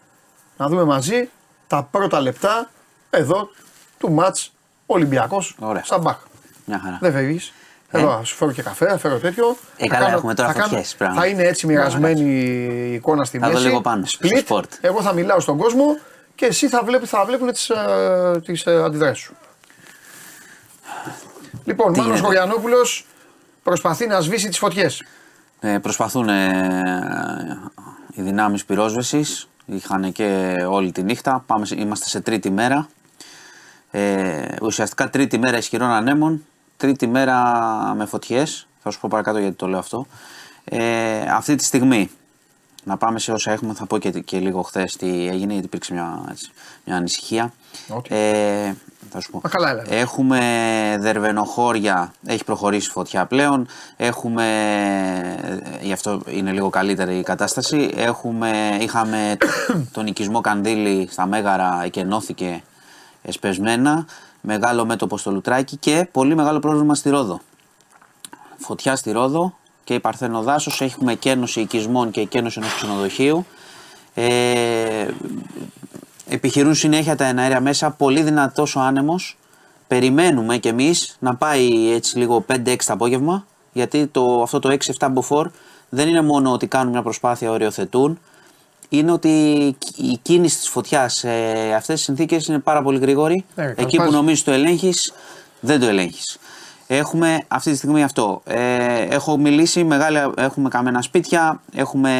[0.57, 1.29] να δούμε μαζί
[1.67, 2.69] τα πρώτα λεπτά
[3.09, 3.49] εδώ
[3.97, 4.51] του μάτς
[4.85, 5.83] Ολυμπιακός Ωραία.
[5.83, 6.17] Σαμπάχ.
[6.65, 6.97] Μια χαρά.
[7.01, 7.51] Δεν φεύγεις.
[7.91, 9.57] Εδώ θα σου φέρω και καφέ, θα φέρω τέτοιο.
[9.77, 11.21] Ε, Θα καλά, έχουμε τώρα θα κάνω- φωτιές, πράγμα.
[11.21, 13.65] Θα είναι έτσι μοιρασμένη η εικόνα στη Θα δω μέση.
[13.65, 14.43] λίγο πάνω, στο Split.
[14.47, 14.63] sport.
[14.81, 15.97] Εγώ θα μιλάω στον κόσμο
[16.35, 19.33] και εσύ θα, βλέπει, θα βλέπουν τις, ε, τις ε, αντιδράσεις σου.
[21.65, 23.05] Λοιπόν, Τι Μάνος γίνεται; Χωριανόπουλος
[23.63, 25.03] προσπαθεί να σβήσει τις φωτιές.
[25.59, 27.59] Ε, προσπαθούν ε,
[28.13, 29.47] οι δυνάμεις πυρόσβεσης.
[29.69, 31.43] Είχαν και όλη τη νύχτα.
[31.45, 32.87] Πάμε, σε- είμαστε σε τρίτη μέρα.
[33.91, 36.45] Ε, ουσιαστικά τρίτη μέρα ισχυρών ανέμων.
[36.77, 37.35] Τρίτη μέρα
[37.97, 38.67] με φωτιές.
[38.83, 40.05] Θα σου πω παρακάτω γιατί το λέω αυτό.
[40.63, 42.09] Ε, αυτή τη στιγμή,
[42.83, 45.93] να πάμε σε όσα έχουμε, θα πω και, και λίγο χθες τι έγινε, γιατί υπήρξε
[45.93, 46.51] μια, έτσι,
[46.85, 47.53] μια ανησυχία.
[47.89, 48.15] Ό,τι.
[48.15, 48.75] Ε,
[49.09, 49.37] θα σου πω.
[49.37, 49.83] Α, καλά, έλα.
[49.89, 50.39] Έχουμε
[50.99, 53.67] δερβενοχώρια, έχει προχωρήσει η φωτιά πλέον.
[53.97, 54.45] Έχουμε,
[55.41, 57.91] ε, γι' αυτό είναι λίγο καλύτερη η κατάσταση.
[57.95, 59.37] Έχουμε, είχαμε
[59.95, 62.63] τον οικισμό Κανδύλη στα Μέγαρα, εκενώθηκε
[63.21, 64.05] εσπεσμένα.
[64.41, 67.39] Μεγάλο μέτωπο στο Λουτράκι και πολύ μεγάλο πρόβλημα στη Ρόδο.
[68.57, 69.53] Φωτιά στη Ρόδο
[69.83, 70.81] και η Παρθένο Δάσος.
[70.81, 73.45] Έχουμε κένωση οικισμών και κένωση ενός ξενοδοχείου.
[74.13, 75.07] Ε,
[76.29, 79.37] επιχειρούν συνέχεια τα εναέρια μέσα, πολύ δυνατός ο άνεμος.
[79.87, 85.07] Περιμένουμε κι εμείς να πάει έτσι λίγο 5-6 το απόγευμα, γιατί το, αυτό το 6-7
[85.11, 85.49] μποφόρ
[85.89, 88.19] δεν είναι μόνο ότι κάνουν μια προσπάθεια, οριοθετούν,
[88.89, 89.29] είναι ότι
[89.95, 91.29] η κίνηση της φωτιάς σε
[91.75, 93.45] αυτές τις συνθήκες είναι πάρα πολύ γρήγορη.
[93.55, 94.15] Ναι, Εκεί που καλπάζει.
[94.15, 95.13] νομίζεις το ελέγχεις,
[95.59, 96.37] δεν το ελέγχεις.
[96.87, 98.41] Έχουμε αυτή τη στιγμή αυτό.
[98.45, 102.11] Ε, έχω μιλήσει, μεγάλη, έχουμε καμένα σπίτια, έχουμε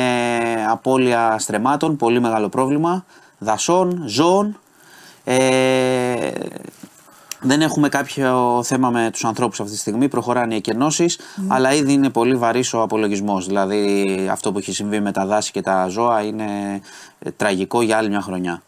[0.70, 3.06] απώλεια στρεμάτων, πολύ μεγάλο πρόβλημα,
[3.38, 4.60] δασών, ζώων.
[5.24, 6.32] Ε,
[7.42, 11.94] δεν έχουμε κάποιο θέμα με τους ανθρώπους αυτή τη στιγμή, προχωράνε οι εκενώσεις, αλλά ήδη
[11.94, 13.46] είναι πολύ βαρύς ο απολογισμός.
[13.46, 16.82] Δηλαδή αυτό που έχει συμβεί με τα δάση και τα ζώα είναι
[17.20, 18.62] ε, τραγικό για άλλη μια χρονιά.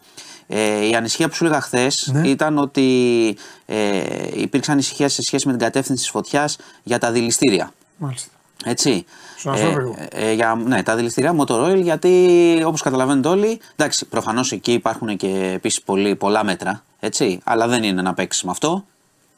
[0.48, 2.28] Ε, η ανησυχία που σου έλεγα χθες Ναι.
[2.28, 4.02] ήταν ότι ε,
[4.34, 7.72] υπήρξε ανησυχία σε σχέση με την κατεύθυνση της φωτιάς για τα δηληστήρια.
[7.98, 8.30] Μάλιστα.
[8.66, 9.06] Έτσι.
[9.38, 9.96] Στον Αστρόπυργο.
[10.10, 15.18] ε, για, ναι, τα δηληστήρια Motor Oil γιατί όπως καταλαβαίνετε όλοι, εντάξει, προφανώς εκεί υπάρχουν
[15.18, 15.82] και επίσης
[16.18, 18.86] πολλά μέτρα, έτσι, αλλά δεν είναι να παίξει με αυτό.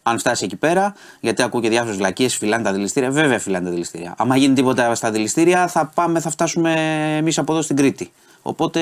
[0.04, 3.12] Αν φτάσει εκεί πέρα, γιατί ακούω και διάφορες βλακίες, φυλάνε τα δηληστήρια.
[3.12, 4.14] Βέβαια, φυλάνε τα δηληστήρια.
[4.18, 6.74] Άμα γίνει τίποτα στα δηληστήρια, θα πάμε, θα φτάσουμε
[7.18, 8.12] εμείς από εδώ στην Κρήτη.
[8.42, 8.82] Οπότε,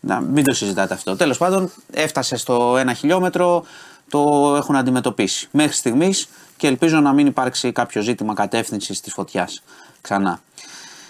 [0.00, 1.16] να μην το συζητάτε αυτό.
[1.16, 3.64] Τέλος πάντων, έφτασε στο ένα χιλιόμετρο,
[4.10, 9.62] το έχουν αντιμετωπίσει μέχρι στιγμής και ελπίζω να μην υπάρξει κάποιο ζήτημα κατεύθυνσης της φωτιάς
[10.00, 10.40] ξανά.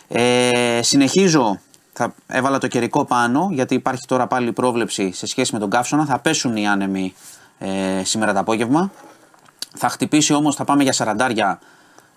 [0.08, 1.60] Ε, συνεχίζω.
[1.92, 6.04] Θα έβαλα το καιρικό πάνω γιατί υπάρχει τώρα πάλι πρόβλεψη σε σχέση με τον καύσωνα.
[6.04, 7.14] Θα πέσουν οι άνεμοι
[7.58, 8.90] ε, σήμερα το απόγευμα.
[9.76, 11.56] Θα χτυπήσει όμως, θα πάμε για 40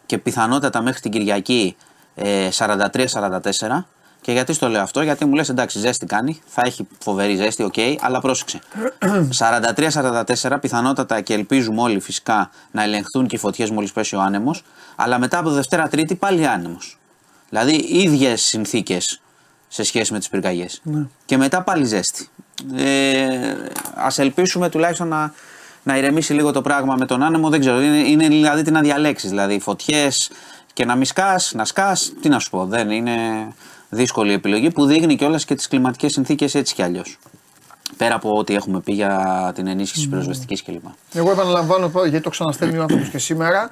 [0.06, 1.76] και πιθανότατα μέχρι την Κυριακή
[2.16, 3.84] ε, 43-44.
[4.22, 7.64] Και γιατί στο λέω αυτό, γιατί μου λες εντάξει ζέστη κάνει, θα έχει φοβερή ζέστη,
[7.64, 8.60] οκ, αλλά πρόσεξε.
[10.44, 14.64] 43-44 πιθανότατα και ελπίζουμε όλοι φυσικά να ελεγχθούν και οι φωτιές μόλις πέσει ο άνεμος,
[14.96, 17.00] αλλά μετά από Δευτέρα Τρίτη πάλι άνεμος.
[17.50, 19.22] Δηλαδή ίδιες συνθήκες
[19.68, 20.82] σε σχέση με τις πυρκαγιές.
[21.26, 22.30] Και μετά πάλι ζέστη.
[22.76, 23.54] Ε,
[23.96, 25.34] ας ελπίσουμε τουλάχιστον να,
[25.84, 28.82] να ηρεμήσει λίγο το πράγμα με τον άνεμο, δεν ξέρω, είναι, είναι δηλαδή τι να
[28.82, 30.30] διαλέξεις, δηλαδή φωτιές
[30.74, 33.14] και να μη σκάς, να σκάς, τι να σου πω, δεν είναι
[33.90, 37.18] δύσκολη επιλογή που δείχνει κιόλας και τις κλιματικές συνθήκες έτσι κι αλλιώς.
[37.98, 40.84] Πέρα από ό,τι έχουμε πει για την ενίσχυση της πυροσβεστικής κλπ.
[41.14, 43.72] Εγώ επαναλαμβάνω γιατί το ξαναστέλνει ο άνθρωπος και σήμερα.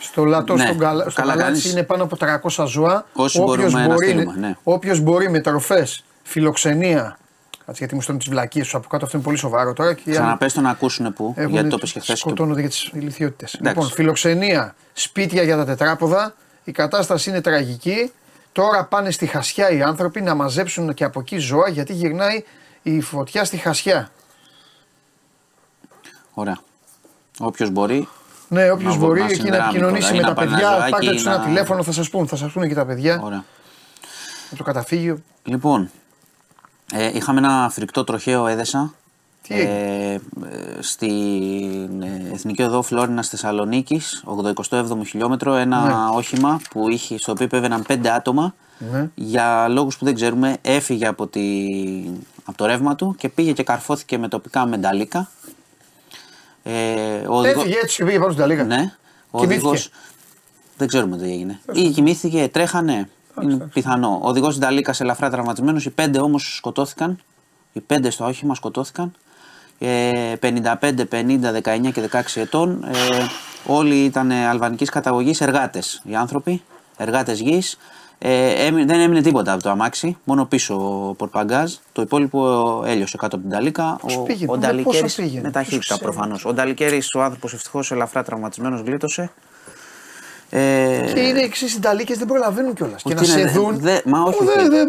[0.00, 1.02] Στο λατό, Ναι, στον καλα...
[1.10, 1.72] στο καλά καλάτσι κάνεις.
[1.72, 2.16] είναι πάνω από
[2.56, 3.06] 300 ζώα.
[3.12, 4.56] Όσοι Όποιος μπορούμε να μπορεί, στείλουμε, ναι.
[4.62, 7.18] όποιος μπορεί με τροφές, φιλοξενία.
[7.58, 9.92] Κάτσε γιατί μου στέλνουν τις βλακίες τους από κάτω, αυτό είναι πολύ σοβαρό τώρα.
[9.94, 12.18] Και οι άλλοι Ξαναπες το να ακούσουν που, έχουν- γιατί το είπες και χθες.
[12.18, 13.54] Σκοτώνονται για τις ηλικιότητες.
[13.54, 13.78] Εντάξει.
[13.78, 16.34] Λοιπόν, φιλοξενία, σπίτια για τα τετράποδα.
[16.64, 18.12] Η κατάσταση είναι τραγική.
[18.58, 22.44] Τώρα πάνε στη Χασιά οι άνθρωποι να μαζέψουν και από εκεί ζώα γιατί γυρνάει
[22.82, 24.10] η φωτιά στη Χασιά.
[26.34, 26.58] Ωραία.
[27.38, 28.08] Όποιος μπορεί,
[28.48, 30.48] Ναι, όποιος Να μπορεί να εκεί να συνδράμει επικοινωνήσει τώρα, ή με να τα πάρει
[30.48, 30.76] ένα παιδιά.
[30.76, 32.26] ζωάκι, Πάρτε τους ένα να- τηλέφωνο, θα σας πούν.
[32.28, 33.44] Θα σας πούνε και τα παιδιά ωραία.
[34.46, 35.18] από το καταφύγιο.
[35.44, 35.90] Λοιπόν,
[36.92, 39.07] ε, είχαμε ένα φρικτό τροχαίο έδεσα Τι
[39.48, 40.18] ε, ε,
[40.80, 44.24] στην ε, Εθνική Οδό Φλόρινα Θεσσαλονίκης,
[44.70, 46.16] 87ο χιλιόμετρο, ένα Ναι.
[46.16, 48.54] όχημα που είχε, στο οποίο επέβαιναν πέντε άτομα.
[48.92, 49.08] Ναι.
[49.14, 51.40] Για λόγους που δεν ξέρουμε, έφυγε από, τη,
[52.44, 55.30] από το ρεύμα του και πήγε και καρφώθηκε με τοπικά μενταλίκα.
[56.62, 56.72] Ε,
[57.28, 58.64] ο οδηγό- Έφυγε έτσι και πήγε πάνω στην Ταλίκα.
[58.64, 58.92] Ναι.
[59.30, 59.66] Ο Κοιμήθηκε.
[59.66, 59.90] οδηγός,
[60.76, 61.60] δεν ξέρουμε τι έγινε.
[61.72, 63.08] Ή κοιμήθηκε, τρέχανε.
[63.42, 63.72] Είναι εντάξει.
[63.72, 64.18] πιθανό.
[64.22, 65.80] Ο οδηγός Νταλίκα ελαφρά τραυματισμένο.
[65.84, 67.18] Οι πέντε όμως σκοτώθηκαν.
[67.72, 69.12] Οι πέντε στο όχημα σκοτώθηκαν.
[69.78, 72.84] Ε, 55, 50, 19 και 16 ετών.
[72.84, 72.96] Ε,
[73.66, 76.62] όλοι ήταν αλβανικής καταγωγής, εργάτες οι άνθρωποι,
[76.96, 77.78] εργάτες γης.
[78.18, 80.74] Ε, έμει- δεν έμεινε τίποτα από το αμάξι, μόνο πίσω
[81.08, 81.72] ο πορπαγκάζ.
[81.92, 83.98] Το υπόλοιπο έλειωσε κάτω από την Ταλίκα.
[84.00, 86.00] Πώς Ο, πήγαινε, ο πόσο Νταλικέρης πήγαινε, με ποιος ταχύτητα ξέρει.
[86.00, 86.44] προφανώς.
[86.44, 89.30] Ο Νταλικέρης, ο άνθρωπος ευτυχώς ελαφρά τραυματισμένος, γλίτωσε.
[90.50, 93.02] Ε, Και είναι εξής οι Ταλίκε δεν προλαβαίνουν κιόλας.
[93.02, 93.78] Και να τι σε είναι, δουν.
[93.80, 94.44] δε- μα όχι.
[94.44, 94.68] Δε- όχι.
[94.68, 94.84] δε-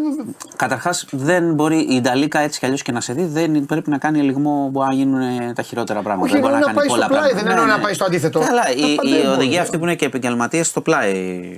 [0.55, 3.97] Καταρχάς, δεν μπορεί η Νταλίκα έτσι κι αλλιώς και να σε δει, δεν πρέπει να
[3.97, 4.69] κάνει ελιγμό.
[4.71, 6.25] Μπορεί να γίνουν ε, τα χειρότερα πράγματα.
[6.31, 7.43] Όχι, δεν μπορεί εννοώ να, να κάνει πάει στο πολλά πλάι, πράγματα.
[7.49, 8.39] δεν εννοώ να πάει στο αντίθετο.
[8.39, 9.59] Καλά, Τα οι, πάντα οι μπορεί, οδηγοί ναι.
[9.61, 11.13] αυτοί που είναι και επαγγελματίες στο πλάι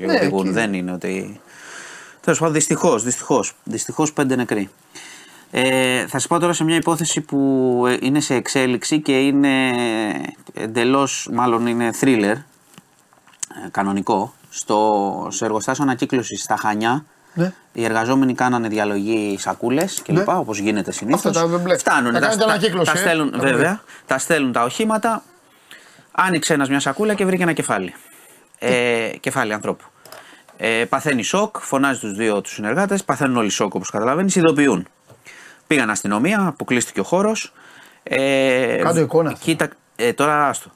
[0.05, 0.39] Ναι, οδηγούν.
[0.45, 0.49] εκεί.
[0.53, 1.39] Δεν είναι ότι.
[2.21, 3.53] Τέλος πάντων, δυστυχώς, δυστυχώς.
[3.63, 4.69] Δυστυχώς πέντε νεκροί.
[5.51, 7.37] Ε, θα σας πάω τώρα σε μια υπόθεση που
[7.89, 9.49] ε, είναι σε εξέλιξη και είναι
[10.53, 12.45] εντελώς, μάλλον είναι thriller, ε,
[13.71, 14.33] κανονικό.
[14.49, 17.53] Στο, σε εργοστάσιο ανακύκλωσης στα Χανιά, Ναι.
[17.73, 20.15] οι εργαζόμενοι κάνανε διαλογή σακούλες κλπ.
[20.15, 20.23] Ναι.
[20.37, 21.25] Όπως γίνεται συνήθως.
[21.37, 21.77] Αυτά τα μπλε.
[21.77, 22.13] Φτάνουν.
[22.13, 23.01] Τα κάνετε ανακύκλωση, τα ε.
[23.01, 23.81] στέλνουν, Τα βέβαια.
[24.05, 25.23] Τα στέλνουν τα οχήματα.
[26.11, 27.93] Άνοιξε ένας μια σακούλα και βρήκε ένα κεφάλι.
[28.59, 29.83] Ε, κεφάλι ανθρώπου.
[30.57, 33.03] Ε, παθαίνει σοκ, φωνάζει τους δύο τους συνεργάτες.
[33.03, 34.35] Παθαίνουν όλοι σοκ όπως καταλαβαίνεις.
[34.35, 34.87] Ειδοποιούν.
[35.67, 37.53] Πήγαν αστυνομία, αποκλείστηκε ο χώρος.
[38.03, 39.39] Ε, Κάντο εικόνας.
[39.39, 40.69] Κοίτα, ε, τώρα άστο.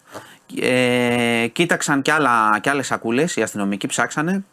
[0.62, 4.44] Ε, κοίταξαν κι, άλλα, κι άλλες σακούλες, οι αστυνομικοί ψάξανε,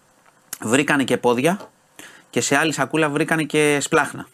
[0.61, 1.71] βρήκανε και πόδια
[2.31, 4.29] και σε άλλη σακούλα βρήκανε και σπλάχνα.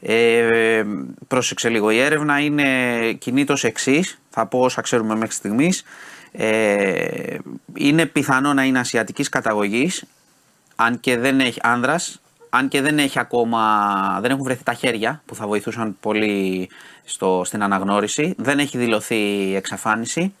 [0.00, 0.84] Ε,
[1.28, 5.84] πρόσεξε λίγο, η έρευνα είναι κινείται ως εξής, θα πω όσα ξέρουμε μέχρι στιγμής.
[6.32, 7.36] Ε,
[7.74, 10.04] είναι πιθανό να είναι ασιατικής καταγωγής,
[10.76, 15.22] αν και δεν έχει άνδρας, αν και δεν έχει ακόμα, δεν έχουν βρεθεί τα χέρια
[15.26, 16.68] που θα βοηθούσαν πολύ
[17.04, 20.34] στο, στην αναγνώριση, δεν έχει δηλωθεί εξαφάνιση.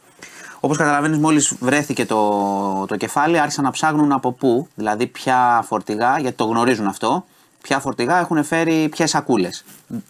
[0.60, 6.18] Όπως καταλαβαίνεις μόλις βρέθηκε το, το κεφάλι άρχισαν να ψάχνουν από πού, δηλαδή ποια φορτηγά,
[6.18, 7.24] γιατί το γνωρίζουν αυτό,
[7.62, 9.64] ποια φορτηγά έχουν φέρει ποιες σακούλες.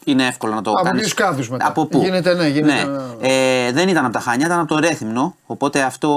[0.04, 1.00] Είναι εύκολο να το Από κάνεις.
[1.00, 1.66] ποιους κάδους μετά.
[1.66, 1.98] Από πού.
[1.98, 6.10] Γίνεται, ναι, γίνεται, Ε, δεν ήταν από τα Χανιά, ήταν από το Ρέθυμνο, οπότε αυτό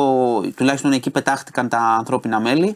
[0.55, 2.75] τουλάχιστον εκεί πετάχτηκαν τα ανθρώπινα μέλη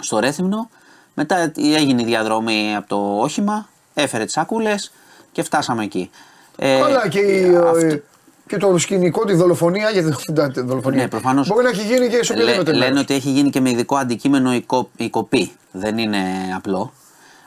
[0.00, 0.68] στο Ρέθυμνο.
[1.14, 4.92] Μετά έγινε η διαδρομή από το όχημα, έφερε τις σακούλες
[5.32, 6.10] και φτάσαμε εκεί.
[6.56, 8.00] Ε, Καλά και, η- αυτό-
[8.46, 9.90] και το σκηνικό, τη δολοφονία.
[9.90, 11.02] Γιατί δεν τη δολοφονία.
[11.02, 11.48] Ναι, προφανώς.
[11.48, 13.00] Μπορεί να έχει γίνει και σε Λέ- οποιοδήποτε λένε μέρος.
[13.00, 15.52] ότι έχει γίνει και με ειδικό αντικείμενο η, κο- η κοπή.
[15.72, 16.18] Δεν είναι
[16.56, 16.92] απλό.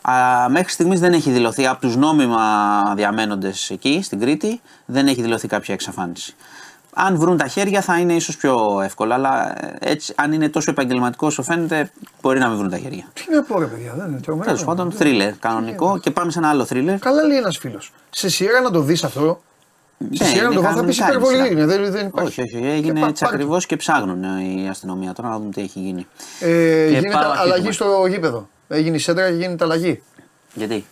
[0.01, 0.13] Α,
[0.49, 2.39] μέχρι στιγμής δεν έχει δηλωθεί από τους νόμιμα
[2.95, 6.35] διαμένοντες εκεί στην Κρήτη, δεν έχει δηλωθεί κάποια εξαφάνιση.
[6.93, 10.71] Αν βρουν τα χέρια θα είναι ίσως πιο εύκολα, αλλά ε, έτσι, αν είναι τόσο
[10.71, 11.91] επαγγελματικό όσο φαίνεται,
[12.21, 13.03] μπορεί να μην βρουν τα χέρια.
[13.13, 14.45] Τι να πω, ρε παιδιά, δεν είναι τρομερό.
[14.45, 16.99] Τέλος πάντων, θρίλερ κανονικό και πάμε σε ένα άλλο θρίλερ.
[16.99, 17.91] Καλά λέει ένας φίλος.
[18.09, 19.41] Σε σειρά να το δεις αυτό.
[19.99, 21.35] Σε Ναι, σειρά να είναι το δει θα πει κανονικά η υπερβολή.
[21.35, 21.47] σειρά.
[21.47, 22.41] Είναι, δεν, δεν υπάρχει.
[22.41, 23.41] Όχι, όχι, Και έγινε πά- έτσι πάρε το.
[23.41, 26.07] ακριβώς και ψάχνουν ε, η αστυνομία τώρα να δούμε τι έχει γίνει.
[26.39, 27.39] Ε, Και γίνεται πάω αρχίζουμε.
[27.53, 28.49] αλλαγή στο γήπεδο.
[28.67, 30.01] Έγινε η σέντρα και γίνεται αλλαγή.
[30.53, 30.85] Γιατί,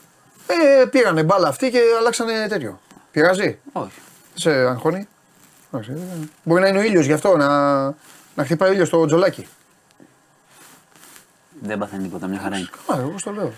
[0.82, 2.80] Ε, πήρανε μπάλα αυτή και αλλάξανε τέτοιο.
[3.12, 3.92] Πειράζει; Όχι.
[4.34, 5.08] Σε αγχώνει;
[5.72, 7.84] Όχι, δεν- Μπορεί να είναι ο ήλιος γι' αυτό να,
[8.36, 9.48] να χτυπάει ο ήλιος στο τζολάκι.
[11.62, 12.70] Δεν παθαίνει τίποτα, μια χαρά είναι.
[12.88, 13.52] Καλά, εγώ στο λέω.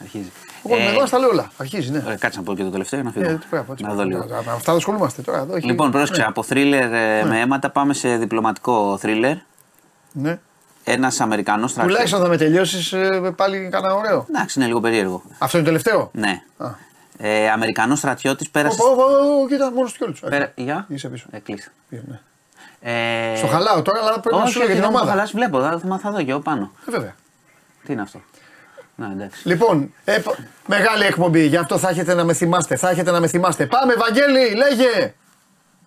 [0.00, 0.32] Αρχίζει.
[0.64, 1.50] Εγώ Ε, με εδώ στα λέω όλα.
[1.56, 2.02] Αρχίζει, ναι.
[2.04, 3.34] Ωραία, κάτσε να πω και το τελευταίο για να φύγω.
[3.34, 4.12] Ε, τι πρέπει, έτσι να πρέπει.
[4.12, 4.34] δω λίγο.
[4.34, 5.38] Α, α, Αυτά δεν ασχολούμαστε τώρα.
[5.38, 6.26] Εδώ έχει- Λοιπόν, πρόσεξε, Ναι.
[6.26, 9.36] από θρίλερ ε, με αίματα πάμε σε διπλωματικό θρίλερ.
[10.12, 10.38] Ναι.
[10.84, 11.92] Ένας Αμερικανός στρατιώτη.
[11.94, 12.94] Τουλάχιστον θα με τελειώσεις
[13.36, 14.26] πάλι κανένα ωραίο.
[14.28, 15.22] Εντάξει, είναι λίγο περίεργο.
[15.38, 16.42] Αυτό είναι το τελευταίο; Ναι.
[16.56, 16.66] Α.
[17.18, 18.82] Ε, Αμερικανός στρατιώτης πέρασε.
[18.82, 20.14] Ω, ω, ω, Κοίτα, μόνος του κιόλου.
[20.20, 21.26] πέρα- Για; Είσαι πίσω.
[21.30, 21.72] Ε, κλείσε.
[21.88, 22.20] Ναι.
[22.80, 24.90] Ε, Στο χαλάω τώρα, αλλά πρέπει να όχι, σου λέω για όχι, την δεν μου
[24.90, 25.10] το ομάδα.
[25.10, 26.70] χαλάσει, βλέπω, θα, θα, θα δω και εγώ πάνω.
[26.88, 27.14] Ε, Βέβαια.
[27.86, 28.20] Τι είναι αυτό;
[28.94, 29.48] Να, εντάξει.
[29.48, 32.76] Λοιπόν, ε, π- μεγάλη εκπομπή, γι' αυτό θα έχετε να με θυμάστε.
[32.76, 33.66] Θα έχετε να με θυμάστε.
[33.66, 35.14] Πάμε, Βαγγέλη, λέγε!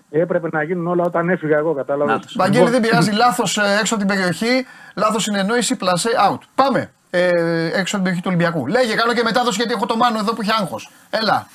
[0.10, 2.12] Έπρεπε να γίνουν όλα όταν έφυγα εγώ, κατάλαβα.
[2.12, 2.36] Να τους.
[2.38, 4.66] Βαγγέλη, δεν πειράζει, λάθος έξω από την περιοχή,
[4.96, 6.38] λάθος συνεννόηση, πλασέ, out.
[6.56, 6.92] Πάμε.
[7.10, 7.28] Ε,
[7.66, 8.68] έξω από την περιοχή του Ολυμπιακού.
[8.68, 10.92] Λέγε, κάνω και μετάδοση γιατί έχω το μάνο εδώ που έχει άγχος.
[11.10, 11.48] Έλα.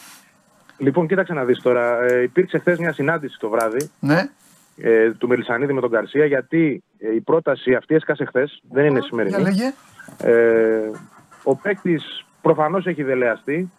[0.79, 1.99] Λοιπόν, κοίταξε να δεις τώρα.
[2.05, 4.29] Ε, υπήρξε χθες μια συνάντηση το βράδυ Ναι.
[4.83, 8.99] Ε, του Μελισανίδη με τον Καρσία, γιατί ε, η πρόταση αυτή έσκασε χθες, δεν είναι
[8.99, 9.43] Για σημερινή.
[9.43, 9.73] λέγε.
[10.19, 10.91] Ε,
[11.43, 13.71] ο παίκτης προφανώς έχει δελεαστεί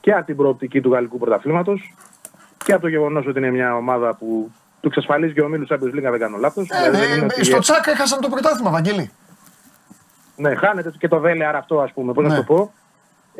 [0.00, 1.94] και από την προοπτική του γαλλικού πρωταθλήματος
[2.64, 5.94] και από το γεγονός ότι είναι μια ομάδα που του εξασφαλίζει και ο Μίλου Champions
[5.96, 6.68] League, αν δεν κάνω λάθος.
[6.70, 9.10] Ε, ε, στο τσάκ έχασαν το πρωτάθλημα, Βαγγέλη.
[10.36, 12.12] Ναι, χάνεται και το δέλεαρ αυτό, ας πούμε.
[12.12, 12.36] Πώς να Ναι.
[12.36, 12.72] το πω.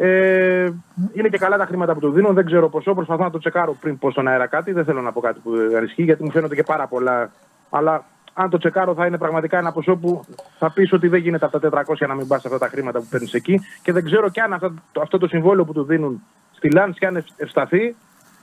[0.01, 0.69] Ε,
[1.13, 2.35] είναι και καλά τα χρήματα που του δίνουν.
[2.35, 2.95] Δεν ξέρω ποσό.
[2.95, 4.73] Προσπαθώ να το τσεκάρω πριν πω στον αέρα κάτι.
[4.73, 7.31] Δεν θέλω να πω κάτι που δεν ισχύει γιατί μου φαίνονται και πάρα πολλά.
[7.71, 10.25] Αλλά αν το τσεκάρω θα είναι πραγματικά ένα ποσό που
[10.59, 12.99] θα πεις ότι δεν γίνεται από τα 400 να μην πας σε αυτά τα χρήματα
[12.99, 13.61] που παίρνεις εκεί.
[13.83, 16.23] Και δεν ξέρω και αν αυτό, το- αυτό το συμβόλαιο που του δίνουν
[16.53, 17.97] στη Λάντς και αν ευ- ευσταθεί,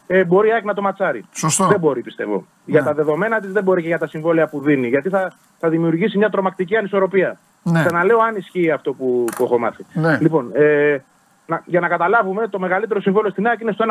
[0.07, 1.23] ε, μπορεί η ΑΕΚ να το ματσάρει.
[1.31, 1.67] Σωστό.
[1.67, 2.45] Δεν μπορεί, πιστεύω.
[2.65, 4.87] Για τα δεδομένα της δεν μπορεί και για τα συμβόλαια που δίνει.
[4.87, 7.37] Γιατί θα, θα δημιουργήσει μια τρομακτική ανισορροπία.
[7.63, 7.79] Ναι.
[7.85, 9.85] Ξαναλέω αν ισχύει αυτό που, που έχω μάθει.
[9.93, 10.17] Ναι.
[10.21, 10.97] Λοιπόν, ε,
[11.45, 13.85] να, για να καταλάβουμε, το μεγαλύτερο συμβόλαιο στην ΑΕΚ είναι στο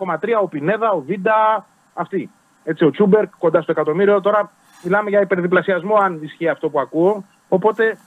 [0.00, 0.16] 1,2-1,3.
[0.42, 2.30] Ο Πινέδα, ο Βίντα, αυτοί.
[2.64, 4.20] Έτσι, ο Τσούμπερ κοντά στο εκατομμύριο.
[4.20, 4.50] Τώρα
[4.82, 7.24] μιλάμε για υπερδιπλασιασμό, αν ισχύει αυτό που ακούω.
[7.48, 7.98] Οπότε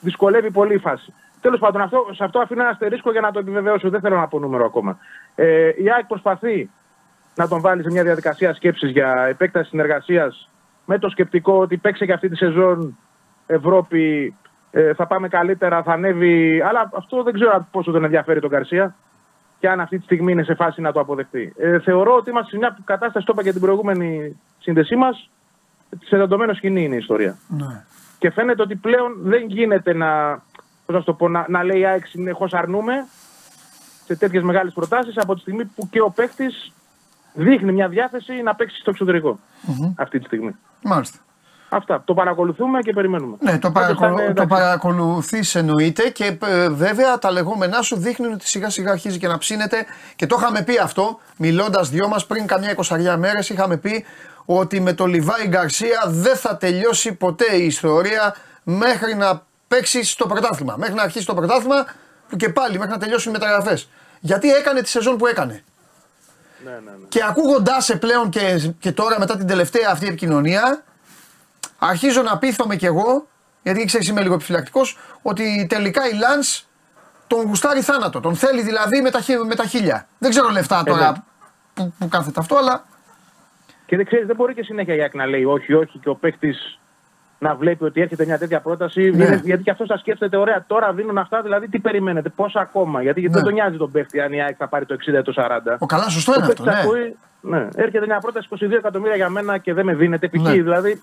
[0.00, 1.14] δυσκολεύει πολύ η φάση.
[1.40, 3.90] Τέλος πάντων, αυτό, σε αυτό αφήνω ένα αστερίσκο για να το επιβεβαιώσω.
[3.90, 4.98] Δεν θέλω να πω νούμερο ακόμα.
[5.34, 6.70] Ε, η ΑΕΚ προσπαθεί
[7.34, 10.50] να τον βάλει σε μια διαδικασία σκέψης για επέκταση συνεργασίας
[10.84, 12.98] με το σκεπτικό ότι παίξε και αυτή τη σεζόν
[13.46, 14.34] Ευρώπη,
[14.74, 16.60] ε, θα πάμε καλύτερα, θα ανέβει.
[16.60, 18.94] Αλλά αυτό δεν ξέρω πόσο τον ενδιαφέρει τον Καρσία
[19.58, 21.52] και αν αυτή τη στιγμή είναι σε φάση να το αποδεχτεί.
[21.56, 25.30] Ε, θεωρώ ότι είμαστε σε μια κατάσταση, το είπα και την προηγούμενη σύνδεσή μας,
[26.04, 27.38] σε δεδομένο σκηνή είναι η ιστορία.
[27.48, 27.84] Ναι.
[28.18, 30.42] Και φαίνεται ότι πλέον δεν γίνεται να,
[30.86, 33.06] πώς να, σου το πω, να, να λέει η ΑΕΚ συνεχώς αρνούμε
[34.04, 36.46] σε τέτοιες μεγάλες προτάσεις από τη στιγμή που και ο παίχτη
[37.34, 39.38] δείχνει μια διάθεση να παίξει στο εξωτερικο
[39.96, 40.56] αυτή τη στιγμή.
[40.82, 41.18] Μάλιστα.
[41.74, 42.02] Αυτά.
[42.04, 43.36] Το παρακολουθούμε και περιμένουμε.
[43.40, 44.24] Ναι, το, Πάντως θα παρακολου...
[44.24, 44.62] είναι, το εντάξει.
[44.62, 49.38] παρακολουθείς εννοείται και ε, βέβαια τα λεγόμενά σου δείχνουν ότι σιγά σιγά αρχίζει και να
[49.38, 49.84] ψήνεται
[50.16, 54.04] και το είχαμε πει αυτό μιλώντας δυο μας πριν καμιά εικοσαριά μέρες είχαμε πει
[54.44, 60.26] ότι με το Λιβάη Γκαρσία δεν θα τελειώσει ποτέ η ιστορία μέχρι να παίξει στο
[60.26, 60.74] πρωτάθλημα.
[60.78, 61.86] Μέχρι να αρχίσει το πρωτάθλημα
[62.36, 63.88] και πάλι μέχρι να τελειώσουν οι μεταγραφές.
[64.20, 65.64] Γιατί έκανε τη σεζόν που έκανε.
[66.64, 67.06] Ναι, ναι, ναι.
[67.08, 70.82] Και ακούγοντάς σε πλέον και, και τώρα μετά την τελευταία αυτή επικοινωνία,
[71.86, 73.26] αρχίζω να πείθομαι κι εγώ,
[73.62, 76.40] γιατί ξέρεις είμαι λίγο επιφυλακτικός, ότι τελικά η Λαν
[77.26, 78.20] τον γουστάρει θάνατο.
[78.20, 80.06] Τον θέλει δηλαδή με τα, χι- με τα χίλια.
[80.18, 81.16] Δεν ξέρω λεφτά τώρα ναι.
[81.74, 82.84] που, που κάθεται αυτό, αλλά.
[83.86, 86.14] Και δεν ξέρεις, δεν μπορεί και συνέχεια η ΑΕΚ να λέει όχι, όχι και ο
[86.14, 86.54] παίχτη
[87.38, 89.00] να βλέπει ότι έρχεται μια τέτοια πρόταση.
[89.10, 89.24] Ναι.
[89.24, 93.02] Είναι- γιατί και αυτό θα σκέφτεται, ωραία, τώρα δίνουν αυτά, δηλαδή τι περιμένετε, πόσα ακόμα;
[93.02, 93.28] Γιατί Ναι.
[93.28, 95.76] δεν τον νοιάζει τον παίχτη αν η ΑΕΚ θα πάρει το 60 ή το 40.
[95.78, 96.62] Ο καλά, σωστό Ο είναι αυτό.
[96.62, 96.88] παίκτης Ναι.
[96.88, 97.68] ακούει, ναι.
[97.74, 100.28] Έρχεται μια πρόταση 22 εκατομμύρια για μένα και δεν με δίνεται.
[100.28, 100.40] Π.χ.
[100.42, 100.50] Ναι.
[100.52, 101.02] δηλαδή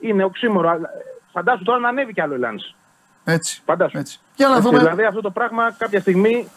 [0.00, 0.68] είναι οξύμορο.
[0.68, 2.74] Αλλά, ε, Φαντάσου τώρα να ανέβει κι άλλο η Λάνς.
[3.24, 3.62] Έτσι.
[3.64, 3.98] Φαντάσου.
[3.98, 4.20] Έτσι.
[4.36, 4.78] Για να Έτσι, δούμε.
[4.78, 6.48] Δηλαδή αυτό το πράγμα κάποια στιγμή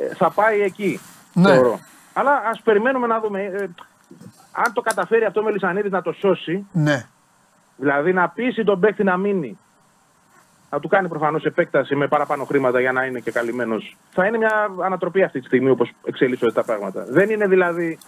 [0.00, 1.00] ε, θα πάει εκεί.
[1.32, 1.52] Ναι.
[1.52, 1.78] Θεωρώ.
[2.12, 3.42] Αλλά ας περιμένουμε να δούμε.
[3.42, 3.68] ε,
[4.52, 7.06] αν το καταφέρει αυτό με Λισανίδη να το σώσει, Ναι.
[7.76, 9.58] δηλαδή να πείσει τον παίκτη να μείνει
[10.70, 13.96] να του κάνει προφανώς επέκταση με παραπάνω χρήματα για να είναι και καλυμμένος.
[14.10, 17.04] Θα είναι μια ανατροπή αυτή τη στιγμή όπως εξελίσσονται τα πράγματα.
[17.08, 17.98] Δεν είναι δηλαδή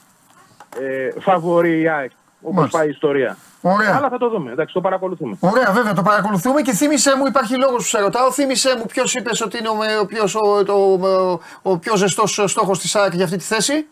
[0.80, 2.10] ε, φαβορή η ΑΕΚ
[2.42, 2.78] όπως Μάλιστα.
[2.78, 3.36] πάει η ιστορία.
[3.66, 3.96] Ωραία.
[3.96, 4.50] Αλλά θα το δούμε.
[4.52, 5.36] Εντάξει, το παρακολουθούμε.
[5.40, 8.32] Ωραία, βέβαια, το παρακολουθούμε και θύμισε μου, υπάρχει λόγος που σε ρωτάω.
[8.32, 12.42] Θύμισε μου ποιος είπες ότι είναι ο, ο, ποιος, ο, το, ο, ο πιο ζεστός
[12.46, 13.86] στόχος της ΑΕΚ για αυτή τη θέση.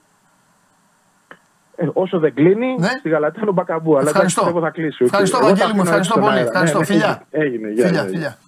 [1.77, 2.89] Ε, όσο δεν κλείνει, Ναι.
[2.99, 3.91] στη Γαλατέα είναι ο Μπακαμπού.
[3.91, 4.41] Αλλά εντάξει, Ευχαριστώ.
[4.41, 5.05] πιστεύω θα κλείσει.
[5.05, 6.37] Ευχαριστώ, Εγώ Βαγγέλη θα μου, αφήνω ευχαριστώ έτσι στον πολύ.
[6.37, 6.51] αέρα.
[6.51, 7.27] Ευχαριστώ, Ναι, ναι, φιλιά.
[7.47, 7.69] Έγινε.
[7.71, 8.11] γεια, Φιλιά, γεια.
[8.11, 8.39] φιλιά.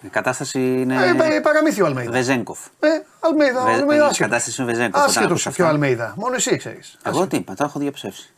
[0.00, 0.94] Η κατάσταση είναι.
[0.94, 2.10] Ε, πα- παραμύθι ο Αλμέιδα.
[2.10, 2.58] Βεζέγκοφ.
[2.80, 2.88] Ε,
[3.20, 3.94] Αλμέιδα, Βε- Αλμέιδα.
[4.04, 4.18] η άσχετος.
[4.18, 4.94] κατάσταση είναι Βεζέγκοφ.
[4.94, 5.68] όταν Άσχετο ακούς πιο αυτά.
[5.68, 6.14] Αλμέιδα.
[6.16, 6.98] Μόνο εσύ ξέρεις.
[7.02, 8.32] Εγώ τι είπα, τα έχω διαψεύσει.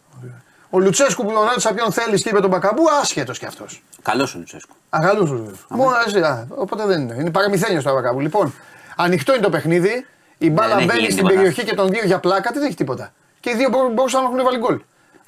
[0.75, 3.83] Ο Λουτσέσκου που τον ρώτησα ποιον θέλεις και είπε τον Μπακαμπού, άσχετος κι αυτός.
[4.03, 4.75] Καλός ο Λουτσέσκου.
[4.91, 5.51] Αγαλού του.
[5.69, 6.19] Μόνο εσύ.
[6.19, 7.15] α, Οπότε δεν είναι.
[7.21, 8.21] Είναι παραμυθένιος το Μπακαμπού.
[8.21, 8.55] Λοιπόν,
[8.97, 10.07] ανοιχτό είναι το παιχνίδι.
[10.39, 11.35] Η μπάλα Δεν έχει μπαίνει γίνει στην τίποτα.
[11.41, 13.13] περιοχή και των δύο για πλάκα, δεν έχει τίποτα.
[13.41, 14.81] Και οι δύο μπορούν- μπορούσαν να έχουν βάλει γκολ.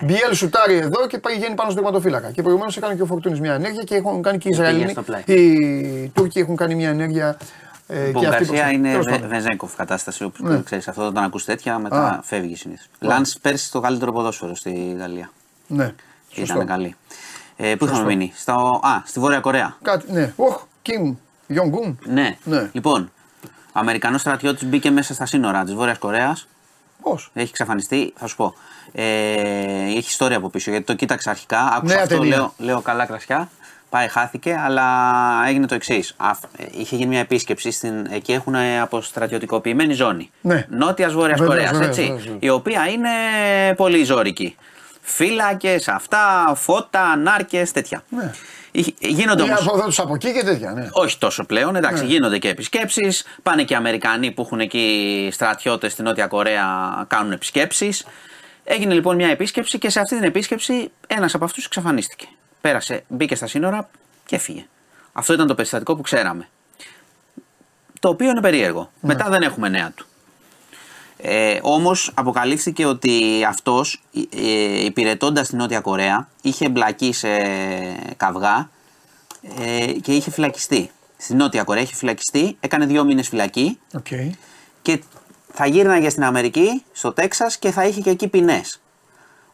[0.03, 2.31] Μπιέλ σουτάρει εδώ και πηγαίνει πάνω στο τερματοφύλακα.
[2.31, 4.69] Και προηγουμένως έκανε και ο Φορτούνης μια ενέργεια και έχουν κάνει και οι Και πήγε
[4.71, 4.91] Ισραηλοί.
[4.91, 5.23] στο πλάι.
[5.27, 7.37] Οι Τούρκοι έχουν κάνει μια ενέργεια.
[7.89, 9.29] Ε, Η και αυτή Γκαρσία προς- είναι τέλος Βε- πάντων.
[9.29, 10.25] Βεζέγκοφ κατάσταση.
[10.25, 10.63] Όπως Ναι.
[10.65, 12.21] ξέρεις, αυτό όταν ακούς τέτοια μετά Α.
[12.23, 12.87] φεύγεις συνήθως.
[13.01, 15.31] Λαν πέρσι το καλύτερο ποδόσφαιρο στη Γαλλία.
[15.67, 15.95] Ναι.
[16.33, 16.55] Σωστό.
[16.55, 16.97] Ήταν καλή.
[17.57, 19.77] Ε, πού είχαμε μείνει, στο, α, στη Βόρεια Κορέα.
[19.83, 20.33] Κάτι, ναι.
[20.37, 21.15] Οχ, Κιμ,
[21.47, 21.99] Γιονγκούν.
[22.05, 22.37] Ναι.
[22.45, 22.71] Ναι.
[22.73, 23.11] Λοιπόν,
[23.43, 26.49] ο Αμερικανός στρατιώτης μπήκε μέσα στα σύνορα της Βόρειας Κορέας.
[27.03, 28.55] Πώς; Έχει εξαφανιστεί, θα σου πω.
[28.93, 29.03] Ε,
[29.87, 31.61] έχει ιστορία από πίσω γιατί το κοίταξα αρχικά.
[31.61, 32.37] Άκουσα Νέα αυτό, ταινία.
[32.37, 33.49] λέω, λέω καλά κρασιά.
[33.91, 34.85] Πάει, χάθηκε, αλλά
[35.47, 36.17] έγινε το εξής.
[36.71, 40.31] Είχε γίνει μια επίσκεψη στην, εκεί έχουν αποστρατιωτικοποιημένη ζώνη.
[40.41, 40.67] Ναι.
[40.69, 42.01] Νότιας Βόρειας Βεβαίως, Κορέας, βεβαίως, έτσι.
[42.03, 42.39] βεβαίως, βεβαίως.
[42.43, 43.09] Η οποία είναι
[43.77, 44.57] πολύ ζώρικη.
[45.09, 48.03] Φύλακες, αυτά, φώτα, νάρκε, τέτοια.
[48.09, 48.33] Ναι.
[48.71, 49.55] Είχε- Γίνονται Ή όμω.
[49.61, 50.73] από εδώ του από εκεί και τέτοια.
[50.73, 50.89] Ναι.
[50.93, 52.09] Όχι τόσο πλέον, εντάξει, Ναι.
[52.09, 53.25] γίνονται και επισκέψεις.
[53.43, 56.65] Πάνε και οι Αμερικανοί που έχουν εκεί στρατιώτες στη Νότια Κορέα,
[57.09, 58.07] κάνουν επισκέψεις.
[58.65, 62.27] Έγινε λοιπόν μια επίσκεψη και σε αυτή την επίσκεψη ένας από αυτούς εξαφανίστηκε.
[62.61, 63.89] Πέρασε, μπήκε στα σύνορα
[64.27, 64.67] και έφυγε.
[65.13, 66.49] Αυτό ήταν το περιστατικό που ξέραμε.
[68.01, 68.91] Το οποίο είναι περίεργο.
[69.01, 70.07] Μετά δεν έχουμε νέα του.
[71.29, 74.03] Ε, Όμως αποκαλύφθηκε ότι αυτός
[74.37, 77.29] ε, υπηρετώντας στη Νότια Κορέα είχε εμπλακεί σε
[78.17, 78.71] καυγά
[79.61, 80.91] ε, και είχε φυλακιστεί.
[81.17, 84.07] Στη Νότια Κορέα είχε φυλακιστεί, έκανε δύο μήνες φυλακή Οκ.
[84.83, 85.03] και
[85.53, 88.81] θα γύρναγε στην Αμερική, στο Τέξας και θα είχε και εκεί ποινές.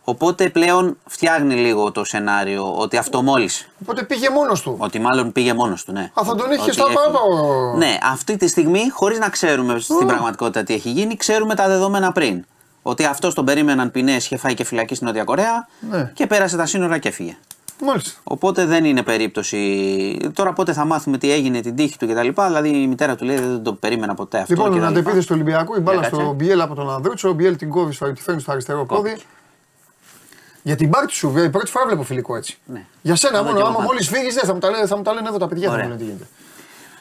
[0.04, 3.48] Οπότε πλέον φτιάχνει λίγο το σενάριο ότι αυτομόλησε.
[3.82, 4.74] Οπότε πήγε μόνος του.
[4.78, 6.00] Ότι μάλλον πήγε μόνος του, ναι.
[6.14, 6.98] Α, θα τον είχε Ότι στο έφυγε.
[6.98, 7.76] παράπα.
[7.76, 12.12] Ναι, αυτή τη στιγμή, χωρίς να ξέρουμε στην πραγματικότητα τι έχει γίνει, ξέρουμε τα δεδομένα
[12.12, 12.44] πριν.
[12.82, 16.10] Ότι αυτό τον περίμεναν ποινέ, είχε φάει και φυλακή στην Νότια Κορέα Ναι.
[16.14, 17.36] και πέρασε τα σύνορα και έφυγε.
[17.84, 18.10] Μάλιστα.
[18.24, 20.30] Οπότε δεν είναι περίπτωση.
[20.34, 22.28] Τώρα πότε θα μάθουμε τι έγινε, την τύχη του κτλ.
[22.46, 24.54] Δηλαδή η μητέρα του λέει δεν το περίμενα ποτέ αυτό.
[24.54, 24.84] Λοιπόν, κτλ.
[24.84, 26.32] αντεπίδε του Ολυμπιακού, η μπάλα Για στο κάτσε.
[26.32, 27.28] Μπιέλ από τον Ανδρούτσο.
[27.28, 29.16] Ο Μπιέλ την κόβει, στο- τη φέρνει στο αριστερό πόδι.
[30.62, 32.58] Για την πάρτι σου, ε, πρώτη φορά βλέπω φιλικό έτσι.
[32.66, 32.84] Ναι.
[33.02, 33.88] Για σένα Θα δω μόνο, κι εγώ άμα πάντα.
[33.92, 35.64] μόλις φύγεις, θα, μου τα λένε- θα μου τα λένε εδώ τα παιδιά.
[35.64, 35.88] Θα μου Ωραία.
[35.88, 36.26] λένε τι γίνεται.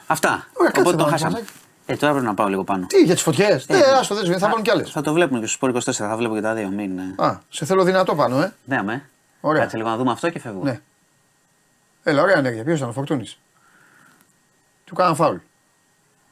[0.07, 0.47] Αυτά.
[0.53, 1.29] Ωραία, κάτσε Οπότε το εδώ, χάσαμε.
[1.29, 1.53] Νικολάκη.
[1.85, 2.85] Ε, τώρα πρέπει να πάω λίγο πάνω.
[2.87, 3.65] Τι, για τις φωτιές.
[3.67, 4.91] Ε, άστο, δεν σβήνει, θα πάρουν κι άλλες.
[4.91, 6.69] Θα το βλέπουμε και στο Sport 24, θα βλέπω και τα δύο.
[6.69, 6.97] Μην...
[6.99, 8.53] ε, Α, σε θέλω δυνατό πάνω, ε.
[8.65, 9.09] Ναι, αμέ.
[9.41, 9.61] Ωραία.
[9.61, 10.69] Κάτσε λίγο να δούμε αυτό και φεύγουμε.
[10.71, 10.79] Ναι.
[12.03, 12.63] Έλα, ωραία ενέργεια.
[12.63, 13.39] Ποιος ήταν ο Φορτούνης;
[14.85, 15.35] Του κάναν φάουλ.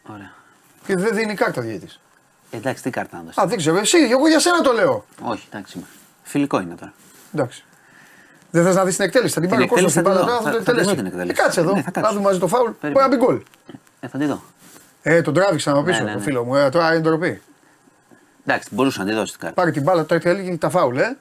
[0.07, 0.31] Ωραία.
[0.85, 1.87] Και δεν δίνει κάρτα διαιτή.
[2.51, 3.41] Εντάξει, τι κάρτα να δώσει.
[3.41, 5.05] Α, δεν ξέρω, εσύ, εγώ για σένα το λέω.
[5.23, 5.85] Όχι, εντάξει.
[6.23, 6.93] Φιλικό είναι τώρα.
[7.33, 7.63] Εντάξει.
[8.51, 10.31] Δεν θες να δεις την εκτέλεση, θα την Την πάρει ο Κώστας, εκτέλεση την θα
[10.31, 10.57] μπάλα τη τώρα, δω.
[10.57, 10.95] θα το Θα- θα τη δω εκτελέσει.
[10.95, 11.31] την εκτέλεση.
[11.39, 12.13] Ε, Κάτσε εδώ, Ναι, θα να κάτσω.
[12.15, 12.63] δούμε μαζί το φάουλ.
[12.65, 13.07] Μπορεί Περίμενε.
[13.07, 13.41] να μπει γκολ.
[13.99, 14.41] Ε, θα τη δω.
[15.01, 16.23] Ε, τον τράβηξαν από πίσω Ναι, ναι, το ναι.
[16.23, 16.55] φίλο μου.
[16.55, 17.41] Ε, τώρα είναι ντροπή.
[18.45, 19.55] Εντάξει, μπορούσα να τη δώσει την κάρτα.
[19.61, 21.17] Πάρει την μπάλα, τώρα έλεγε τα φάουλ, ε.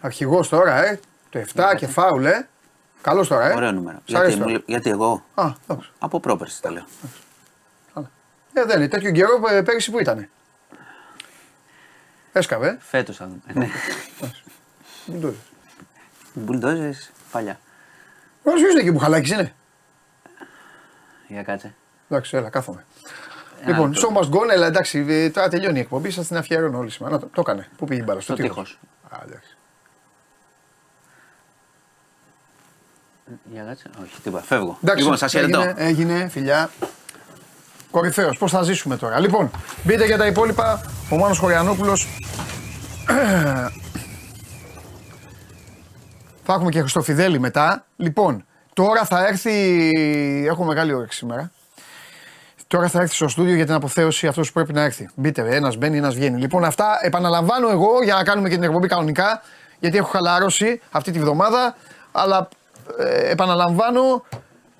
[0.00, 1.00] Αρχηγός τώρα, ε.
[1.30, 2.48] Το 7 και φάουλ, ε.
[3.00, 3.54] Καλός τώρα, ε.
[3.54, 3.98] Ωραίο νούμερο.
[4.04, 4.52] Σ' αρέσει Γιατί, μου τώρα.
[4.52, 5.90] λέ- γιατί εγώ Α, εντάξει.
[5.98, 6.84] από πρόπερση τα λέω.
[8.56, 8.88] Ε, δεν είναι.
[8.88, 10.28] Τέτοιο καιρό ε, πέρυσι που ήταν.
[12.32, 12.76] Έσκαβε, ε.
[12.80, 13.68] Φέτος θα δούμε.
[15.06, 15.12] Ναι.
[15.14, 15.38] Μην το δεις.
[16.34, 17.58] Μπουλντόζες παλιά.
[18.42, 19.54] Ο ποιος είναι εκεί που χαλάκι είναι;
[21.28, 21.74] Για κάτσε.
[22.08, 22.84] Εντάξει, έλα, κάθομαι.
[23.60, 24.08] Ένα Λοιπόν, λεπτό.
[24.08, 27.14] show must go, έλα, εντάξει, ε, τώρα τελειώνει η εκπομπή, σας την αφιερώνω όλη σήμερα.
[27.14, 27.68] Να το, το έκανε.
[27.76, 28.78] Πού πήγε η μπάλα, στο Στο τείχος.
[29.08, 29.18] τείχος.
[29.20, 29.56] Α, εντάξει.
[33.52, 33.90] Για κάτσε.
[34.02, 34.44] Όχι, τίποτα.
[34.44, 34.78] Φεύγω.
[34.82, 35.60] Εντάξει, λοιπόν, σας χαιρετώ.
[35.60, 36.70] έγινε, έγινε, φιλιά.
[37.90, 39.20] Κορυφαίος, πώς θα ζήσουμε τώρα.
[39.20, 39.50] Λοιπόν,
[39.84, 40.80] μπείτε για τα υπόλοιπα.
[41.10, 42.08] Ο Μάνος Χωριανόπουλος
[46.46, 47.84] Θα έχουμε και Χριστοφιδέλη μετά.
[47.96, 49.90] Λοιπόν, τώρα θα έρθει.
[50.46, 51.50] Έχω μεγάλη όρεξη σήμερα.
[52.66, 55.08] Τώρα θα έρθει στο στούντιο για την αποθέωση αυτός που πρέπει να έρθει.
[55.14, 56.40] Μπείτε, ένας μπαίνει, ένας βγαίνει.
[56.40, 59.42] Λοιπόν, αυτά επαναλαμβάνω εγώ για να κάνουμε και την εκπομπή κανονικά.
[59.78, 61.76] Γιατί έχω χαλαρώσει αυτή τη βδομάδα.
[62.12, 62.48] Αλλά
[62.98, 64.24] ε, επαναλαμβάνω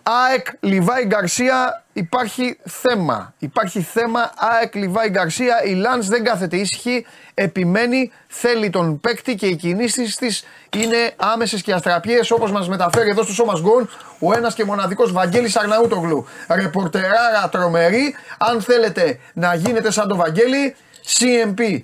[0.03, 3.34] ΑΕΚ Λιβάη Γκαρσία υπάρχει θέμα.
[3.38, 5.64] Υπάρχει θέμα ΑΕΚ Λιβάη Γκαρσία.
[5.64, 7.06] Η Λάνς δεν κάθεται ήσυχη.
[7.34, 10.44] Επιμένει, θέλει τον παίκτη και οι κινήσεις της
[10.76, 13.88] είναι άμεσες και αστραπιές όπως μας μεταφέρει εδώ στο σώμα γκον
[14.18, 16.26] ο ένας και μοναδικός Βαγγέλης Αρναούτογλου.
[16.48, 18.14] Ρεπορτεράρα τρομερή.
[18.38, 21.82] Αν θέλετε να γίνετε σαν το Βαγγέλη, CMP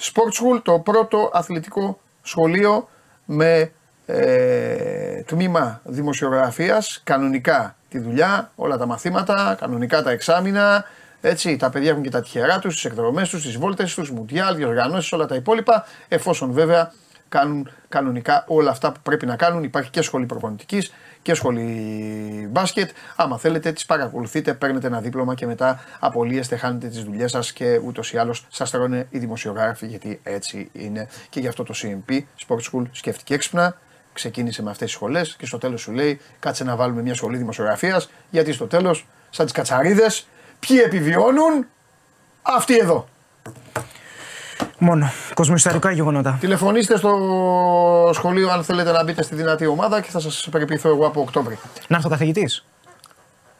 [0.00, 2.88] Sport School, το πρώτο αθλητικό σχολείο
[3.24, 3.72] με
[4.06, 10.84] ε, τμήμα δημοσιογραφίας, κανονικά τη δουλειά, όλα τα μαθήματα, κανονικά τα εξάμεινα,
[11.20, 14.56] έτσι, τα παιδιά έχουν και τα τυχερά τους, τις εκδρομές τους, τις βόλτες τους, μουτιάλ,
[14.56, 16.92] διοργανώσεις, όλα τα υπόλοιπα, εφόσον βέβαια
[17.28, 19.62] κάνουν κανονικά όλα αυτά που πρέπει να κάνουν.
[19.62, 20.92] Υπάρχει και σχολή προπονητικής
[21.22, 22.90] και σχολή μπάσκετ.
[23.16, 27.80] Άμα θέλετε, τις παρακολουθείτε, παίρνετε ένα δίπλωμα και μετά απολύεστε, χάνετε τις δουλειές σας και
[27.84, 31.08] ούτως ή άλλως σας τρώνε οι δημοσιογράφοι, γιατί έτσι είναι.
[31.28, 33.76] Και γι' αυτό το CMP Sport School σκέφτηκε έξυπνα,
[34.12, 37.36] ξεκίνησε με αυτές τις σχολές και στο τέλος σου λέει: Κάτσε να βάλουμε μια σχολή
[37.36, 40.26] δημοσιογραφίας, γιατί στο τέλος, σαν τις κατσαρίδες,
[40.60, 41.66] ποιοι επιβιώνουν,
[42.42, 43.08] αυτοί εδώ.
[44.78, 45.10] Μόνο.
[45.34, 46.36] Κοσμοϊσταρικά γεγονότα.
[46.40, 47.10] Τηλεφωνήστε στο
[48.14, 51.58] σχολείο αν θέλετε να μπείτε στη δυνατή ομάδα και θα σας περιποιηθώ εγώ από Οκτώβρη.
[51.88, 52.64] Να έρθω καθηγητής.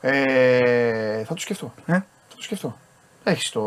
[0.01, 1.73] Ε, θα το σκεφτώ.
[1.87, 2.77] Ε; Θα το σκεφτώ.
[3.24, 3.62] Έχεις το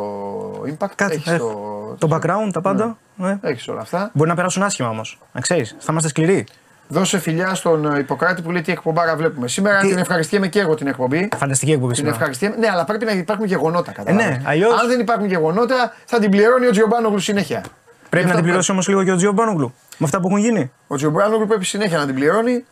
[0.67, 1.15] impact, Κάτι.
[1.15, 1.95] έχεις έχω.
[1.99, 2.07] το.
[2.07, 2.97] Το background, τα πάντα.
[3.21, 4.11] Ε; Έχεις όλα αυτά.
[4.13, 5.19] Μπορεί να περάσουν άσχημα όμως.
[5.31, 5.75] Να ξέρεις.
[5.79, 6.45] Θα είμαστε σκληροί.
[6.87, 9.47] Δώσε φιλιά στον Ιπποκράτη που λέει τι εκπομπάρα βλέπουμε.
[9.47, 11.29] Σήμερα Τι- την ευχαριστιέμαι και εγώ την εκπομπή.
[11.37, 12.15] Φανταστική εκπομπή Την σήμερα.
[12.15, 12.55] ευχαριστιέμαι.
[12.55, 14.25] Ναι, αλλά πρέπει να υπάρχουν γεγονότα κατάλαβες.
[14.27, 17.59] ναι, αλλιώς- Αν δεν υπάρχουν γεγονότα, θα την πληρώνει ο Τζιομπάνογλου συνέχεια.
[17.59, 17.71] Πρέπει
[18.09, 19.73] Γι' να αυτό την πληρώσει όμως λίγο και ο Τζιο Μπάνογκλου.
[19.97, 20.71] Με αυτά που έχουν γίνει.
[20.87, 22.65] Ο Τζιομπάνογλου πρέπει συνέχεια να την πληρώνει.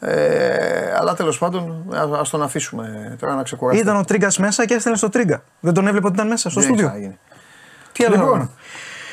[0.00, 3.82] Ε, αλλά τέλος πάντων, α τον αφήσουμε τώρα να ξεκουραστεί.
[3.82, 5.42] Ήταν ο Τρίγκας μέσα και έστελνε στο Τρίγκα.
[5.60, 6.86] Δεν τον έβλεπε ότι ήταν μέσα στο Δεν στούντιο.
[6.86, 7.18] ξαναγίνει.
[7.92, 8.14] Τι άλλο.
[8.16, 8.50] Λοιπόν,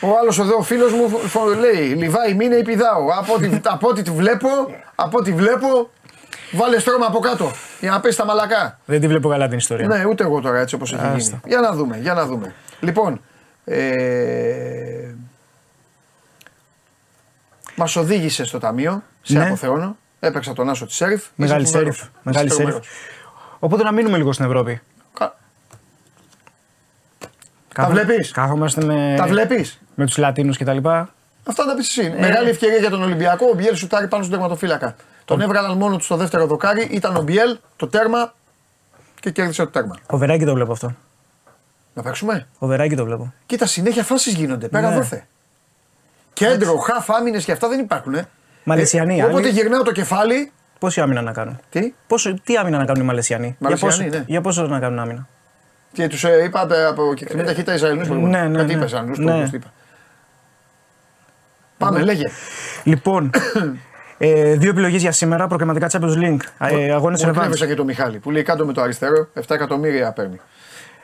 [0.01, 3.07] ο άλλος εδώ, ο φίλος μου, φο- φο- λέει: Λιβάη, μην είναι πηδάω.
[3.19, 4.47] Από ό,τι, από ό,τι τη βλέπω,
[4.95, 5.89] από ό,τι βλέπω,
[6.51, 8.79] βάλε στρώμα από κάτω για να πέσει στα μαλακά.
[8.85, 9.87] Δεν τη βλέπω καλά την ιστορία.
[9.87, 11.17] Ναι, ούτε εγώ τώρα έτσι όπως έχει Άστα.
[11.17, 11.39] γίνει.
[11.45, 12.53] Για να δούμε, για να δούμε.
[12.79, 13.21] Λοιπόν,
[13.65, 15.13] ε,
[17.75, 19.45] μας οδήγησε στο ταμείο, σε Ναι.
[19.45, 19.97] αποθεώνω.
[20.19, 21.25] Έπαιξα τον Άσο της Σέριφ.
[21.35, 21.95] Μεγάλη Είσαι Σέριφ.
[21.95, 22.11] τρομερός.
[22.23, 22.73] Μεγάλη Είσαι Σέριφ.
[22.73, 22.95] τρομερός.
[23.59, 24.81] Οπότε να μείνουμε λίγο στην Ευρώπη.
[27.77, 30.77] Κα- Κάθο- βλέπεις; Καθόμαστε με, Τα βλέπεις; με τους Λατίνους κτλ.
[31.49, 32.13] Αυτά τα πεις εσύ.
[32.15, 32.19] Ε.
[32.19, 33.45] Μεγάλη ευκαιρία για τον Ολυμπιακό.
[33.51, 34.95] Ο Μπιέλ σουτάρει πάνω στον τερματοφύλακα.
[35.25, 36.87] Τον έβγαλαν μόνο τους στο δεύτερο δοκάρι.
[36.91, 38.33] Ήταν ο Μπιέλ, το τέρμα
[39.19, 39.95] και κέρδισε το τέρμα.
[40.09, 40.93] Φοβεράκι το βλέπω αυτό.
[41.93, 43.33] Να παίξουμε; Φοβεράκι το βλέπω.
[43.45, 44.67] Κοίτα, συνέχεια φάσεις γίνονται.
[44.67, 44.95] Πέρα Ναι.
[44.95, 45.25] δόθε.
[46.33, 48.13] Κέντρο, χαφ, άμυνες και αυτά δεν υπάρχουν.
[48.13, 48.27] Ε.
[48.63, 49.49] Μαλαισιανοί, Ε, όποτε άλλοι.
[49.49, 50.51] γυρνάω το κεφάλι.
[50.79, 54.17] Πόση άμυνα να κάνουν; Τι, Πόσο, τι άμυνα να κάνουν οι Μαλαισιανοί; Μαλαισιανοί, για, πόσο,
[54.19, 54.23] ναι.
[54.27, 55.27] για πόσο να κάνουν άμυνα;
[55.93, 58.09] Τι τους ε, είπα ε, από κεκτημένη ταχύτητα Ισραηλινούς.
[58.09, 58.73] ναι, ναι, Κάτι ναι.
[58.73, 59.43] είπες, Ισραηλινούς, Ναι.
[59.43, 59.67] το είπα.
[61.77, 62.25] Πάμε, λέγε.
[62.83, 63.29] Λοιπόν,
[64.17, 65.47] ε, δύο επιλογές για σήμερα.
[65.47, 66.39] Προκριματικά Champions League.
[66.59, 67.35] Ε, Αγώνες Μου Revanche.
[67.35, 70.39] εκνεύρισα και το Μιχάλη που λέει κάτω με το αριστερό 7 εκατομμύρια παίρνει.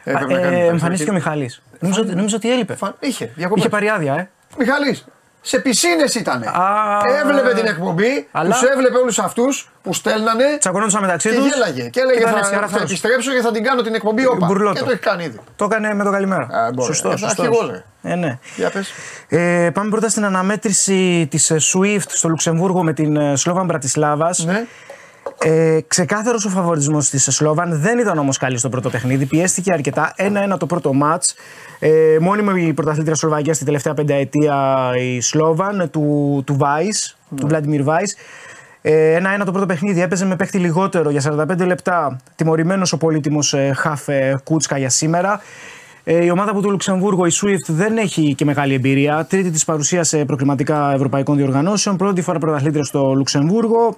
[0.03, 1.13] Έπρεπε να κάνει Ε, τα εμφανίστηκε ο αριστερά.
[1.35, 1.61] Μιχάλης.
[1.79, 2.75] Νομίζω, ότι- νομίζω ότι έλειπε.
[2.75, 3.61] Φαν- Είχε, διακοπές.
[3.63, 4.29] Είχε πάρει άδεια, ε.
[4.57, 5.05] Μιχαλής,
[5.45, 6.43] σε πισίνες ήταν.
[6.43, 11.45] Α, Έβλεπε την εκπομπή, αλλά- τους έβλεπε όλους αυτούς που στέλνανε Τσακωνόντουσαν μεταξύ και τους.
[11.45, 11.89] γέλαγε.
[11.89, 14.45] Και έλεγε θα, θα επιστρέψω και θα την κάνω την εκπομπή όπα.
[14.45, 14.73] Μπουρλότο.
[14.73, 15.39] Και το έχει κάνει ήδη.
[15.55, 16.43] Το έκανε με το καλημέρα.
[16.43, 16.87] Α, μπορεί.
[16.87, 17.45] σωστό, Ε, σωστός.
[17.47, 17.83] αρχηγός, ρε.
[18.11, 18.37] Ε, ναι.
[18.55, 18.91] Για πες.
[19.27, 24.45] Ε, πάμε πρώτα στην αναμέτρηση της SWIFT στο Λουξεμβούργο με την ε, Σλόβαν Μπρατισλάβας.
[24.45, 24.65] Ναι.
[25.43, 27.79] Ε, Ξεκάθαρος ο φαβορισμός της Σλόβαν.
[27.81, 29.25] Δεν ήταν όμως καλή στο πρώτο παιχνίδι.
[29.25, 30.13] Πιέστηκε αρκετά.
[30.17, 31.23] 1-1 το πρώτο ματ.
[31.79, 37.83] Ε, μόνιμη η πρωταθλήτρια Σλοβακίας στην τελευταία πενταετία η Σλόβαν του, του Βάης, του Βλάντιμιρ
[37.83, 38.15] Βάης.
[38.81, 40.01] Ε, 1-1 το πρώτο παιχνίδι.
[40.01, 42.19] Έπαιζε με παίχτη λιγότερο για 45 λεπτά.
[42.35, 45.41] Τιμωρημένος ο πολύτιμος ε, Χαφ ε, Κούτσκα για σήμερα.
[46.03, 49.25] Ε, η ομάδα από το Λουξεμβούργο, η SWIFT, δεν έχει και μεγάλη εμπειρία.
[49.29, 51.97] Τρίτη της παρουσίας σε προκριματικά ευρωπαϊκών διοργανώσεων.
[51.97, 53.97] Πρώτη φορά πρωταθλήτρια στο Λουξεμβούργο.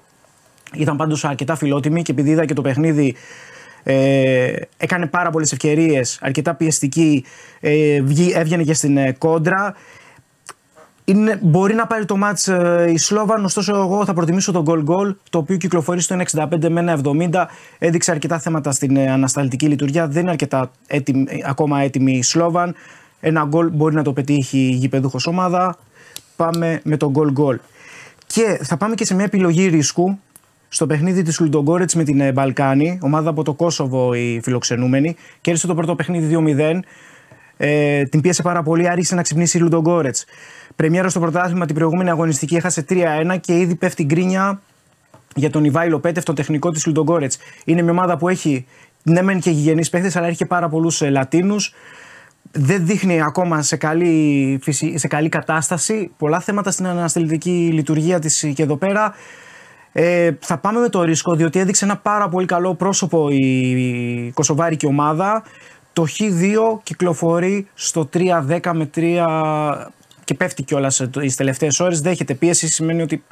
[0.77, 3.15] Ήταν πάντως αρκετά φιλότιμη και επειδή είδα και το παιχνίδι
[3.83, 7.25] ε, έκανε πάρα πολλές ευκαιρίες, αρκετά πιεστική,
[7.59, 9.75] ε, βγή- έβγαινε και στην ε, κόντρα.
[11.07, 14.79] Είναι, μπορεί να πάρει το μάτς ε, η Σλόβαν, ωστόσο εγώ θα προτιμήσω το goal
[14.79, 17.45] goal, το οποίο κυκλοφορεί στο 1,65 με 1,70.
[17.79, 22.23] Έδειξε αρκετά θέματα στην ε, ανασταλτική λειτουργία, δεν είναι αρκετά έτοιμη, ε, ακόμα έτοιμη η
[22.23, 22.75] Σλόβαν.
[23.19, 25.77] Ένα goal μπορεί να το πετύχει η γηπεδούχος ομάδα.
[26.35, 27.55] Πάμε με το goal goal.
[28.27, 30.19] Και θα πάμε και σε μια επιλογή ρίσκου
[30.67, 35.15] στο παιχνίδι της Λουντογκόρετς με την ε, Μπαλκάνη, ομάδα από το Κόσοβο η φιλοξενούμενη.
[35.41, 36.79] Κέρδισε το πρώτο παιχνίδι 2-0.
[37.57, 40.25] Ε, την πίεσε πάρα πολύ, άρχισε να ξυπνήσει η Λουντογκόρετς.
[40.75, 44.61] Πρεμιέρα στο πρωτάθλημα την προηγούμενη αγωνιστική έχασε 3-1 και ήδη πέφτει γκρίνια
[45.35, 47.37] για τον Ιβάιλο Πέτεφ, τον τεχνικό της Λουντογκόρετς.
[47.65, 48.65] Είναι μια ομάδα που έχει
[49.03, 51.73] ναι, μεν και γηγενείς παίχτες, αλλά έχει και πάρα πολλούς Λατίνους.
[52.51, 56.11] Δεν δείχνει ακόμα σε καλή, φυσι- σε καλή κατάσταση.
[56.17, 59.13] Πολλά θέματα στην αναστηλητική λειτουργία της και εδώ πέρα.
[59.97, 64.85] Ε, θα πάμε με το ρίσκο διότι έδειξε ένα πάρα πολύ καλό πρόσωπο η Κωσοβάρικη
[64.85, 65.43] ομάδα.
[65.93, 69.87] Το Χ2 κυκλοφορεί στο 3-10 με 3
[70.23, 72.01] και πέφτει κιόλας τις τελευταίες ώρες.
[72.01, 73.23] Δέχεται πίεση, σημαίνει ότι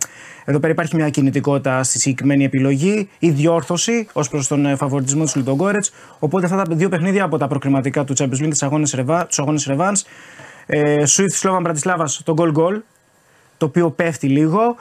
[0.45, 5.23] εδώ πέρα υπάρχει μια κινητικότητα στη συγκεκριμένη επιλογή ή διόρθωση ως προς τον ε, φαβορτισμό
[5.23, 5.85] του Λιντογκόρετ.
[6.19, 10.03] Οπότε αυτά τα δύο παιχνίδια από τα προκριματικά του Champions League, του αγώνε Ρεβάνς.
[10.65, 12.81] Ε, Swift Slovan Μπρατισλάβας το goal goal,
[13.57, 14.75] το οποίο πέφτει λίγο.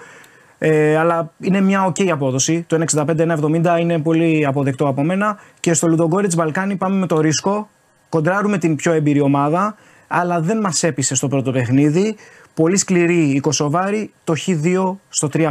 [0.64, 2.62] Ε, αλλά είναι μια ok απόδοση.
[2.62, 5.39] Το 1,65-1,70 είναι πολύ αποδεκτό από μένα.
[5.60, 7.68] Και στο Λουδογκόριτς Μπαλκάνι πάμε με το ρίσκο.
[8.09, 9.74] Κοντράρουμε την πιο εμπειρή ομάδα,
[10.09, 12.16] αλλά δεν μας έπεισε στο πρώτο παιχνίδι.
[12.55, 15.51] Πολύ σκληρή η Κωσοβάρη, το Χ2 στο 3.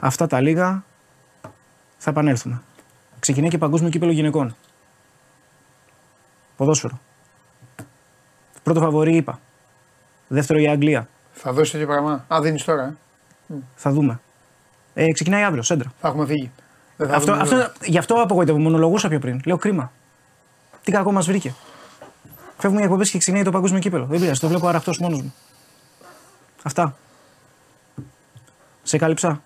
[0.00, 0.84] Αυτά τα λίγα
[1.98, 2.62] θα επανέλθουμε.
[3.20, 4.56] Ξεκινάει και παγκόσμιο κύπελο γυναικών.
[6.56, 7.00] Ποδόσφαιρο.
[8.62, 9.40] Πρώτο φαβορή είπα.
[10.28, 11.08] Δεύτερο η Αγγλία.
[11.32, 12.24] Θα δώσει τέτοιο πράγμα.
[12.34, 12.82] Α, δίνεις τώρα.
[12.82, 12.96] Ε.
[13.74, 14.20] Θα δούμε.
[14.94, 15.92] Ε, ξεκινάει αύριο, σέντρα.
[16.00, 16.50] Θα έχουμε φύγει.
[16.96, 18.58] Δεν θα Αυτό, δούμε αυτό, γι' αυτό απογοητεύω.
[18.58, 19.40] Μονολογούσα πιο πριν.
[19.44, 19.92] Λέω κρίμα.
[20.82, 21.54] Τι κακό μας βρήκε.
[22.56, 24.04] Φεύγουμε για εκπομπές και ξεκινάει το παγκόσμιο κύπελο.
[24.06, 25.34] Δεν πειράζει, το βλέπω αραχτός μόνος μου.
[26.62, 26.96] Αυτά.
[28.82, 29.42] Σε κάλυψα.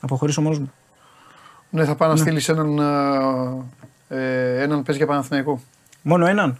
[0.00, 0.72] Αποχωρήσω μόνος μου.
[1.70, 2.78] Ναι, θα πάω να στείλεις έναν.
[4.08, 5.60] ε, ε, έναν πες για Παναθηναϊκό.
[6.02, 6.58] Μόνο έναν;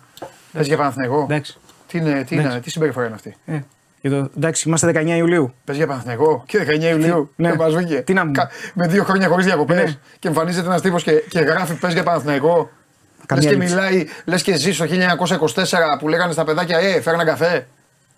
[0.52, 1.22] Πες για Παναθηναϊκό.
[1.22, 1.58] Εντάξει.
[1.90, 2.60] Τι, είναι, τι, είναι, Εντάξει.
[2.60, 3.58] τι συμπεριφορά είναι αυτή; Ε,
[4.00, 5.54] και το, εντάξει, είμαστε 19 Ιουλίου.
[5.64, 7.30] Πες για Παναθηναϊκό και 19 Ιουλίου.
[7.36, 7.48] ναι.
[7.48, 8.00] Δεν μας βγήκε.
[8.00, 9.76] Τι να μου- Κα- Με δύο χρόνια χωρίς διακοπές.
[9.76, 9.96] Ναι.
[10.18, 12.56] Και εμφανίζεται ένας τύπος και, και γράφει πες για Παναθηναϊκό.
[12.56, 13.74] Λες Καμία και λήψη.
[13.74, 17.66] μιλάει, λες και ζει στο 1924 που λέγανε στα παιδάκια, Ε, φέρνα καφέ.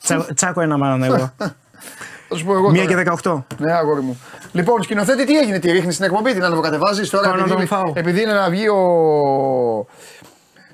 [0.02, 1.32] Τσα, τσάκο ένα μάνα εγώ.
[2.28, 2.70] Θα σου πω εγώ.
[2.70, 3.02] Μία τώρα.
[3.04, 3.42] και 18.
[3.58, 4.20] Ναι, αγόρι μου.
[4.52, 7.24] Λοιπόν, σκηνοθέτη, τι έγινε, τι ρίχνεις στην εκπομπή, την ανεβοκατεβάζεις τώρα.
[7.28, 7.92] Πάω να επειδή, τον φάω.
[7.94, 9.86] επειδή είναι να βγει ο.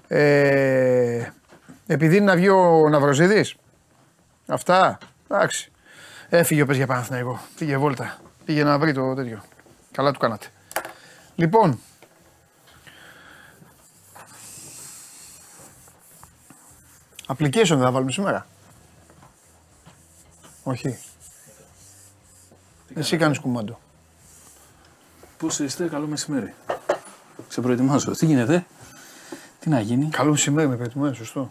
[0.08, 1.32] Ε,
[1.90, 3.44] επειδή είναι να βγει ο Ναυροζίδη.
[4.46, 4.98] Αυτά.
[5.30, 5.72] Εντάξει.
[6.28, 7.40] Έφυγε ο πες για Παναθηναϊκό.
[7.58, 8.18] Πήγε βόλτα.
[8.44, 9.42] Πήγε να βρει το τέτοιο.
[9.92, 10.46] Καλά του κάνατε.
[11.34, 11.80] Λοιπόν.
[17.26, 18.46] Application δεν θα βάλουμε σήμερα.
[20.62, 20.98] Όχι.
[22.94, 23.78] Εσύ κάνεις κουμάντο.
[25.38, 26.54] Πώς είστε, καλό μεσημέρι.
[27.48, 28.10] Σε προετοιμάζω.
[28.10, 28.66] Τι γίνεται,
[29.60, 31.50] τι να γίνει; Καλό μεσημέρι με προετοιμάζεις, σωστό.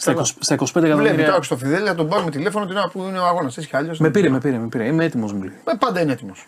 [0.00, 1.26] Στα, 20, στα 25 Βλέπει εκατομμύρια.
[1.26, 3.56] τώρα στο Φιδέλη, θα τον πάρουμε τηλέφωνο την ώρα που είναι ο αγώνας.
[3.56, 3.94] Έτσι κι αλλιώ.
[3.98, 4.86] Με πήρε, με πήρε, με πήρε.
[4.86, 5.56] Είμαι έτοιμος, μου λέει.
[5.64, 6.46] Ε, πάντα είναι έτοιμος.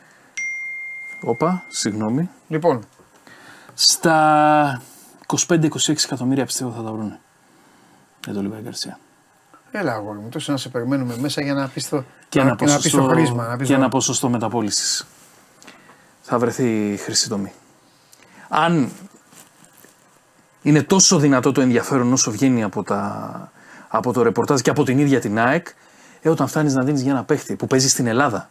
[1.22, 2.28] Όπα, συγγνώμη.
[2.48, 2.84] Λοιπόν,
[3.74, 4.82] Στα
[5.48, 7.16] 25-26 εκατομμύρια πιστεύω θα τα βρουν.
[8.24, 8.98] Για το Λιβάη Γκαρσία.
[9.70, 12.56] έλα αγόρι μου, τόσο να σε περιμένουμε μέσα για να πεις το, Και να, ένα
[12.56, 13.46] και να πεις το ποσοστό, χρήσμα.
[13.46, 15.06] Να πεις και το- ένα ποσοστό μεταπόλησης.
[16.22, 17.52] Θα βρεθεί η χρυσή τομή.
[18.48, 18.90] Αν
[20.62, 23.52] είναι τόσο δυνατό το ενδιαφέρον όσο βγαίνει από, τα,
[23.88, 25.66] από το ρεπορτάζ και από την ίδια την ΑΕΚ,
[26.22, 28.50] ε, όταν φτάνεις να δίνεις για ένα παίχτη που παίζει στην Ελλάδα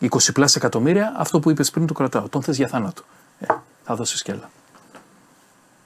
[0.00, 2.28] 20 πλάσια εκατομμύρια, αυτό που είπες πριν το κρατάω.
[2.28, 3.02] Τον θες για θάνατο.
[3.40, 3.46] Ε,
[3.84, 4.50] θα δώσεις κι άλλα.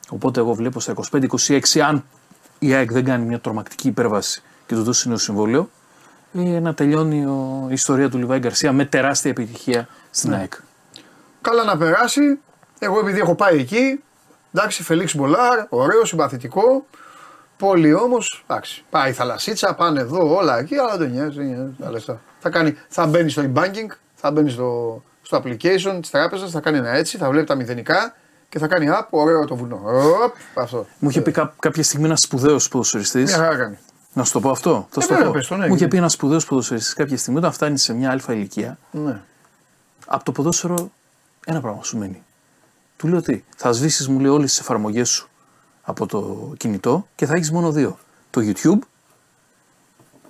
[0.09, 2.05] Οπότε εγώ βλέπω στα 25-26, αν
[2.59, 5.71] η ΑΕΚ δεν κάνει μια τρομακτική υπέρβαση και του δώσει νέο συμβόλαιο,
[6.35, 10.37] ε, να τελειώνει ο- η ιστορία του Λιβάη Γκαρσία με τεράστια επιτυχία στην Ναι.
[10.37, 10.53] ΑΕΚ.
[11.41, 12.21] Καλά να περάσει.
[12.79, 14.03] Εγώ επειδή έχω πάει εκεί.
[14.57, 16.87] Εντάξει, Φελίξ Μπολάρ, ωραίο, συμπαθητικό.
[17.57, 18.85] Πόλη όμως, εντάξει.
[18.91, 21.37] Πάει η θαλασσίτσα, πάνε εδώ, όλα εκεί, αλλά δεν νοιάζει.
[21.39, 22.21] Δεν νοιάζει τα λεφτά.
[22.39, 26.79] Θα, κάνει, θα μπαίνει στο e-banking, θα μπαίνει στο, στο application της τράπεζας, θα κάνει
[26.79, 28.15] ένα έτσι, θα βλέπει τα μηδενικά
[28.49, 29.81] και θα κάνει οπ, ωραίο το βουνό.
[30.25, 30.87] Οπ, αυτό.
[30.99, 33.25] Μου είχε πει κά- κάποια στιγμή ένας σπουδαίος ποδοσφαιριστής.
[33.37, 33.79] Μια χαρά κάνει.
[34.13, 34.87] Να σου το πω αυτό.
[34.91, 35.33] Θα σου το βέβαια, πω.
[35.39, 35.91] πες το, ναι, Μου είχε γιατί.
[35.91, 39.21] πει ένας σπουδαίος ποδοσφαιριστής κάποια στιγμή όταν φτάνει σε μια αλφα ηλικία, Ναι.
[40.07, 40.91] από το ποδόσφαιρο
[41.47, 42.23] ένα πράγμα σου μένει.
[42.97, 45.29] Του λέω τι, θα σβήσεις, μου λέει, όλες τις εφαρμογές σου
[45.83, 47.99] από το κινητό και θα έχεις μόνο δύο.
[48.31, 48.79] Το YouTube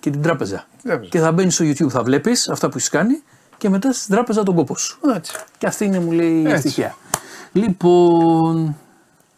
[0.01, 0.67] και την τράπεζα.
[0.83, 1.11] Τράπεζα.
[1.11, 3.23] Και θα μπαίνεις στο YouTube, θα βλέπεις αυτά που έχεις κάνει
[3.59, 4.99] και μετά στην τράπεζα τον κόπο σου.
[5.17, 5.33] Έτσι.
[5.59, 6.53] Και αυτή είναι, μου λέει, η Έτσι.
[6.55, 6.97] ευτυχία.
[7.53, 8.77] Λοιπόν,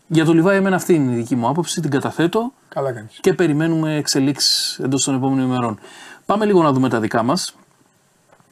[0.06, 3.18] για το Λιβάη, εμένα αυτή είναι η δική μου άποψη, την καταθέτω Καλά κάνεις.
[3.20, 5.78] και περιμένουμε εξελίξεις εντός των επόμενων ημερών.
[6.26, 7.54] Πάμε λίγο να δούμε τα δικά μας.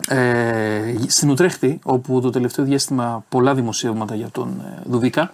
[0.08, 5.32] Ε, στην Ουτρέχτη, όπου το τελευταίο διάστημα πολλά δημοσιεύματα για τον ε, Δουβίκα,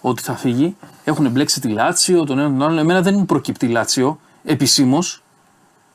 [0.00, 2.78] ότι θα φύγει, έχουν μπλέξει τη Λάτσιο, τον έναν τον άλλον.
[2.78, 5.22] Εμένα δεν μου προκύπτει η Λάτσιο επισήμως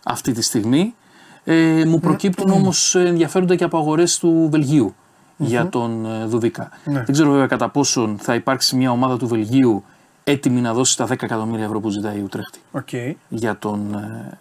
[0.04, 0.96] αυτή τη στιγμή.
[1.44, 4.96] Ε, μου προκύπτουν όμως ενδιαφέροντα και από αγορές του Βελγίου
[5.38, 6.70] για τον ε, Δουβίκα.
[6.84, 6.94] Ναι.
[7.04, 9.84] Δεν ξέρω βέβαια κατά πόσον θα υπάρξει μια ομάδα του Βελγίου
[10.24, 12.90] έτοιμη να δώσει τα 10 εκατομμύρια ευρώ που ζητάει η Ουτρέχτη ΟΚ.
[13.30, 14.38] για τον, ε,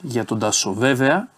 [0.00, 0.74] για τον Τάσο.
[0.74, 1.28] Βέβαια,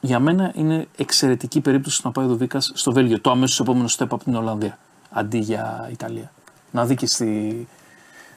[0.00, 3.20] για μένα είναι εξαιρετική περίπτωση να πάει ο Δουβίκας στο Βέλγιο.
[3.20, 4.78] Το αμέσως επόμενο step από την Ολλανδία.
[5.10, 6.32] Αντί για Ιταλία.
[6.70, 7.68] Να δει και στη,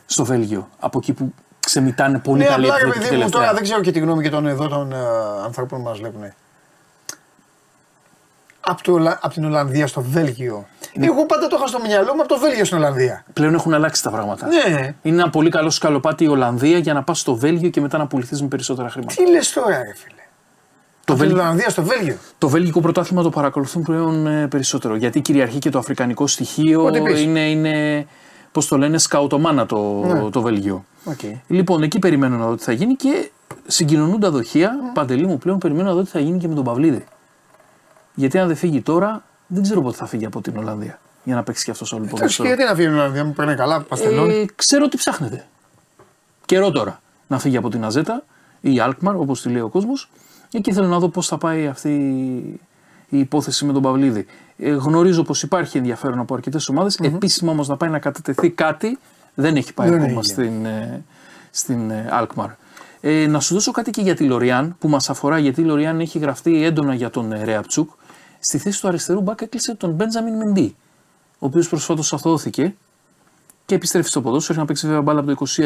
[0.05, 0.69] στο Βέλγιο.
[0.79, 3.41] Από εκεί που ξεμητάνε πολύ Ναι, καλή απλά ρε εκδοχή παιδί μου, τελευταία.
[3.41, 4.95] τώρα δεν ξέρω και τη γνώμη και των εδώ των ε,
[5.45, 6.33] ανθρώπων που μας βλέπουν.
[8.65, 10.67] Από, το, Ολλα- απ' την Ολλανδία στο Βέλγιο.
[10.93, 11.05] Ναι.
[11.05, 13.25] Εγώ πάντα το είχα στο μυαλό μου από το Βέλγιο στην Ολλανδία.
[13.33, 14.47] Πλέον έχουν αλλάξει τα πράγματα.
[14.47, 14.93] Ναι.
[15.01, 18.07] Είναι ένα πολύ καλό σκαλοπάτι η Ολλανδία για να πας στο Βέλγιο και μετά να
[18.07, 19.13] πουληθείς με περισσότερα χρήματα.
[19.15, 20.21] Τι λες τώρα, ρε φίλε;
[21.05, 22.17] Το, Από την Βέλγιο, Ολλανδία στο Βέλγιο.
[22.37, 24.95] το βέλγικο πρωτάθλημα το παρακολουθούν πλέον ε, περισσότερο.
[24.95, 26.85] Γιατί κυριαρχεί και το αφρικανικό στοιχείο.
[26.85, 27.21] Ό,τι πεις.
[27.21, 28.05] Είναι, είναι
[28.51, 30.29] πώς το λένε, σκαουτομάνα το, Ναι.
[30.29, 30.85] το Βέλγιο.
[31.03, 31.19] ΟΚ.
[31.47, 33.31] Λοιπόν, εκεί περιμένω να δω τι θα γίνει και
[33.67, 34.71] συγκοινωνούν τα δοχεία.
[34.93, 37.05] Παντελή μου πλέον περιμένω να δω τι θα γίνει και με τον Παυλίδη.
[38.15, 40.99] Γιατί αν δεν φύγει τώρα, δεν ξέρω πότε θα φύγει από την Ολλανδία.
[41.23, 42.47] Για να παίξει και αυτός όλο Εντάξει, ποδόσφαιρο.
[42.49, 44.33] και γιατί να φύγει η Ολλανδία, μου παίρνει καλά, παστελώνει.
[44.33, 45.45] Ε, ξέρω ότι ψάχνετε.
[46.45, 48.23] Καιρό τώρα να φύγει από την Αζέτα
[48.61, 50.09] ή η Αλκμαρ, όπως τη λέει ο κόσμος.
[50.57, 51.89] Εκεί θέλω να δω πώς θα πάει αυτή
[53.09, 54.25] η υπόθεση με τον Παυλίδη.
[54.57, 56.95] Ε, γνωρίζω πως υπάρχει ενδιαφέρον από αρκετές ομάδες.
[56.95, 58.97] Επίσημα όμως να πάει να κατατεθεί κάτι
[59.33, 60.23] δεν έχει πάει Δεν ακόμα έγινε.
[60.23, 61.03] στην, ε,
[61.51, 62.49] στην ε, Αλκμαρ.
[63.01, 65.99] Ε, να σου δώσω κάτι και για τη Λοριάν που μας αφορά, γιατί η Λοριάν
[65.99, 67.89] έχει γραφτεί έντονα για τον ε, Ρεαπτσούκ.
[68.39, 70.75] Στη θέση του αριστερού μπακ έκλεισε τον Μπέντζαμιν Μεντί,
[71.39, 72.75] ο οποίος προσφάτως αθώθηκε
[73.65, 74.51] και επιστρέφει στο ποδόσφαιρο.
[74.51, 75.61] Έχει να παίξει βέβαια μπάλα από το 21,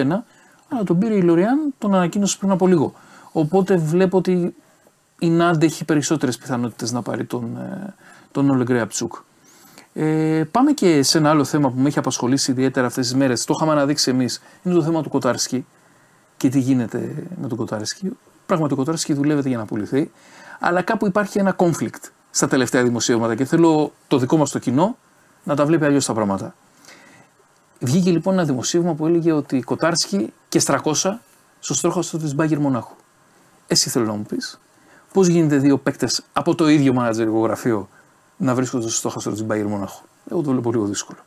[0.69, 2.93] αλλά τον πήρε η Λοριάν, τον ανακοίνωσε πριν από λίγο.
[3.31, 4.55] Οπότε βλέπω ότι
[5.19, 7.93] η Νάντ έχει περισσότερες πιθανότητες να πάρει τον, ε,
[8.31, 9.13] τον Ολεγκρέα Ψούκ.
[9.93, 13.45] Ε, πάμε και σε ένα άλλο θέμα που με έχει απασχολήσει ιδιαίτερα αυτές τις μέρες.
[13.45, 14.41] Το είχαμε αναδείξει εμείς.
[14.63, 15.65] Είναι το θέμα του Κοτάρσκι
[16.37, 18.11] και τι γίνεται με τον Κοτάρσκι.
[18.45, 20.11] Πράγματι, ο Κοτάρσκι δουλεύεται για να πουληθεί,
[20.59, 24.97] αλλά κάπου υπάρχει ένα conflict στα τελευταία δημοσίευματα και θέλω το δικό μας το κοινό
[25.43, 26.55] να τα βλέπει αλλιώς τα πράγματα.
[27.79, 31.21] Βγήκε λοιπόν ένα δημοσίευμα που έλεγε ότι Κοτάρσκι και Στρακόσα
[31.59, 32.95] στο στόχαστρο της Μπάγκερ Μονάχου.
[33.67, 34.59] Εσύ θέλω να μου πεις,
[35.13, 37.89] πώς γίνεται δύο παίκτες από το ίδιο μάνατζερικό γραφείο
[38.37, 41.19] να βρίσκονται στο στόχαστρο της Μπάγκερ Μονάχου; Εγώ το βλέπω λίγο δύσκολο.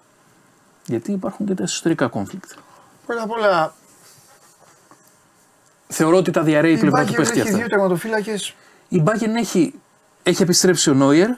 [0.87, 2.57] Γιατί υπάρχουν και τα εσωτερικά conflict.
[3.07, 3.75] Πρώτα απ' όλα,
[5.93, 7.59] Θεωρώ ότι τα διαρρέει η η πλευρά του Μπάγκερ παίχτη έχει αυτά.
[7.59, 8.55] δύο τερματοφύλακες.
[8.89, 9.75] Η Μπάγκερ έχει,
[10.23, 11.29] έχει επιστρέψει ο Νόιερ,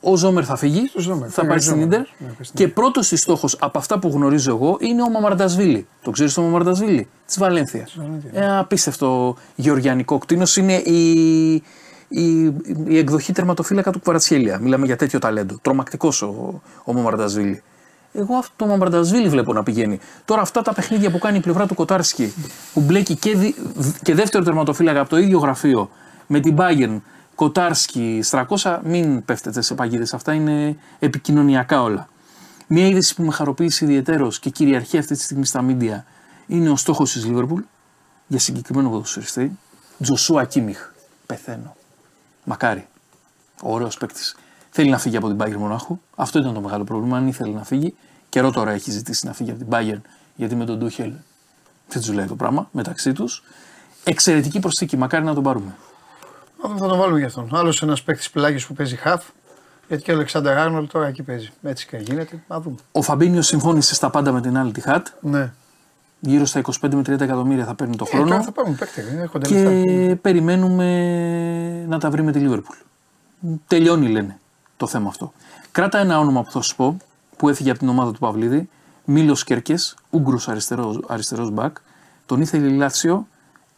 [0.00, 1.86] ο Ζόμερ θα φύγει, Στο Ζόμερ, θα ναι, πάει στην Ζόμερ.
[1.86, 5.10] Ιντερ Ναι, πάει στην και πρώτος της στόχος από αυτά που γνωρίζω εγώ είναι ο
[5.10, 5.86] Μαμαρντασβίλη.
[6.02, 7.94] Το ξέρεις το Μαμαρντασβίλη; Της Βαλένθιας.
[7.96, 10.56] Βαλένθιας, Ένα απίστευτο γεωργιανικό κτίνος.
[10.56, 11.62] Είναι η,
[12.10, 12.44] η,
[12.84, 14.58] η εκδοχή τερματοφύλακα του Κβαρατσχέλια.
[14.58, 15.58] Μιλάμε για τέτοιο ταλέντο.
[15.62, 17.62] Τρομακτικός ο, ο Μαμαρντασβίλη.
[18.12, 19.98] Εγώ αυτό το Μαμαρντασβίλη βλέπω να πηγαίνει.
[20.24, 22.34] Τώρα αυτά τα παιχνίδια που κάνει η πλευρά του Κοτάρσκι,
[22.72, 23.54] που μπλέκει και, δι-
[24.02, 25.90] και δεύτερο τερματοφύλακα από το ίδιο γραφείο
[26.26, 27.00] με την Bayern,
[27.34, 30.14] Κοτάρσκι, Στρακόσα, μην πέφτετε σε παγίδες.
[30.14, 32.08] Αυτά είναι επικοινωνιακά όλα.
[32.66, 36.04] Μια είδηση που με χαροποίησε ιδιαίτερω και κυριαρχεί αυτή τη στιγμή στα μίντια
[36.46, 37.62] είναι ο στόχος της Λίβερπουλ
[38.26, 39.58] για συγκεκριμένο ποδοσφαιριστή.
[40.02, 40.78] Τζοσούα Κίμιχ.
[41.26, 41.76] Πεθαίνω.
[42.50, 42.86] Μακάρι.
[43.62, 44.36] Ωραίος παίκτης.
[44.70, 45.98] Θέλει να φύγει από την Bayern Μονάχου.
[46.16, 47.16] Αυτό ήταν το μεγάλο πρόβλημα.
[47.16, 47.94] Αν ήθελε να φύγει,
[48.28, 50.00] καιρό τώρα έχει ζητήσει να φύγει από την Bayern
[50.34, 51.12] γιατί με τον Ντούχελ
[51.88, 53.44] δεν τους λέει το πράγμα μεταξύ τους.
[54.04, 54.96] Εξαιρετική προσθήκη.
[54.96, 55.76] Μακάρι να τον πάρουμε.
[56.78, 57.48] Θα τον βάλουμε για αυτόν.
[57.52, 59.20] Άλλος ένας παίκτης πλάγιο που παίζει half.
[59.88, 61.50] Γιατί και ο Αλεξάνδρ Άρνολ τώρα εκεί παίζει.
[61.62, 62.42] Έτσι και γίνεται.
[62.48, 62.76] Να δούμε.
[62.92, 65.06] Ο Φαμπίνιο συμφώνησε στα πάντα με την άλλη τη Χατ.
[65.20, 65.52] Ναι.
[66.20, 68.42] Γύρω στα 25 με 30 εκατομμύρια θα παίρνει το Ε, τώρα χρόνο.
[68.42, 69.00] θα πάρουμε παίκτη.
[69.18, 69.70] ε, Έχονται λεφτά.
[69.70, 72.76] και περιμένουμε να τα βρει με τη Λίβερπουλ.
[73.66, 74.38] Τελειώνει λένε
[74.76, 75.32] το θέμα αυτό.
[75.72, 76.96] Κράτα ένα όνομα που θα σου πω
[77.36, 78.68] που έφυγε από την ομάδα του Παυλίδη.
[79.04, 81.76] Μίλος Κέρκες, Ούγκρο αριστερός αριστερός μπακ.
[82.26, 83.26] Τον ήθελε η Λάτσιο,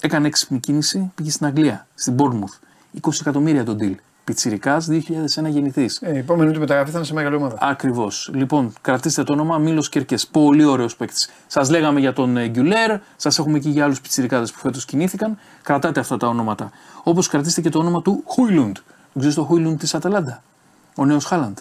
[0.01, 2.59] έκανε έξυπνη κίνηση, πήγε στην Αγγλία, στην Bournemouth.
[3.01, 3.94] 20 εκατομμύρια τον deal.
[4.24, 5.90] Πιτσυρικά 2001 γεννηθή.
[6.00, 7.56] Ε, η επόμενη του μεταγραφή θα είναι σε μεγάλη ομάδα.
[7.60, 8.30] Ακριβώς.
[8.34, 10.26] Λοιπόν, κρατήστε το όνομα Μίλος Κέρκες.
[10.26, 11.30] Πολύ ωραίος παίκτης.
[11.46, 15.38] Σας λέγαμε για τον ε, Γκιουλέρ, σας έχουμε εκεί για άλλους πιτσιρικάδες που φέτος κινήθηκαν.
[15.62, 16.70] Κρατάτε αυτά τα όνοματα.
[17.02, 18.76] Όπως κρατήστε και το όνομα του Χούιλουντ.
[19.18, 20.42] Ξέρεις το Χούιλουντ της Αταλάντα;
[20.96, 21.58] Ο νέος Χάλαντ.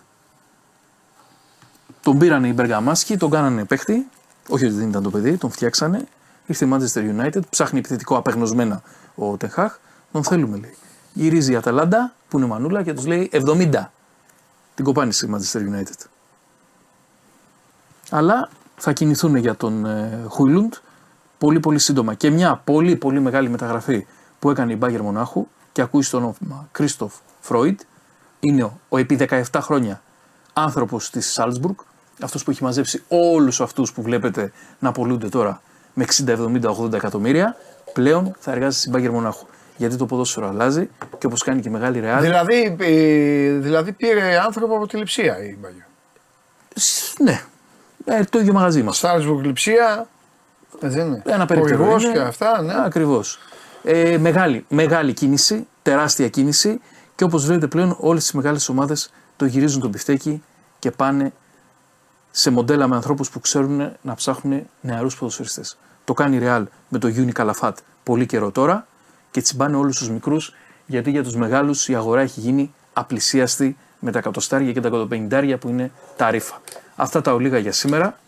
[2.02, 4.08] Τον πήρανε οι Μπεργαμάσκοι, τον κάνανε παίχτη.
[4.50, 6.04] Όχι ότι δεν ήταν το παιδί, τον φτιάξανε.
[6.46, 8.82] Ήρθε η Manchester United, ψάχνει επιθετικό απεγνωσμένα
[9.16, 9.78] ο Τεχάχ.
[10.12, 10.76] Τον θέλουμε, λέει.
[11.14, 13.92] Γυρίζει η Αταλάντα, που είναι μανούλα, και τους λέει 70.
[14.76, 16.06] Την κοπάνισε η Manchester United.
[18.10, 20.74] Αλλά θα κινηθούν για τον ε, Χουιλούντ
[21.38, 22.14] πολύ πολύ σύντομα.
[22.14, 24.06] Και μια πολύ πολύ μεγάλη μεταγραφή
[24.40, 27.80] που έκανε η Μπάγκερ Μονάχου και ακούει στο όνομα Κρίστοφ Φρόιντ
[28.40, 30.02] είναι ο, ο επί 17 χρόνια
[30.54, 31.76] άνθρωπος της Σάλτσμπουργκ,
[32.22, 35.62] αυτός που έχει μαζέψει όλους αυτούς που βλέπετε να απολούνται τώρα
[35.94, 37.56] με 60, 70, 80 εκατομμύρια,
[37.94, 39.46] πλέον θα εργάζεται στην Μπάγκερ Μονάχου.
[39.78, 42.22] Γιατί το ποδόσφαιρο αλλάζει και όπως κάνει και η μεγάλη Ρεάλ.
[42.22, 45.86] Δηλαδή, ε, δηλαδή πήρε άνθρωπο από τη λειψία η Μπάγκερ.
[46.76, 47.42] σ- Ναι,
[48.06, 48.98] ε, το ίδιο μαγαζί μας.
[48.98, 50.08] Στάλσμπουργκ λειψία.
[50.82, 51.22] Έτσι δεν είναι.
[51.26, 52.14] Ένα περίπτερο Χορηγός είναι.
[52.14, 52.74] και αυτά, ναι.
[52.86, 53.40] Ακριβώς.
[53.84, 56.82] Ε, μεγάλη, μεγάλη κίνηση, τεράστια κίνηση
[57.16, 60.44] και όπως βλέπετε πλέον όλες τις μεγάλες ομάδες το γυρίζουν τον πιφτέκι
[60.80, 61.32] και πάνε
[62.32, 65.78] σε μοντέλα με ανθρώπους που ξέρουν να ψάχνουν νεαρούς ποδοσφαιριστές.
[66.04, 68.88] Το κάνει η Real με το Γιούνι Καλαφάτ πολύ καιρό τώρα
[69.32, 70.54] και τσιμπάνε όλους τους μικρούς
[70.86, 75.58] γιατί για τους μεγάλους η αγορά έχει γίνει απλησίαστη με τα εκατοστάρια και τα εκατοπενηντάρια
[75.58, 76.62] που είναι τα ρήφα.
[76.96, 78.20] Αυτά τα ολίγα για σήμερα.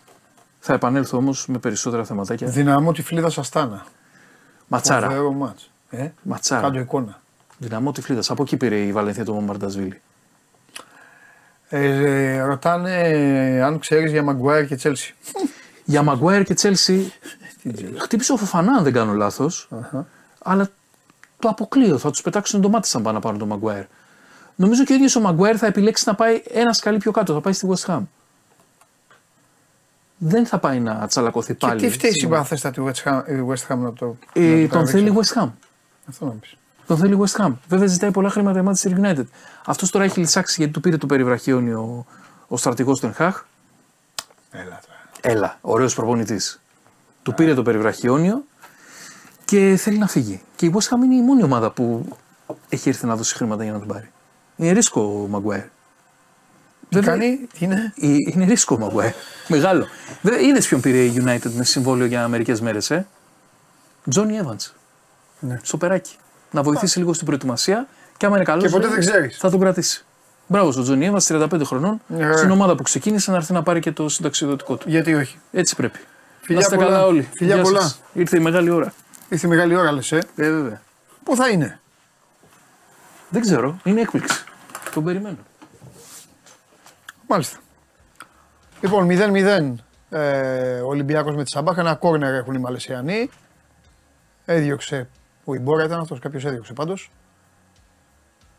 [0.60, 2.48] Θα επανέλθω όμως με περισσότερα θεματάκια.
[2.48, 3.86] Δυναμό τη φλίδα Αστάνα.
[4.68, 5.08] Ματσάρα.
[5.08, 5.70] Φοβερό μάτς.
[5.90, 6.62] Ε, Ματσάρα.
[6.62, 7.22] Κάντο εικόνα.
[7.58, 8.22] Δυναμό τη φλίδα.
[8.28, 10.02] Από εκεί πήρε η Βαλένθια το Μομαρντασβίλη.
[11.70, 12.92] Ε, ε, ρωτάνε
[13.64, 15.16] αν ξέρεις για Μαγκουάιρ και Τσέλσι.
[15.84, 17.14] Για Μαγκουάιρ και Τσέλσι.
[17.98, 19.70] χτύπησε ο Φοφανά, αν δεν κάνω λάθος,
[20.40, 20.70] Αλλά
[21.44, 21.98] το αποκλείω.
[21.98, 23.84] Θα τους πετάξουν το μάτι σαν πάνε να πάρουν τον Μαγκουάιρ.
[24.56, 27.34] Νομίζω και ο ίδιος ο Μαγκουάιρ θα επιλέξει να πάει ένα σκαλί πιο κάτω.
[27.34, 28.00] Θα πάει στη West Ham.
[30.18, 31.82] Δεν θα πάει να τσαλακωθεί Και πάλι.
[31.82, 34.18] τι φταίει η συμπαθέστατη West Ham, η West Ham να το.
[34.34, 34.92] Ε, να το τον τραβήξει.
[34.94, 35.50] θέλει η West Ham.
[36.10, 36.56] Αυτό να πεις.
[36.88, 37.52] Τον θέλει η West Ham.
[37.68, 39.26] Βέβαια ζητάει πολλά χρήματα η Manchester United.
[39.66, 42.06] Αυτός τώρα έχει λησάξει γιατί του πήρε το περιβραχιόνιο ο,
[42.48, 43.44] ο στρατηγός του Ενχάχ.
[44.52, 45.00] Έλα τώρα.
[45.22, 46.60] Έλα, ωραίος προπονητής.
[47.24, 48.44] Του πήρε το περιβραχιόνιο
[49.46, 50.42] και θέλει να φύγει.
[50.56, 52.06] Και η West Ham είναι η μόνη ομάδα που
[52.70, 54.10] έχει έρθει να δώσει χρήματα για να τον πάρει.
[54.56, 55.64] Είναι ρίσκο ο Μαγκουάιρ.
[56.90, 59.12] Τι κάνει, τι είναι; Ε, Είναι ρίσκο ο Μαγκουάιρ.
[59.48, 59.86] Μεγάλο.
[60.48, 63.08] Είδες ποιον πήρε η United με συμβόλαιο για μερικές μέρες, ε;
[64.10, 64.72] Τζόνι Evans.
[65.40, 65.60] Ναι.
[65.64, 66.16] Στο περάκι.
[66.52, 67.88] Να βοηθήσει λίγο στην προετοιμασία
[68.18, 68.64] και άμα είναι καλός.
[68.64, 69.38] Και ποτέ δεν ξέρεις.
[69.38, 70.06] Θα τον κρατήσει.
[70.48, 72.02] Μπράβο στον Τζόνι Evans, 35 χρονών.
[72.08, 72.38] Ναι.
[72.38, 74.90] Στην ομάδα που ξεκίνησε να έρθει να πάρει και το συνταξιδοτικό του.
[74.90, 76.00] Γιατί όχι; Έτσι πρέπει.
[76.42, 76.88] Φιλιά να είστε πολλά.
[76.88, 77.28] καλά όλοι.
[77.36, 77.82] Φιλιά Γεια πολλά.
[77.82, 78.02] σας.
[78.14, 78.94] Ήρθε η μεγάλη ώρα.
[79.34, 80.18] Ήρθε η μεγάλη ώρα, λες, ε.
[80.18, 80.82] Ε, βέβαια.
[81.24, 81.80] Πού θα είναι;
[83.30, 83.80] Δεν ξέρω.
[83.84, 84.44] Είναι έκπληξη.
[84.94, 85.38] Τον περιμένω.
[87.28, 87.60] Μάλιστα.
[88.82, 89.74] Λοιπόν, 0-0
[90.10, 91.78] ε, ο Ολυμπιακός με τη Σαμπάχ.
[91.78, 93.30] Ένα κόρνερ έχουν οι Μαλαισιανοί.
[94.46, 95.10] Έδιωξε.
[95.46, 97.12] Ο Ιμπόρα ήταν αυτός, κάποιος έδιωξε πάντως.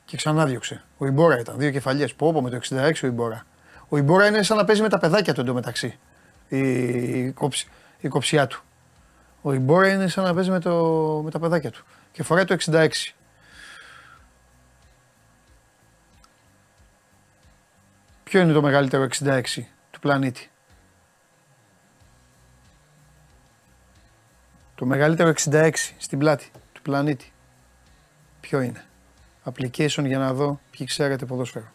[0.04, 0.84] Και ξανά διώξε.
[0.98, 2.14] Ο Ιμπόρα ήταν, δύο κεφαλιές.
[2.14, 3.46] Πω, πω, με το 66 ο Ιμπόρα.
[3.88, 5.98] Ο Ιμπόρα είναι σαν να παίζει με τα παιδάκια του εντωμεταξύ.
[6.48, 7.68] Η, η, κόψη,
[8.00, 8.64] η κοψιά του.
[9.46, 10.74] Ο Ιμπόρα είναι σαν να παίζει με, το,
[11.24, 11.84] με τα παιδάκια του.
[12.12, 12.88] Και φοράει το 66.
[18.24, 19.42] Ποιο είναι το μεγαλύτερο 66
[19.90, 20.50] του πλανήτη;
[24.74, 27.32] Το μεγαλύτερο 66 στην πλάτη του πλανήτη.
[28.40, 28.84] Ποιο είναι;
[29.44, 31.72] Application για να δω ποιοι ξέρετε ποδόσφαιρο.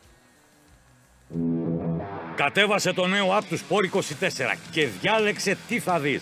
[2.36, 6.22] Κατέβασε το νέο app του Sport 24 και διάλεξε τι θα δεις.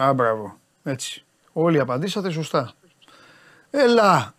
[0.00, 0.56] Α, μπράβο.
[0.84, 1.24] Έτσι.
[1.52, 2.72] Όλοι απαντήσατε σωστά.
[3.70, 4.34] Έλα.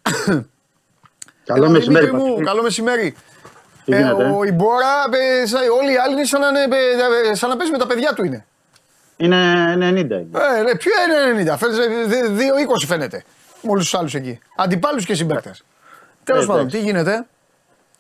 [1.46, 2.06] Καλό Έλα, μεσημέρι.
[2.06, 2.44] Δημήτρη μου, Πατρίκη.
[2.50, 3.16] καλό μεσημέρι.
[3.86, 5.04] Τι Ε, γίνεται; ο Ιμπόρα,
[5.42, 7.78] ε, σαν- όλοι οι άλλοι είναι σαν να, είναι, ε, ε, σαν να παίζει με
[7.78, 8.46] τα παιδιά του είναι.
[9.18, 9.36] Είναι
[9.76, 10.16] 90.
[10.20, 10.40] είναι.
[10.58, 13.24] Ε, ναι, ποιο είναι 90, φαίνεται, δε- 2-20 φαίνεται.
[13.62, 14.40] Με όλους τους άλλους εκεί.
[14.56, 15.64] Αντιπάλους και συμπαίκτες.
[16.24, 16.78] Τέλος Ε, πάντων, εντάξει.
[16.78, 17.26] τι γίνεται;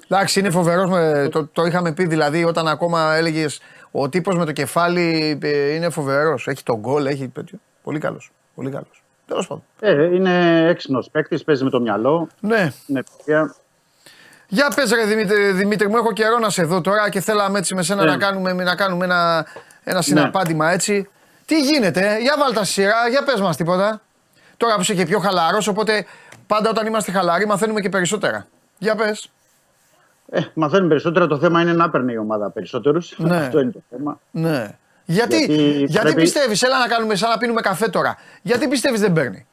[0.09, 0.89] Εντάξει, είναι φοβερός.
[1.31, 3.59] Το, το είχαμε πει δηλαδή όταν ακόμα έλεγες
[3.99, 6.47] ο τύπος με το κεφάλι ε, είναι φοβερός.
[6.47, 7.27] Έχει τον γκολ, έχει.
[7.27, 7.57] τέτοιο.
[7.83, 8.31] Πολύ καλός.
[8.55, 9.03] Πολύ καλός.
[9.27, 9.63] Τέλος πάντων.
[9.79, 12.27] Ε, είναι έξυπνος παίκτης, παίζει με το μυαλό.
[12.39, 12.71] Ναι.
[12.87, 13.55] Είναι παιδιά.
[14.47, 17.75] Για πες ρε Δημήτρη, Δημήτρη μου, έχω καιρό να σε δω τώρα και θέλαμε έτσι
[17.75, 18.09] με σένα Ναι.
[18.11, 19.45] να κάνουμε, να κάνουμε ένα,
[19.83, 21.09] ένα συναπάντημα έτσι.
[21.45, 24.01] Τι γίνεται, ε; για βάλτα στη σειρά, για πες μας τίποτα.
[24.57, 26.05] Τώρα που είσαι και πιο χαλαρός, οπότε
[26.47, 28.47] πάντα όταν είμαστε χαλαροί μαθαίνουμε και περισσότερα.
[28.77, 29.31] Για πες.
[30.29, 31.27] Ε, μαθαίνουν περισσότερα.
[31.27, 33.13] Το θέμα είναι να παίρνει η ομάδα περισσότερους.
[33.17, 33.37] Ναι.
[33.37, 34.19] Αυτό είναι το θέμα.
[34.31, 34.67] Ναι.
[35.05, 38.17] Γιατί, Γιατί γιατί πρέπει- πιστεύεις, έλα να κάνουμε σαν να πίνουμε καφέ τώρα.
[38.41, 39.45] Γιατί πιστεύεις δεν παίρνει;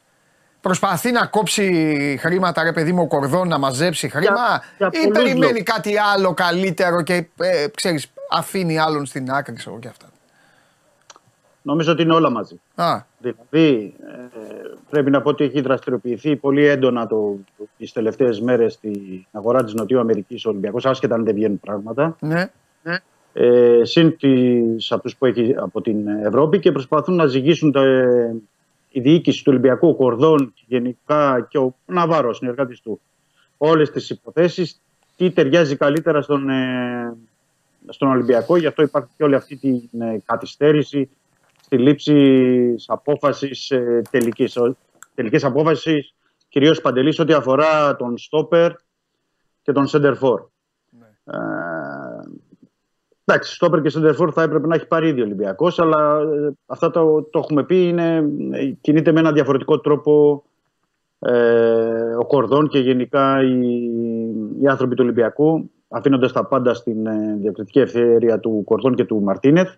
[0.60, 5.12] Προσπαθεί να κόψει χρήματα, ρε παιδί μου, ο κορδόν να μαζέψει χρήμα, για ή πολλούς
[5.12, 5.62] περιμένει λόγους.
[5.62, 10.06] κάτι άλλο καλύτερο και ε, ξέρεις, αφήνει άλλον στην άκρη, ξέρω και αυτά.
[11.66, 12.60] Νομίζω ότι είναι όλα μαζί.
[12.74, 14.38] Α, Δηλαδή, ε,
[14.90, 19.64] πρέπει να πω ότι έχει δραστηριοποιηθεί πολύ έντονα το, το, τις τελευταίες μέρες στην αγορά
[19.64, 22.16] της Νοτιού Αμερικής ο Ολυμπιακός, άσχετα αν δεν βγαίνουν πράγματα.
[22.82, 22.98] ναι.
[23.32, 27.82] ε, συν τις, αυτούς που έχει από την Ευρώπη και προσπαθούν να ζυγίσουν τα,
[28.90, 33.00] η διοίκηση του Ολυμπιακού, ο Κορδόν και γενικά και ο Ναβάρο, συνεργάτης του,
[33.56, 34.80] όλες τις υποθέσεις,
[35.16, 37.16] τι ταιριάζει καλύτερα στον, ε,
[37.88, 38.56] στον Ολυμπιακό.
[38.56, 41.08] Γι' αυτό υπάρχει και όλη αυτή την ε, καθυστέρηση
[41.64, 44.76] στη λήψη απόφασης ε, τελικής, ο-
[45.14, 46.14] τελικής απόφασης,
[46.48, 48.72] κυρίως Παντελής ό,τι αφορά τον Στόπερ
[49.62, 50.40] και τον Σέντερ Φορ.
[51.24, 51.36] Ε,
[53.26, 56.90] Εντάξει, στόπερ και Σεντερφόρ θα έπρεπε να έχει πάρει ήδη ο Ολυμπιακός, αλλά ε, αυτά
[56.90, 57.88] το, το έχουμε πει.
[57.88, 60.44] Είναι, ε, κινείται με ένα διαφορετικό τρόπο
[61.18, 63.84] ε, ο Κορδόν και γενικά οι,
[64.62, 69.22] οι άνθρωποι του Ολυμπιακού, αφήνοντας τα πάντα στην ε, διακριτική ευθέρεια του Κορδόν και του
[69.22, 69.74] Μαρτίνεθ.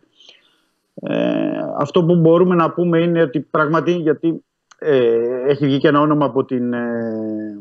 [1.01, 4.45] Ε, αυτό που μπορούμε να πούμε είναι ότι πράγματι, γιατί
[4.79, 7.59] ε, έχει βγει και ένα όνομα από την ε,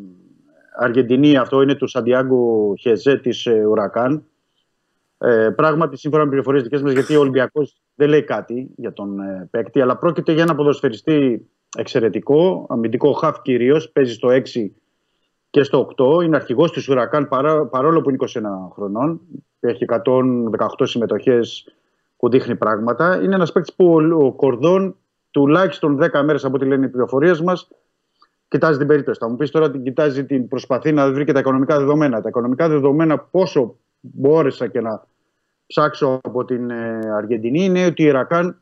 [0.77, 4.23] Αργεντινή, αυτό είναι του Σαντιάγκο Χεζέ της ε, Ουρακάν.
[5.17, 9.19] Ε, πράγματι, σύμφωνα με πληροφορίες δικές μας, γιατί ο Ολυμπιακός δεν λέει κάτι για τον
[9.19, 14.71] ε, παίκτη, αλλά πρόκειται για ένα ποδοσφαιριστή εξαιρετικό, αμυντικό χαφ κυρίως, παίζει στο 6
[15.49, 16.23] και στο 8.
[16.23, 17.27] Είναι αρχηγός της Ουρακάν
[17.71, 18.41] παρόλο που είναι 21
[18.73, 19.21] χρονών.
[19.59, 21.75] Έχει 118 συμμετοχές
[22.25, 23.21] που δείχνει πράγματα.
[23.21, 24.95] Είναι ένας παίκτης που ο Κορδόν
[25.31, 27.67] τουλάχιστον 10 μέρες από ό,τι λένε οι πληροφορίες μας
[28.47, 29.19] κοιτάζει την περίπτωση.
[29.19, 32.21] Θα μου πεις τώρα την κοιτάζει την προσπαθεί να βρει και τα οικονομικά δεδομένα.
[32.21, 35.07] Τα οικονομικά δεδομένα, πόσο μπόρεσα και να
[35.67, 38.61] ψάξω από την ε, Αργεντινή, είναι ότι η Ρακάν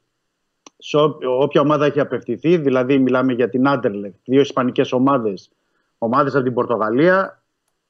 [0.78, 0.98] σε
[1.40, 5.52] όποια ομάδα έχει απευθυνθεί, δηλαδή μιλάμε για την Άντερλεχ, δύο ισπανικές ομάδες,
[5.98, 7.44] ομάδες από την Πορτογαλία,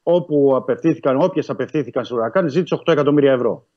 [0.04, 3.68] όπου απευθύνθηκαν, όποιες απευθύνθηκαν στο Ρακάν, ζήτησε 8 εκατομμύρια ευρώ.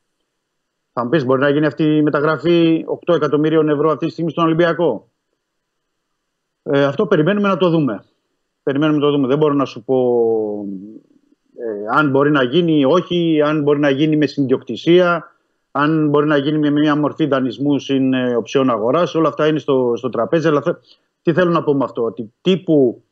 [0.98, 4.30] Θα μου πεις, μπορεί να γίνει αυτή η μεταγραφή 8 εκατομμυρίων ευρώ αυτή τη στιγμή
[4.30, 5.08] στον Ολυμπιακό;
[6.62, 8.04] Ε, αυτό περιμένουμε να το δούμε.
[8.62, 9.26] Περιμένουμε να το δούμε.
[9.26, 9.96] Δεν μπορώ να σου πω
[11.56, 15.32] ε, αν μπορεί να γίνει ή όχι, αν μπορεί να γίνει με συνδιοκτησία,
[15.70, 19.14] αν μπορεί να γίνει με μια μορφή δανεισμού συν ε, οψιών αγοράς.
[19.14, 20.48] Όλα αυτά είναι στο, στο τραπέζι.
[20.48, 20.62] Αλλά
[21.22, 23.04] τι θέλω να πω με αυτό, ότι τύπου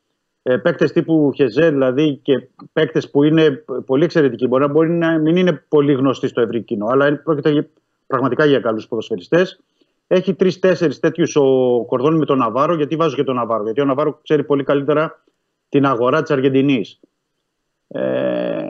[0.47, 5.19] ε, παίκτες τύπου Χεζέ, δηλαδή και παίκτες που είναι πολύ εξαιρετικοί, μπορεί να, μπορεί να
[5.19, 7.69] μην είναι πολύ γνωστοί στο ευρύ κοινό, αλλά πρόκειται
[8.07, 9.61] πραγματικά για καλούς ποδοσφαιριστές.
[10.07, 11.45] Έχει τρει-τέσσερι τέτοιους ο
[11.87, 12.75] Κορδόνη με τον Ναβάρο.
[12.75, 15.25] Γιατί βάζω και τον Ναβάρο, Γιατί ο Ναβάρο ξέρει πολύ καλύτερα
[15.69, 17.01] την αγορά της Αργεντινής.
[17.89, 18.69] Ε,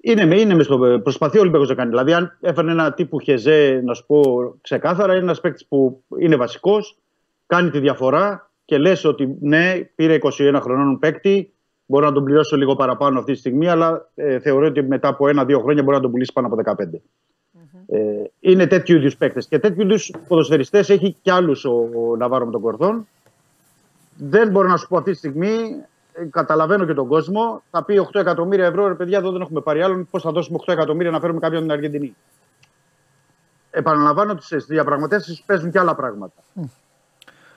[0.00, 1.88] είναι, είναι με στο, προσπαθεί ο Ολυμπιακός να κάνει.
[1.88, 4.20] Δηλαδή, αν έφερνε ένα τύπου Χεζέ, να σου πω
[4.60, 6.98] ξεκάθαρα, είναι ένας παίκτης που είναι βασικός,
[7.46, 11.52] κάνει τη διαφορά και λες ότι ναι, πήρε 21 χρονών παίκτη,
[11.86, 15.28] μπορώ να τον πληρώσω λίγο παραπάνω αυτή τη στιγμή, αλλά ε, θεωρώ ότι μετά από
[15.28, 16.84] ένα-δύο χρόνια μπορεί να τον πουλήσει πάνω από 15.
[17.86, 17.98] Ε,
[18.40, 19.46] είναι τέτοιου είδους παίκτες.
[19.46, 23.08] Και τέτοιου είδους ποδοσφαιριστές έχει κι άλλους ο, ο Ναβάρο με τον Κορδόν.
[24.16, 25.54] Δεν μπορώ να σου πω αυτή τη στιγμή,
[26.12, 29.60] ε, καταλαβαίνω και τον κόσμο, θα πει 8 εκατομμύρια ευρώ, ρε παιδιά, εδώ δεν έχουμε
[29.60, 30.08] πάρει άλλον.
[30.10, 32.16] Πώς θα δώσουμε 8 εκατομμύρια να φέρουμε κάποιον την Αργεντινή;
[33.70, 36.42] Επαναλαμβάνω ότι στι διαπραγματεύσεις παίζουν και άλλα πράγματα.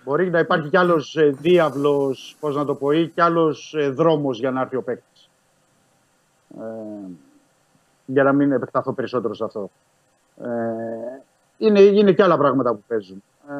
[0.03, 3.90] Μπορεί να υπάρχει κι άλλος ε, διάβλος, πώς να το πω, ή κι άλλος ε,
[3.90, 5.30] δρόμος για να έρθει ο παίκτης.
[6.60, 7.10] Ε,
[8.06, 9.69] για να μην επεκταθώ περισσότερο σε αυτό.
[10.44, 10.48] Ε,
[11.57, 13.23] είναι, είναι και άλλα πράγματα που παίζουν.
[13.49, 13.53] Ε,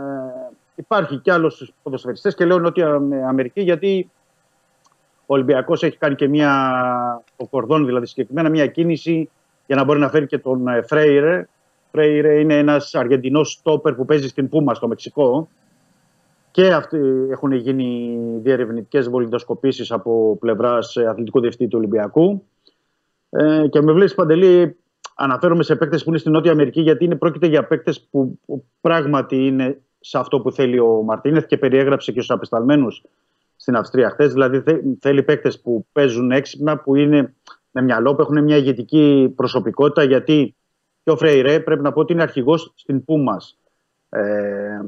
[0.76, 4.10] υπάρχει κι άλλος στους ποδοσφαιριστές και λέω Νότια Αμερική γιατί
[5.26, 9.30] ο Ολυμπιακός έχει κάνει και μια, ο Κορδόν δηλαδή συγκεκριμένα, μια κίνηση
[9.68, 11.48] για να μπορεί να φέρει και τον Φρέιρε.
[11.92, 15.50] Φρέιρε είναι ένας Αργεντινός στόπερ που παίζει στην Πούμα στο Μεξικό.
[16.52, 16.98] Και αυτοί
[17.32, 22.46] έχουν γίνει διερευνητικές βολιδοσκοπήσεις από πλευράς αθλητικού διευθυντή του Ολυμπιακού.
[23.30, 24.78] Ε, και με βλέπει παντελή,
[25.16, 28.66] αναφέρομαι σε παίκτες που είναι στην Νότια Αμερική, γιατί είναι, πρόκειται για παίκτες που, που,
[28.82, 33.04] πράγματι είναι σε αυτό που θέλει ο Μαρτίνεθ και περιέγραψε και στους απεσταλμένους
[33.56, 34.34] στην Αυστρία χθες.
[34.34, 34.64] Δηλαδή
[35.00, 37.34] θέλει παίκτες που παίζουν έξυπνα, που είναι
[37.72, 40.04] με μυαλό, που έχουν μια ηγετική προσωπικότητα.
[40.04, 40.56] Γιατί
[41.04, 43.58] και ο Φρέιρε πρέπει να πω ότι είναι αρχηγός στην Πούμας.
[44.14, 44.80] Ε,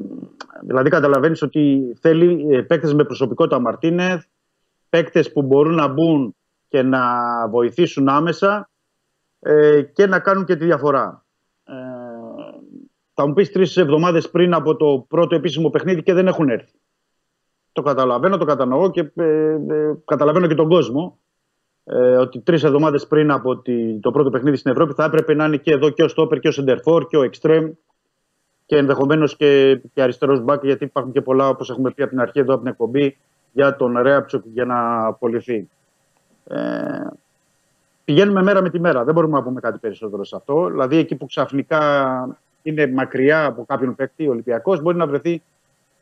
[0.61, 4.23] δηλαδή καταλαβαίνεις ότι θέλει ε, παίκτες με προσωπικότητα Μαρτίνεθ,
[4.89, 6.35] παίκτες που μπορούν να μπουν
[6.67, 7.01] και να
[7.49, 8.69] βοηθήσουν άμεσα
[9.39, 11.25] ε, και να κάνουν και τη διαφορά.
[11.63, 11.73] Ε,
[13.13, 16.79] θα μου πεις τρεις εβδομάδες πριν από το πρώτο επίσημο παιχνίδι και δεν έχουν έρθει.
[17.71, 21.19] Το καταλαβαίνω, το κατανοώ και ε, ε καταλαβαίνω και τον κόσμο.
[21.83, 23.61] Ε, ότι τρεις εβδομάδες πριν από
[24.01, 26.47] το πρώτο παιχνίδι στην Ευρώπη θα έπρεπε να είναι και εδώ και ο Στόπερ και
[26.47, 27.71] ο Σεντερφόρ και ο Εκστρέμ
[28.73, 32.21] και ενδεχομένως και, και αριστερός μπακ, γιατί υπάρχουν και πολλά, όπως έχουμε πει από την
[32.21, 33.17] αρχή εδώ από την εκπομπή,
[33.51, 35.69] για τον Ρέαψοκ για να απολυθεί.
[36.47, 36.57] Ε,
[38.05, 39.03] πηγαίνουμε μέρα με τη μέρα.
[39.03, 40.67] Δεν μπορούμε να πούμε κάτι περισσότερο σε αυτό.
[40.69, 41.81] Δηλαδή, εκεί που ξαφνικά
[42.61, 45.41] είναι μακριά από κάποιον παίκτη, ο Ολυμπιακός μπορεί να βρεθεί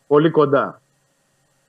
[0.08, 0.82] πολύ κοντά.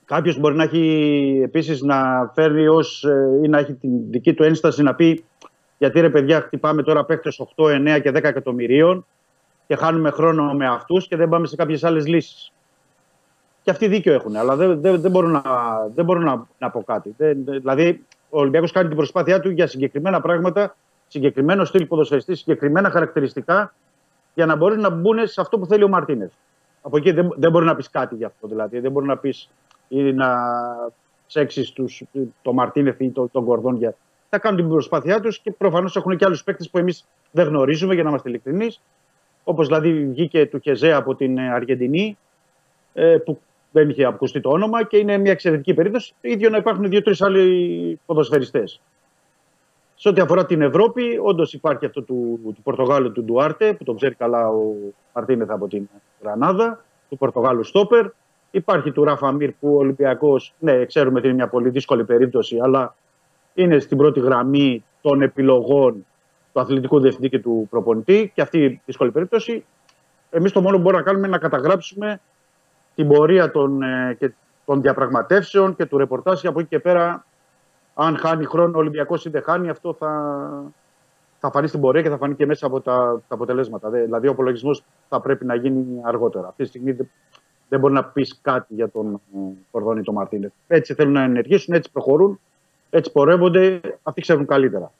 [0.04, 4.42] Κάποιος μπορεί να έχει επίσης να φέρει ως ε, ή να έχει την δική του
[4.42, 5.24] ένσταση να πει
[5.78, 9.06] γιατί ρε παιδιά χτυπάμε τώρα παίκτες 8, 9 και 10 εκατομμυρίων
[9.72, 12.52] και χάνουμε χρόνο με αυτούς και δεν πάμε σε κάποιες άλλες λύσεις.
[13.62, 15.42] Και αυτοί δίκιο έχουν, αλλά δεν, δεν, δεν μπορώ, να,
[15.94, 17.14] δεν μπορώ να, να πω κάτι.
[17.16, 20.76] Δεν, δηλαδή, ο Ολυμπιακός κάνει την προσπάθειά του για συγκεκριμένα πράγματα,
[21.08, 23.74] συγκεκριμένο στυλ ποδοσφαιριστής, συγκεκριμένα χαρακτηριστικά
[24.34, 26.32] για να μπορεί να μπουν σε αυτό που θέλει ο Μαρτίνεθ.
[26.82, 28.46] Από εκεί δεν, δεν μπορεί να πεις κάτι γι' αυτό.
[28.46, 29.50] Δηλαδή, δεν μπορεί να πεις
[29.88, 30.36] ή να
[31.26, 31.72] ψέξεις
[32.42, 33.76] το Μαρτίνεθ ή τον το Κορδόν.
[33.76, 33.94] Για...
[34.28, 37.94] Θα κάνουν την προσπάθειά τους και προφανώς έχουν και άλλους παίκτες που εμείς δεν γνωρίζουμε,
[37.94, 38.80] για να είμαστε ειλικρινείς.
[39.44, 42.18] Όπως δηλαδή βγήκε του Χεζέ από την ε, Αργεντινή,
[42.92, 43.40] ε, που
[43.72, 46.14] δεν είχε ακουστεί το όνομα και είναι μια εξαιρετική περίπτωση.
[46.20, 48.80] Το ίδιο να υπάρχουν δύο-τρει άλλοι ποδοσφαιριστές.
[49.94, 53.96] Σε ό,τι αφορά την Ευρώπη, όντως υπάρχει αυτό του, του Πορτογάλου του Ντουάρτε, που τον
[53.96, 54.74] ξέρει καλά ο
[55.14, 55.88] Μαρτίνεθ από την
[56.22, 58.06] Γρανάδα, του Πορτογάλου Στόπερ.
[58.50, 62.58] Υπάρχει του Ράφα Μίρ που ο Ολυμπιακός, ναι, ξέρουμε ότι είναι μια πολύ δύσκολη περίπτωση,
[62.62, 62.94] αλλά
[63.54, 66.06] είναι στην πρώτη γραμμή των επιλογών
[66.52, 68.32] του αθλητικού διευθυντή και του προπονητή.
[68.34, 69.64] Και αυτή η δύσκολη περίπτωση,
[70.30, 72.20] εμείς το μόνο που μπορούμε να κάνουμε είναι να καταγράψουμε
[72.94, 74.32] την πορεία των, ε, και
[74.64, 77.24] των διαπραγματεύσεων και του ρεπορτάζ και από εκεί και πέρα
[77.94, 80.12] αν χάνει χρόνο ο Ολυμπιακός ή δεν χάνει αυτό θα,
[81.38, 83.90] θα φανεί στην πορεία και θα φανεί και μέσα από τα, τα αποτελέσματα.
[83.90, 86.48] Δηλαδή ο απολογισμός θα πρέπει να γίνει αργότερα.
[86.48, 87.10] Αυτή τη στιγμή δεν,
[87.68, 89.38] δεν μπορεί να πεις κάτι για τον ε,
[89.70, 90.50] Κορδόνη τον Μαρτίνες.
[90.66, 92.40] Έτσι θέλουν να ενεργήσουν, έτσι προχωρούν,
[92.90, 94.92] έτσι πορεύονται, αυτοί ξέρουν καλύτερα.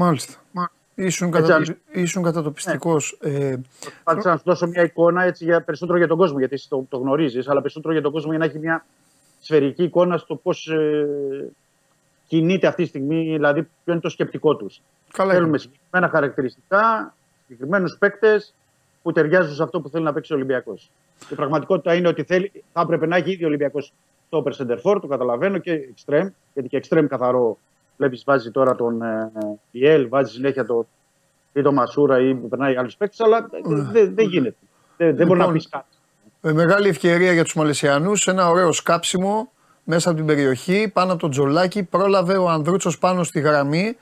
[0.00, 0.34] Μάλιστα.
[0.94, 1.62] Ήσουν, κατα...
[1.92, 2.96] ήσουν κατατοπιστικό.
[3.20, 3.30] Ναι.
[3.30, 3.60] Ε...
[4.04, 7.48] να σου δώσω μια εικόνα έτσι, για, περισσότερο για τον κόσμο, γιατί το, το γνωρίζεις,
[7.48, 8.86] αλλά περισσότερο για τον κόσμο για να έχει μια
[9.40, 11.50] σφαιρική εικόνα στο πώς ε,
[12.26, 14.80] κινείται αυτή τη στιγμή, δηλαδή ποιο είναι το σκεπτικό τους.
[15.08, 17.14] Θέλουμε συγκεκριμένα χαρακτηριστικά,
[17.46, 18.54] συγκεκριμένους παίκτες
[19.02, 20.90] που ταιριάζουν σε αυτό που θέλει να παίξει ο Ολυμπιακός.
[21.30, 23.92] Η πραγματικότητα είναι ότι θέλει, θα έπρεπε να έχει ήδη ο Ολυμπιακός
[24.28, 27.58] το Περσεντερφόρ, το καταλαβαίνω και εξτρέμ, γιατί και εξτρέμ καθαρό
[27.98, 29.02] Βλέπεις, βάζει τώρα τον
[29.70, 30.86] Πιέλ, ε, βάζει συνέχεια το,
[31.52, 33.48] ή τον Μασούρα ή περνάει άλλου παίκτε, αλλά
[33.92, 34.56] δεν δε γίνεται.
[34.96, 35.86] Δεν δε μπορεί να λοιπόν, πεις κάτι.
[36.40, 39.52] Με μεγάλη ευκαιρία για τους Μαλαισιανούς, ένα ωραίο σκάψιμο
[39.84, 41.82] μέσα από την περιοχή, πάνω από τον Τζολάκι.
[41.82, 43.96] Πρόλαβε ο Ανδρούτσος πάνω στη γραμμή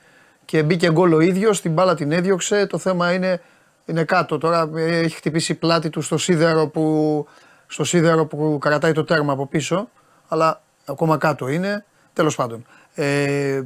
[0.45, 1.61] και μπήκε γκολ ο ίδιος.
[1.61, 2.67] Την μπάλα την έδιωξε.
[2.67, 3.41] Το θέμα είναι,
[3.85, 4.39] είναι κάτω.
[4.39, 7.27] Τώρα έχει χτυπήσει πλάτη του στο σίδερο που,
[7.67, 9.89] στο σίδερο που κρατάει το τέρμα από πίσω.
[10.29, 11.85] Αλλά ακόμα κάτω είναι.
[12.13, 12.67] Τέλος πάντων.
[12.99, 13.63] Ε,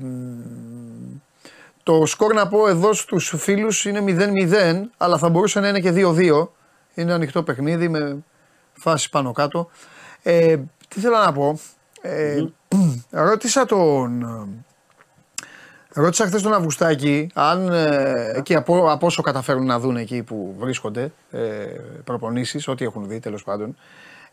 [1.83, 5.93] το σκορ να πω εδώ στους φίλους είναι 0-0, αλλά θα μπορούσε να είναι και
[5.95, 6.49] 2-2.
[6.95, 8.17] Είναι ανοιχτό παιχνίδι με
[8.73, 9.71] φάση πάνω κάτω.
[10.23, 10.57] Ε,
[10.89, 11.59] τι θέλω να πω;
[12.01, 12.45] Ε,
[13.11, 14.27] Ρώτησα τον...
[15.93, 20.55] Ρώτησα χθες τον Αυγουστάκη αν ε, και από, από όσο καταφέρουν να δουν εκεί που
[20.59, 21.41] βρίσκονται ε,
[22.05, 23.77] προπονήσεις, ό,τι έχουν δει τέλος πάντων.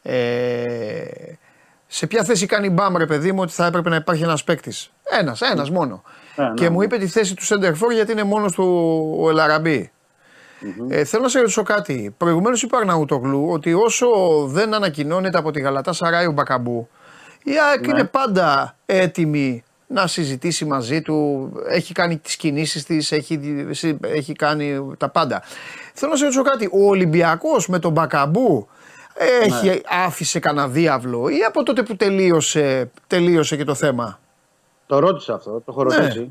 [0.01, 1.03] Ε,
[1.87, 4.91] σε ποια θέση κάνει μπαμ, ρε παιδί μου, ότι θα έπρεπε να υπάρχει ένας παίκτης;
[5.19, 6.03] Ένας, ένας μόνο.
[6.35, 6.85] Ε, και ναι, μου ναι.
[6.85, 8.65] είπε τη θέση του Σέντερφορ γιατί είναι μόνος του
[9.19, 9.91] ο ελαραμπη
[10.89, 12.13] Ε, θέλω να σε ρωτήσω κάτι.
[12.17, 14.07] Προηγουμένως είπε ο Αρναούτογλου ότι όσο
[14.47, 16.87] δεν ανακοινώνεται από τη Γαλατά Σαράι ο Μπακαμπού,
[17.43, 17.87] η ΑΕΚ ναι.
[17.87, 21.49] είναι πάντα έτοιμη να συζητήσει μαζί του.
[21.69, 23.39] Έχει κάνει τις κινήσεις της, έχει,
[24.01, 25.43] έχει κάνει τα πάντα.
[25.93, 26.69] Θέλω να σε ρωτήσω κάτι.
[26.71, 28.67] Ο Ολυμπιακός με τον Μπακαμπού
[29.17, 29.79] έχει, ναι.
[30.05, 34.19] άφησε κανένα διάβλο ή από τότε που τελείωσε, τελείωσε και το θέμα;
[34.85, 36.19] Το ρώτησα αυτό, το έχω ρωτήσει.
[36.19, 36.27] Ναι.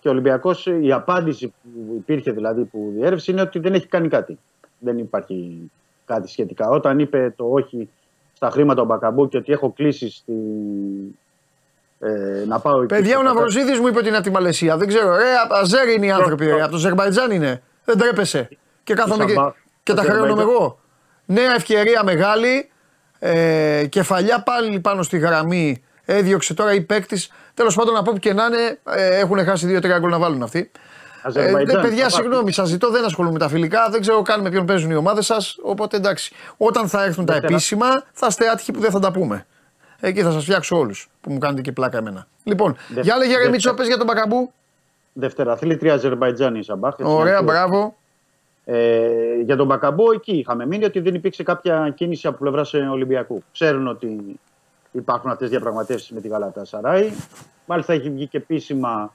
[0.00, 4.08] Και ο Ολυμπιακός, η απάντηση που υπήρχε δηλαδή που διέρευσε είναι ότι δεν έχει κάνει
[4.08, 4.38] κάτι.
[4.78, 5.70] Δεν υπάρχει
[6.04, 6.68] κάτι σχετικά.
[6.68, 7.88] Όταν είπε το όχι
[8.32, 10.32] στα χρήματα ο Μπακαμπού και ότι έχω κλείσει στη...
[11.98, 12.86] Ε, να πάω εκεί.
[12.94, 14.76] Παιδιά, ο Ναυροζίδης μου είπε ότι είναι από τη Μαλαισία.
[14.76, 15.14] Δεν ξέρω.
[15.14, 16.50] Ε, Αζέρ είναι οι άνθρωποι.
[16.50, 17.62] από το Ζερμπαϊτζάν είναι.
[17.84, 18.48] Δεν τρέπεσαι.
[18.84, 19.34] Και κάθομαι και,
[19.82, 20.78] και τα χρεώνομαι εγώ.
[21.24, 22.70] Νέα ευκαιρία μεγάλη.
[23.18, 25.82] Ε, κεφαλιά πάλι πάνω στη γραμμή.
[26.04, 27.22] Έδιωξε τώρα η παίκτη.
[27.54, 30.70] Τέλος πάντων, από όπου και να είναι, ε, έχουν χάσει δύο-τρία γκολ να βάλουν αυτοί.
[31.34, 31.52] Ε,
[31.82, 33.88] παιδιά, συγγνώμη, σας ζητώ, δεν ασχολούμαι με τα φιλικά.
[33.90, 35.56] Δεν ξέρω καν με ποιον παίζουν οι ομάδες σας.
[35.62, 36.34] Οπότε εντάξει.
[36.56, 39.46] Όταν θα έρθουν τα επίσημα, θα είστε άτυχοι που δεν θα τα πούμε.
[40.00, 42.26] Εκεί θα σας φτιάξω όλους που μου κάνετε και πλάκα εμένα.
[42.42, 44.52] Λοιπόν, Δε, για λέγε Μίτσο, πες για τον Μπακαμπού.
[45.12, 46.94] Δευτέρα, τρία Αζερβαϊτζάνη η Σαμπάχ.
[46.98, 47.96] Ωραία, μπράβο.
[48.64, 53.42] Ε, για τον Μπακαμπό εκεί είχαμε μείνει ότι δεν υπήρξε κάποια κίνηση από πλευράς Ολυμπιακού.
[53.52, 54.40] Ξέρουν ότι
[54.92, 57.10] υπάρχουν αυτές τις διαπραγματεύσεις με τη Γαλατά Σαράι.
[57.66, 59.14] Μάλιστα έχει βγει και επίσημα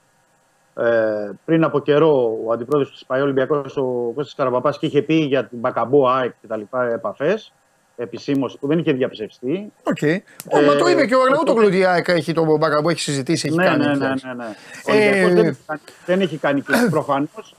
[0.76, 5.14] ε, πριν από καιρό ο αντιπρόεδρος της ΠΑΕ Ολυμπιακού, ο Κώστας Καραπαπάς, και είχε πει
[5.14, 6.62] για τον Μπακαμπού, ΑΕΚ κτλ.
[6.94, 7.54] επαφές
[7.96, 9.72] επισήμως που δεν είχε διαψευστεί.
[9.84, 9.98] ΟΚ.
[10.02, 10.18] Okay.
[10.48, 13.48] Ε, Μα το είπε και ο Αγναούτογλου ότι η ΑΕΚ έχει τον Μπακαμπού, έχει συζητήσει,
[13.48, 13.86] έχει ναι, κάνει.
[13.86, 14.56] Ναι, ναι, ναι, ναι.
[14.86, 15.58] Ε, ο δεν,
[16.06, 17.56] δεν έχει κάνει και προφανώς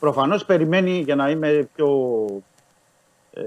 [0.00, 1.88] Προφανώς περιμένει για να είμαι πιο.
[3.32, 3.42] Ε,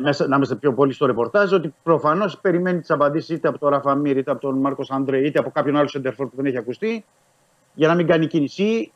[0.00, 3.68] μέσα, να είμαστε πιο πολύ στο ρεπορτάζ, ότι προφανώς περιμένει τις απαντήσεις είτε από τον
[3.68, 6.46] Ράφα Μιρ, είτε από τον Μάρκος Αντρέ, είτε από κάποιον άλλο σέντερ φορ που δεν
[6.46, 7.04] έχει ακουστεί,
[7.74, 8.92] για να μην κάνει κίνηση.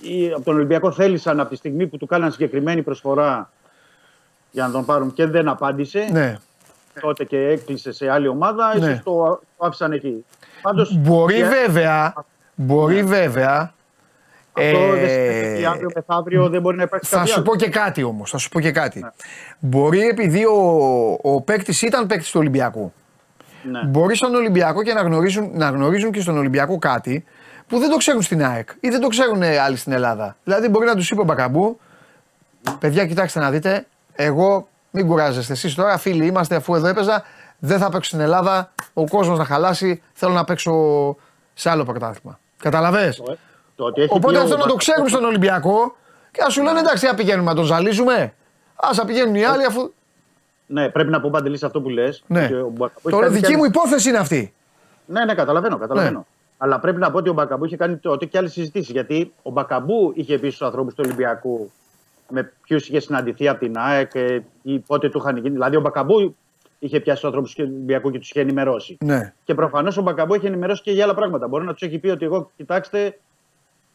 [0.00, 3.50] Ή από τον Ολυμπιακό θέλησαν από τη στιγμή που του κάναν συγκεκριμένη προσφορά
[4.50, 6.08] για να τον πάρουν και δεν απάντησε.
[6.12, 6.36] Ναι.
[7.00, 8.86] Τότε και έκλεισε σε άλλη ομάδα, ναι.
[8.86, 10.24] ίσως το, άφησαν εκεί.
[10.62, 12.14] Πάντως, μπορεί βέβαια,
[12.54, 13.74] μπορεί βέβαια
[14.56, 17.68] αυτό ε, δεν σημαίνει ότι αύριο μεθαύριο δεν μπορεί να υπάρξει Θα σου πω και
[17.68, 18.30] κάτι όμως.
[18.30, 19.00] Θα σου πω και κάτι.
[19.00, 19.08] Ναι.
[19.58, 22.92] Μπορεί επειδή ο, ο παίκτης ήταν παίκτης του Ολυμπιακού.
[23.70, 23.84] Ναι.
[23.84, 27.24] Μπορεί στον Ολυμπιακό και να γνωρίζουν, να γνωρίζουν και στον Ολυμπιακό κάτι
[27.68, 30.36] που δεν το ξέρουν στην ΑΕΚ ή δεν το ξέρουν άλλοι στην Ελλάδα.
[30.44, 31.78] Δηλαδή μπορεί να τους είπε ο Μπακαμπού,
[32.78, 33.86] Παιδιά, κοιτάξτε να δείτε.
[34.12, 37.24] Εγώ, μην κουράζεστε εσείς τώρα, φίλοι είμαστε, αφού εδώ έπαιζα.
[37.58, 38.72] Δεν θα παίξω στην Ελλάδα.
[38.92, 40.02] Ο κόσμος να χαλάσει.
[40.12, 40.72] Θέλω να παίξω
[41.54, 42.38] σε άλλο πρωτάθλημα.
[42.58, 43.14] Καταλαβέ.
[43.76, 45.96] Το ότι έχει πει Οπότε ο αυτό να το Μπακαμπού- ξέρουν στον Ολυμπιακό
[46.30, 48.34] και να σου λένε εντάξει, θα πηγαίνουμε να τον ζαλίζουμε.
[48.76, 49.92] Α πηγαίνουν οι άλλοι αφού.
[50.66, 52.22] Ναι, πρέπει να πω παντελή αυτό που λες.
[52.26, 52.50] Ναι.
[53.10, 54.54] Τώρα δική μου υπόθεση είναι αυτή.
[55.06, 55.78] Ναι, ναι, καταλαβαίνω.
[55.78, 56.26] καταλαβαίνω.
[56.58, 58.90] Αλλά πρέπει να πω ότι ο Μπακαμπού είχε κάνει τότε και άλλες συζητήσεις.
[58.90, 61.70] Γιατί ο Μπακαμπού είχε πει στους ανθρώπους του Ολυμπιακού
[62.28, 65.48] με ποιους είχε συναντηθεί από την ΑΕΚ ε, ή πότε του είχαν γίνει.
[65.50, 66.36] Δηλαδή, ο Μπακαμπού
[66.78, 68.96] είχε πιάσει του ανθρώπους του Ολυμπιακού και τους είχε ενημερώσει.
[69.04, 69.32] Ναι.
[69.44, 71.48] Και προφανώς ο Μπακαμπού είχε ενημερώσει και για άλλα πράγματα.
[71.48, 73.18] Μπορεί να τους έχει πει ότι εγώ, κοιτάξτε,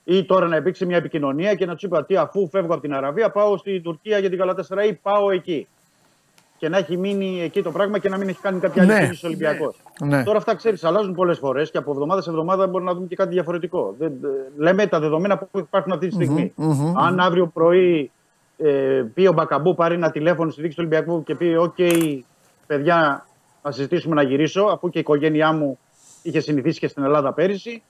[0.03, 2.93] ή τώρα να υπήρξε μια επικοινωνία και να του είπε ότι αφού φεύγω από την
[2.93, 5.67] Αραβία πάω στην Τουρκία για την Γαλατάσαραϊ ή πάω εκεί.
[6.57, 8.99] Και να έχει μείνει εκεί το πράγμα και να μην έχει κάνει κάποια άλλη Ναι.
[8.99, 9.81] κίνηση Ολυμπιακός.
[9.99, 10.23] Ναι.
[10.23, 13.15] Τώρα αυτά ξέρεις, αλλάζουν πολλές φορές και από εβδομάδα σε εβδομάδα μπορεί να δούμε και
[13.15, 13.95] κάτι διαφορετικό.
[13.97, 14.27] Δεν, ε,
[14.57, 16.53] λέμε τα δεδομένα που υπάρχουν αυτή τη στιγμή
[16.97, 18.11] Αν αύριο πρωί
[18.57, 21.76] ε, πει ο Μπακαμπού πάρει ένα τηλέφωνο στη διοίκηση του Ολυμπιακού και πει: ΟΚ,
[22.67, 23.26] παιδιά,
[23.63, 25.80] να συζητήσουμε να γυρίσω, αφού και η οικογένειά μου
[26.21, 27.84] είχε συνηθίσει και στην Ελλάδα πέρυσι,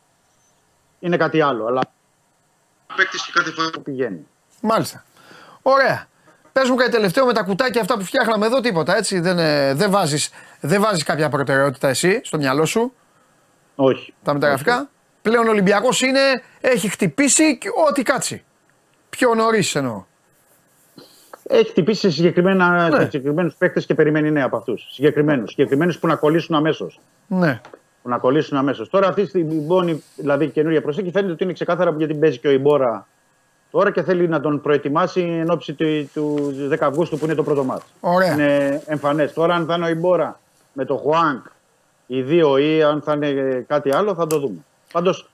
[0.99, 1.65] είναι κάτι άλλο.
[1.65, 1.81] Αλλά
[2.95, 4.27] παίκτης και κάθε φορά που πηγαίνει.
[4.61, 5.03] Μάλιστα.
[5.61, 6.07] Ωραία.
[6.51, 9.19] Πες μου κάτι τελευταίο με τα κουτάκια αυτά που φτιάχναμε εδώ, τίποτα έτσι.
[9.19, 10.29] Δεν, ε, δεν βάζεις
[10.59, 12.93] δεν βάζεις κάποια προτεραιότητα εσύ στο μυαλό σου;
[13.75, 14.13] Όχι.
[14.23, 14.89] Τα μεταγραφικά;
[15.21, 16.19] Πλέον ο Ολυμπιακός είναι,
[16.61, 18.43] έχει χτυπήσει και ό,τι κάτσει.
[19.09, 20.03] Πιο νωρίς εννοώ.
[21.43, 22.95] Έχει χτυπήσει σε, συγκεκριμένα, Ναι.
[22.95, 24.87] σε συγκεκριμένους παίκτες και περιμένει νέα από αυτούς.
[24.91, 25.49] Συγκεκριμένους.
[25.49, 26.99] Συγκεκριμένους που να κολλήσουν αμέσως.
[27.27, 27.61] Ναι.
[28.09, 28.89] Που να κολλήσουν αμέσως.
[28.89, 32.51] Τώρα αυτή τη μόνη δηλαδή καινούργια προσέγγιση φαίνεται ότι είναι ξεκάθαρα γιατί παίζει και ο
[32.51, 33.07] Ιμπόρα
[33.71, 37.43] τώρα και θέλει να τον προετοιμάσει εν ώψη του, του 10 Αυγούστου που είναι το
[37.43, 37.83] πρώτο μάτι.
[37.99, 38.33] Ωραία.
[38.33, 39.33] Είναι εμφανές.
[39.33, 40.39] Τώρα αν θα είναι ο Ιμπόρα
[40.73, 41.45] με το Χουάνκ
[42.07, 44.65] οι δύο ή αν θα είναι κάτι άλλο θα το δούμε.
[44.91, 45.29] Πάντως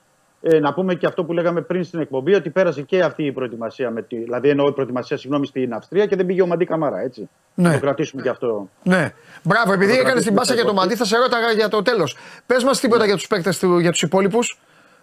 [0.48, 3.32] ε, να πούμε και αυτό που λέγαμε πριν στην εκπομπή ότι πέρασε και αυτή η
[3.32, 3.90] προετοιμασία.
[3.90, 7.00] Με τη, δηλαδή εννοώ η προετοιμασία συγγνώμη, στην Αυστρία και δεν πήγε ο Μαντί Καμαρά.
[7.00, 7.28] Έτσι.
[7.54, 7.68] Ναι.
[7.68, 8.68] Να το κρατήσουμε και αυτό.
[8.82, 9.12] Ναι.
[9.42, 11.68] Μπράβο, επειδή το έκανε την κρατήσουμε πάσα για το στα μαντί, θα σε ρώταγα για
[11.68, 12.16] το τέλος.
[12.46, 14.58] Πες μας τίποτα για τους παίκτες, για τους υπόλοιπους.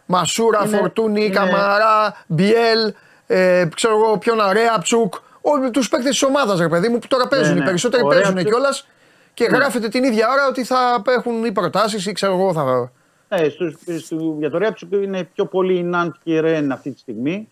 [0.06, 2.94] Μασούρα, Είναι- Φορτούνη, είναι- Καμαρά, Μπιέλ,
[3.28, 5.14] ε, ξέρω εγώ ποιον, Ρέαπτσουκ.
[5.42, 7.54] Όλου τους παίκτες της ομάδας, ρε παιδί μου, που τώρα παίζουν.
[7.58, 7.62] ναι.
[7.62, 8.88] Οι περισσότεροι Ο παίζουν Ρέαπτσουκ- κιόλας
[9.34, 12.92] και γράφεται την ίδια ώρα ότι θα έχουν ή προτάσεις ή ξέρω εγώ θα.
[13.36, 16.92] Ναι, στους, στο, για το Ρέαψουκ είναι πιο πολύ η Ναντ και η Ρεν αυτή
[16.92, 17.48] τη στιγμή.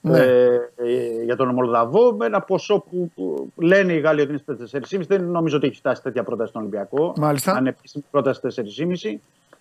[0.00, 0.18] Ναι.
[0.18, 4.66] Ε, ε, για τον Μολδαβό, με ένα ποσό που, που λένε οι Γάλλοι ότι είναι
[4.66, 5.00] στα 4,5.
[5.06, 7.14] Δεν νομίζω ότι έχει φτάσει τέτοια πρόταση στον Ολυμπιακό.
[7.16, 7.52] Μάλιστα.
[7.52, 9.14] Ανεπίσημη πρόταση 4,5.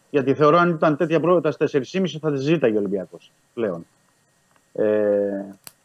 [0.10, 1.58] Γιατί θεωρώ αν ήταν τέτοια πρόταση
[1.92, 3.86] 4,5 θα τη ζήταγε ο Ολυμπιακός πλέον.
[4.74, 4.86] Ε,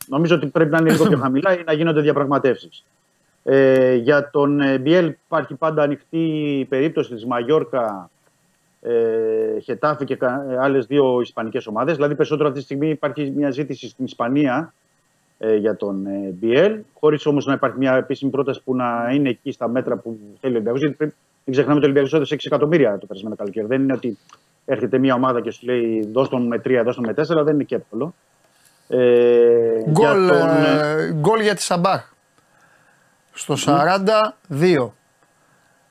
[0.06, 2.84] νομίζω ότι πρέπει να είναι λίγο πιο χαμηλά ή να γίνονται διαπραγματεύσεις.
[3.44, 6.18] Ε, για τον ε, Μπιέλ υπάρχει πάντα ανοιχτή
[6.58, 8.10] η περίπτωση της Μαγιόρκα,
[8.88, 11.94] ε, Χετάφη και κα- άλλες δύο ισπανικές ομάδες.
[11.94, 14.74] Δηλαδή περισσότερο αυτή τη στιγμή υπάρχει μια ζήτηση στην Ισπανία
[15.38, 19.28] ε, για τον ε, Μπιέλ, χωρίς όμως να υπάρχει μια επίσημη πρόταση που να είναι
[19.28, 20.80] εκεί στα μέτρα που θέλει ο Ολυμπιακός.
[20.80, 23.66] Γιατί πρέπει, μην ξεχνάμε ότι ο Ολυμπιακός έδωσε 6 εκατομμύρια το περασμένο καλοκαίρι.
[23.66, 24.18] Δεν είναι ότι
[24.64, 27.54] έρχεται μια ομάδα και σου λέει δώσ' τον με 3, δώσ' τον με 4, δεν
[27.54, 28.14] είναι και εύκολο.
[28.88, 28.98] Ε,
[29.78, 32.12] για Γκολ, τον, ε, ε, γκολ για τη Σαμπάχ.
[33.32, 34.92] Στο 42.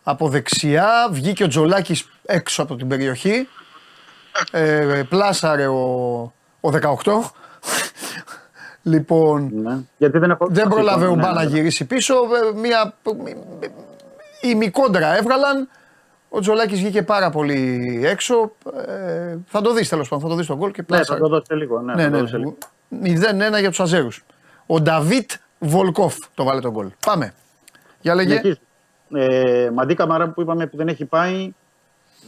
[0.10, 3.48] Από δεξιά βγήκε ο Τζολάκης έξω από την περιοχή.
[4.52, 5.80] Ε, πλάσαρε ο,
[6.62, 6.70] ο
[7.04, 7.12] 18.
[8.82, 9.78] λοιπόν, ναι.
[9.98, 10.48] Γιατί δεν, έχω...
[10.50, 11.50] δεν πρόλαβε ο Ναι, Μπά να ναι.
[11.50, 12.14] γυρίσει πίσω.
[12.14, 12.94] ε, Μια
[14.42, 15.70] η μικρόντρα έβγαλαν.
[16.30, 18.52] Ο Τζολάκης βγήκε πάρα πολύ έξω.
[18.88, 21.20] Ε, θα το δεις τέλος πάντων, θα το δεις τον γκολ και Ναι, θα πλάσαρε.
[21.20, 21.82] το δώσετε λίγο.
[21.82, 22.38] Ναι, Ναι, θα το ναι, δώσετε
[22.90, 23.08] ναι.
[23.10, 23.56] λίγο.
[23.58, 24.24] 0-1 για τους Αζέρους.
[24.66, 26.88] Ο Νταβίτ Βολκόφ το βάλε τον γκολ.
[27.06, 27.34] Πάμε.
[28.02, 28.30] Για λέγε.
[28.30, 28.58] Συνεχίζω.
[29.14, 31.54] Ε, Μαντί Καμαρά που είπαμε που δεν έχει πάει,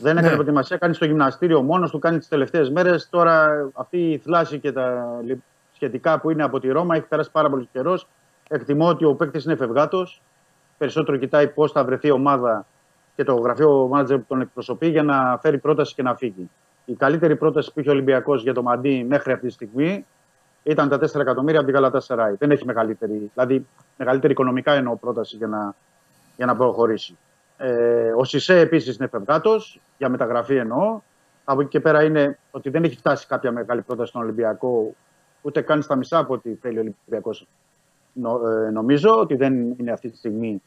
[0.01, 0.33] δεν έκανε Ναι.
[0.33, 3.09] προετοιμασία, κάνει στο γυμναστήριο μόνος του, κάνει τις τελευταίες μέρες.
[3.09, 5.37] Τώρα αυτή η θλάση και τα λι-
[5.73, 7.99] σχετικά που είναι από τη Ρώμα έχει περάσει πάρα πολύ καιρό.
[8.49, 10.21] Εκτιμώ ότι ο παίκτης είναι φευγάτος.
[10.77, 12.65] Περισσότερο κοιτάει πώς θα βρεθεί η ομάδα
[13.15, 16.49] και το γραφείο μάνατζερ που τον εκπροσωπεί για να φέρει πρόταση και να φύγει.
[16.85, 20.05] Η καλύτερη πρόταση που είχε ο Ολυμπιακός για το Μαντί μέχρι αυτή τη στιγμή
[20.63, 22.35] ήταν τα 4 εκατομμύρια από την Καλατάσσερα.
[22.39, 23.65] Δεν έχει μεγαλύτερη, δηλαδή
[23.97, 25.73] μεγαλύτερη οικονομικά εννοώ πρόταση για να
[26.39, 27.17] για να προχωρήσει.
[27.57, 31.01] Ε, ο Σισε επίσης είναι φευγάτος, για μεταγραφή εννοώ.
[31.43, 34.95] Από εκεί και πέρα είναι ότι δεν έχει φτάσει κάποια μεγάλη πρόταση στον Ολυμπιακό,
[35.41, 37.47] ούτε καν στα μισά από ό,τι θέλει ο Ολυμπιακός.
[38.13, 40.61] Νο, ε, νομίζω ότι δεν είναι αυτή τη στιγμή.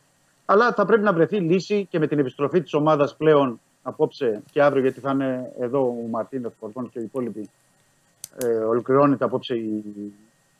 [0.44, 4.62] Αλλά θα πρέπει να βρεθεί λύση και με την επιστροφή της ομάδας πλέον απόψε και
[4.62, 7.50] αύριο, γιατί θα είναι εδώ ο Μαρτίνος Φορτών και οι υπόλοιποι.
[8.42, 9.84] Ε, ολοκληρώνεται απόψε η,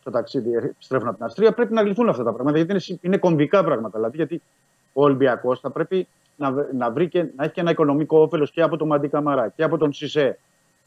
[0.03, 1.53] το ταξίδι, επιστρέφουν από την Αυστρία.
[1.53, 3.99] Πρέπει να λυθούν αυτά τα πράγματα, γιατί είναι, συ- είναι κομβικά πράγματα.
[3.99, 4.43] Δηλαδή, γιατί
[4.93, 6.07] ο Ολυμπιακός θα πρέπει
[6.37, 9.09] να, βρ- να, βρει και, να έχει και ένα οικονομικό όφελος και από τον Μαντί
[9.09, 10.39] Καμαρά και από τον Σισε,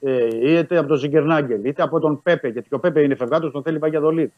[0.01, 3.51] ε, είτε από τον Ζιγκερνάγκελ, είτε από τον Πέπε, γιατί και ο Πέπε είναι φευγάτος,
[3.51, 4.29] τον θέλει Βαγιαδολίδ.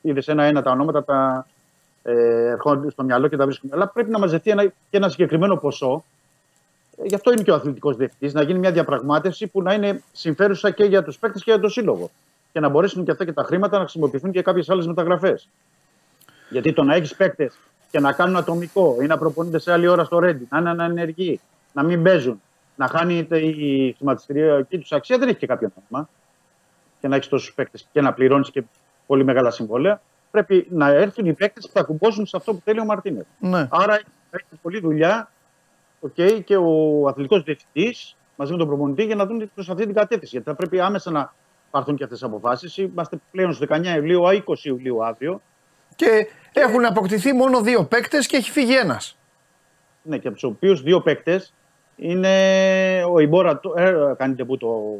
[0.00, 1.46] είδες ένα-ένα τα ονόματα, τα
[2.02, 3.70] ε, ερχόνται στο μυαλό και τα βρίσκουν.
[3.72, 6.04] Αλλά πρέπει να μαζευτεί ένα, και ένα συγκεκριμένο ποσό.
[6.96, 10.02] Ε, γι' αυτό είναι και ο αθλητικός διευθυντής, να γίνει μια διαπραγμάτευση που να είναι
[10.12, 12.10] συμφέρουσα και για τους παίκτες και για το σύλλογο.
[12.52, 15.48] Και να μπορέσουν και αυτά και τα χρήματα να χρησιμοποιηθούν και κάποιες άλλες μεταγραφές.
[16.50, 17.58] Γιατί το να έχεις παίκτες
[17.92, 21.40] και να κάνουν ατομικό ή να προπονούνται σε άλλη ώρα στο Ρέντι, να είναι ανενεργοί,
[21.72, 22.42] να μην παίζουν,
[22.76, 26.08] να χάνει η χρηματιστηριακή τους αξία, δεν έχει και κάποιο νόημα.
[27.00, 28.64] Και να έχεις τόσους παίκτες και να πληρώνεις και
[29.06, 30.00] πολύ μεγάλα συμβόλαια.
[30.30, 33.24] Πρέπει να έρθουν οι παίκτες που θα κουμπώσουν σε αυτό που θέλει ο Μαρτίνες.
[33.38, 33.68] Ναι.
[33.70, 33.94] Άρα
[34.30, 35.30] έχει πολλή δουλειά
[36.00, 39.94] okay, και ο αθλητικός διευθυντής μαζί με τον προπονητή για να δουν προς αυτή την
[39.94, 40.30] κατεύθυνση.
[40.30, 41.34] Γιατί θα πρέπει άμεσα να
[41.70, 42.76] πάρθουν και αυτές τις αποφάσεις.
[42.76, 45.40] Είμαστε πλέον στι 19 Ιουλίου, 20 Ιουλίου αύριο.
[46.52, 49.16] Και έχουν αποκτηθεί μόνο δύο παίκτες και έχει φύγει ένας.
[50.02, 51.54] Ναι, και από τους οποίους δύο παίκτες
[51.96, 52.30] είναι
[53.10, 54.98] ο Ιμπόρα, ε, κάνει τεπού το,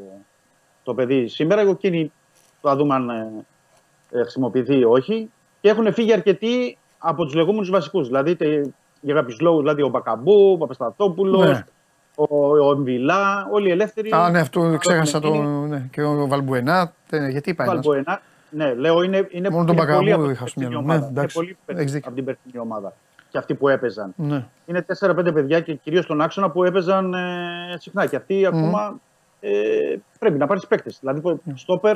[0.83, 1.61] το παιδί σήμερα.
[1.61, 2.13] Εκείνη
[2.61, 3.45] θα δούμε αν ε,
[4.11, 5.31] ε, χρησιμοποιηθεί ή όχι.
[5.61, 8.07] Και έχουν φύγει αρκετοί από τους λεγόμενους βασικούς.
[8.07, 8.47] Δηλαδή τε,
[9.01, 11.65] για κάποιους λόγους, δηλαδή ο Μπακαμπού, ο Παπασταθόπουλος, Ναι.
[12.15, 14.11] ο, ο Εμβιλά, όλοι οι ελεύθεροι.
[14.13, 15.29] Α, ναι, αυτό ξέχασα το.
[15.35, 16.93] Είναι- Ναι, και ο Βαλμπουενά.
[17.11, 17.87] ναι, Γιατί πάει ένας.
[18.53, 18.75] Βαλμποενά.
[18.75, 20.81] Ναι, λέω είναι, είναι, Μόνο τον είναι Μπακαμπού πολύ από την είχα στο περσινή μυαλό.
[20.87, 21.07] Ναι, ομάδα.
[21.07, 21.37] Είναι εντάξει.
[21.37, 22.07] πολύ Έχεις δίκιο.
[22.09, 22.93] από την περσινή ομάδα.
[23.29, 24.13] Και αυτοί που έπαιζαν.
[24.17, 24.45] Ναι.
[24.67, 28.07] Είναι 4-5 παιδιά και κυρίως στον άξονα που έπαιζαν ε, συχνά.
[28.07, 29.01] Και αυτοί ακόμα
[29.41, 29.51] ε,
[30.19, 30.99] πρέπει να πάρεις παίκτες.
[31.01, 31.95] Δηλαδή, στόπερ,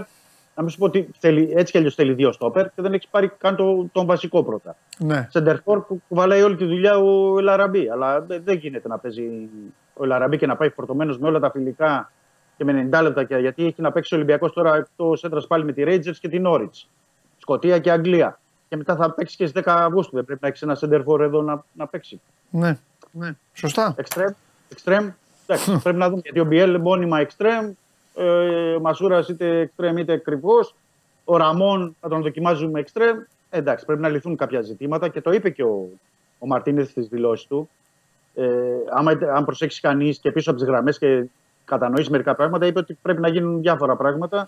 [0.55, 3.09] να μην σου πω ότι θέλει, έτσι κι αλλιώς θέλει δύο στόπερ και δεν έχει
[3.11, 4.77] πάρει καν το, τον βασικό πρώτα.
[4.99, 5.27] ναι.
[5.31, 7.89] Σεντερφόρ που κουβαλάει όλη τη δουλειά ο Ελαραμπή.
[7.89, 9.49] Αλλά δεν, δεν γίνεται να παίζει
[9.95, 12.13] ο Ελαραμπή και να πάει φορτωμένος με όλα τα φιλικά
[12.57, 13.25] και με 90 λεπτά.
[13.25, 16.29] Και, γιατί έχει να παίξει ο Ολυμπιακός τώρα εκτός έντρα πάλι με τη Rangers και
[16.29, 16.87] την Norwich.
[17.39, 18.41] Σκοτία και Αγγλία.
[18.69, 20.15] Και μετά θα παίξει και στις 10 Αυγούστου.
[20.15, 22.21] Δεν πρέπει να έχεις ένα σεντερφόρ εδώ να, να παίξει.
[22.51, 22.79] ναι.
[23.13, 23.37] ναι.
[23.53, 23.95] Σωστά.
[23.97, 24.33] Εξτρέμ.
[24.69, 25.11] Εξτρέμ.
[25.47, 27.73] Εντάξει, πρέπει να δούμε γιατί ο Μπιέλ μόνιμα εξτρέμ.
[28.15, 30.59] Ε, ο Μασούρας είτε εξτρέμ είτε κρυφό.
[31.25, 33.19] Ο Ραμόν θα τον δοκιμάζουμε εξτρέμ.
[33.51, 35.89] Ε, εντάξει, πρέπει να λυθούν κάποια ζητήματα και το είπε και ο,
[36.39, 37.69] ο Μαρτίνεθ στις δηλώσεις του.
[38.35, 38.47] Ε,
[38.91, 41.25] άμα, αν προσέξεις κανείς και πίσω από τις γραμμές και
[41.67, 44.47] κατανοήσει μερικά πράγματα, είπε ότι πρέπει να γίνουν διάφορα πράγματα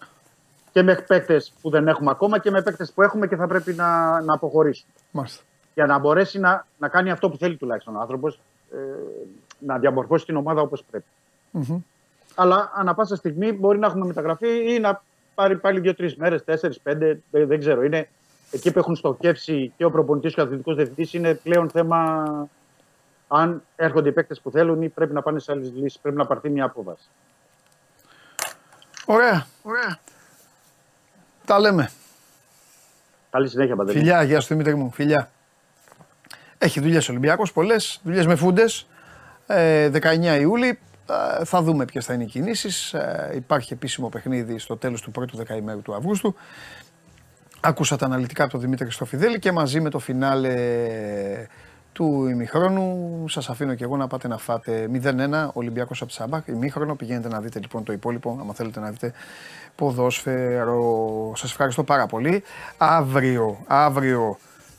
[0.73, 3.73] και με παίκτες που δεν έχουμε ακόμα και με παίκτες που έχουμε και θα πρέπει
[3.73, 5.43] να, να αποχωρήσουν Μάλιστα.
[5.75, 8.41] για να μπορέσει να, να κάνει αυτό που θέλει τουλάχιστον ο άνθρωπος,
[8.73, 8.77] ε,
[9.59, 11.07] να διαμορφώσει την ομάδα όπως πρέπει.
[11.51, 11.81] Μμμ.
[12.35, 15.03] Αλλά ανά πάσα στιγμή μπορεί να έχουμε μεταγραφεί ή να
[15.35, 17.83] πάρει πάλι δύο-τρεις μέρες, τέσσερι-πέντε, δεν, δεν ξέρω.
[17.83, 18.09] Είναι
[18.51, 21.15] εκεί που έχουν στοχεύσει και ο προπονητής και ο αθλητικός διευθυντής.
[21.15, 22.25] Είναι πλέον θέμα
[23.29, 25.99] αν έρχονται οι παίκτες που θέλουν ή πρέπει να πάνε σε άλλες λύσεις.
[25.99, 27.09] Πρέπει να πάρθει μια απόβαση.
[29.07, 29.47] Ωραία.
[29.63, 29.99] Ωραία.
[31.45, 31.91] Τα λέμε.
[33.31, 33.99] Καλή συνέχεια, Παντελή.
[33.99, 34.91] Φιλιά, γεια σου Δημήτρη μου.
[34.91, 35.31] Φιλιά.
[36.59, 38.01] Έχει δουλειές Ολυμπιακός, πολλές.
[38.03, 38.87] Δουλειές με φούντες.
[39.47, 40.79] Ε, 19 Ιούλη.
[41.41, 42.93] Ε, θα δούμε ποιες θα είναι οι κινήσεις.
[42.93, 46.35] Ε, υπάρχει επίσημο παιχνίδι στο τέλος του πρώτου δεκαημέρου του Αυγούστου.
[47.61, 50.55] Άκουσα τα αναλυτικά από τον Δημήτρη Χριστοφιδέλη και μαζί με το φινάλε
[51.99, 53.25] του ημιχρόνου.
[53.29, 56.95] Σας αφήνω και εγώ να πάτε να φάτε 0-1 Ολυμπιακός από Σάμπακ ημίχρονο.
[56.95, 59.13] Πηγαίνετε να δείτε λοιπόν το υπόλοιπο άμα θέλετε να δείτε
[59.75, 61.33] ποδόσφαιρο.
[61.37, 62.43] Σας ευχαριστώ πάρα πολύ.
[62.77, 64.39] Αύριο, αύριο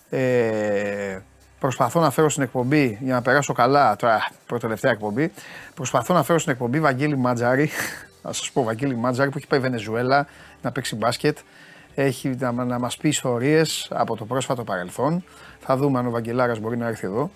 [0.09, 1.19] ε,
[1.59, 5.31] προσπαθώ να φέρω στην εκπομπή για να περάσω καλά τώρα προτελευταία εκπομπή
[5.73, 7.69] προσπαθώ να φέρω στην εκπομπή Βαγγέλη Μάτζαρη.
[8.23, 10.27] Να σας πω Βαγγέλη Μάτζαρη που έχει πάει Βενεζουέλα
[10.61, 11.37] να παίξει μπάσκετ.
[11.95, 15.23] Έχει να, να μας πει ιστορίες από το πρόσφατο παρελθόν.
[15.71, 17.31] Θα δούμε αν ο Βαγγελάρας μπορεί να έρθει εδώ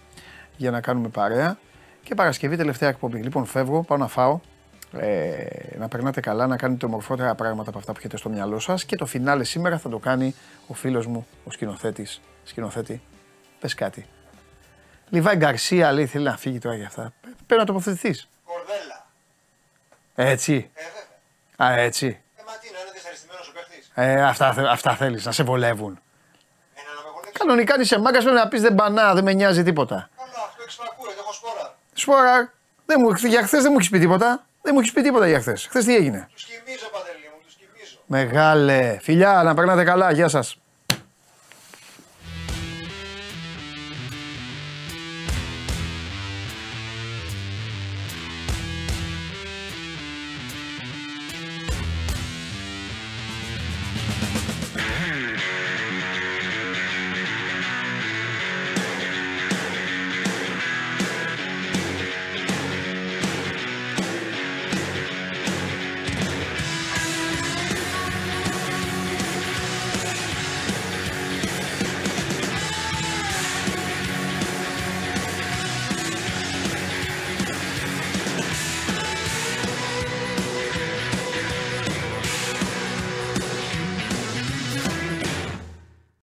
[0.57, 1.57] για να κάνουμε παρέα.
[2.03, 3.21] Και Παρασκευή τελευταία εκπομπή.
[3.21, 4.39] Λοιπόν, φεύγω, πάω να φάω.
[4.97, 5.45] Ε,
[5.77, 8.95] να περνάτε καλά, να κάνετε ομορφότερα πράγματα από αυτά που έχετε στο μυαλό σας και
[8.95, 10.35] το φινάλε σήμερα θα το κάνει
[10.67, 12.21] ο φίλος μου, ο σκηνοθέτης.
[12.43, 13.01] Σκηνοθέτη,
[13.59, 14.05] πες κάτι.
[15.09, 17.13] Λιβάη Γκαρσία λέει θέλει να φύγει τώρα για αυτά.
[17.45, 18.29] Πρέπει να τοποθετηθείς.
[18.45, 19.05] Κορδέλα.
[20.15, 20.69] Έτσι.
[20.73, 20.81] Ε,
[21.57, 21.73] βέβαια.
[21.77, 22.05] Α, έτσι.
[22.35, 23.83] Ε, μα τι είναι, είναι δυσαρεστημένος ο παίχτη.
[23.93, 25.99] Ε, αυτά, θε- αυτά θέλεις, να σε βολεύουν.
[26.75, 27.13] Ένα να με γονέψει.
[27.39, 30.09] Κανονικά αν είσαι μάγκας πρέπει να πεις δεν πανά, δεν με νοιάζει τίποτα.
[30.17, 31.75] Καλά, αυτό εξυπακούεται, έχω σπόρα.
[31.93, 32.53] Σπόρα,
[32.85, 34.45] δεν μου, για χθες δεν μου έχεις πει τίποτα.
[34.61, 35.65] Δεν μου έχεις πει τίποτα για χθες.
[35.69, 37.97] Χθες τι έγινε; Τους κοιμίζω, παντελή μου, τους κοιμίζω.
[38.05, 38.97] Μεγάλε.
[39.01, 40.11] Φιλιά, να περνάτε καλά.
[40.11, 40.57] Γεια σας.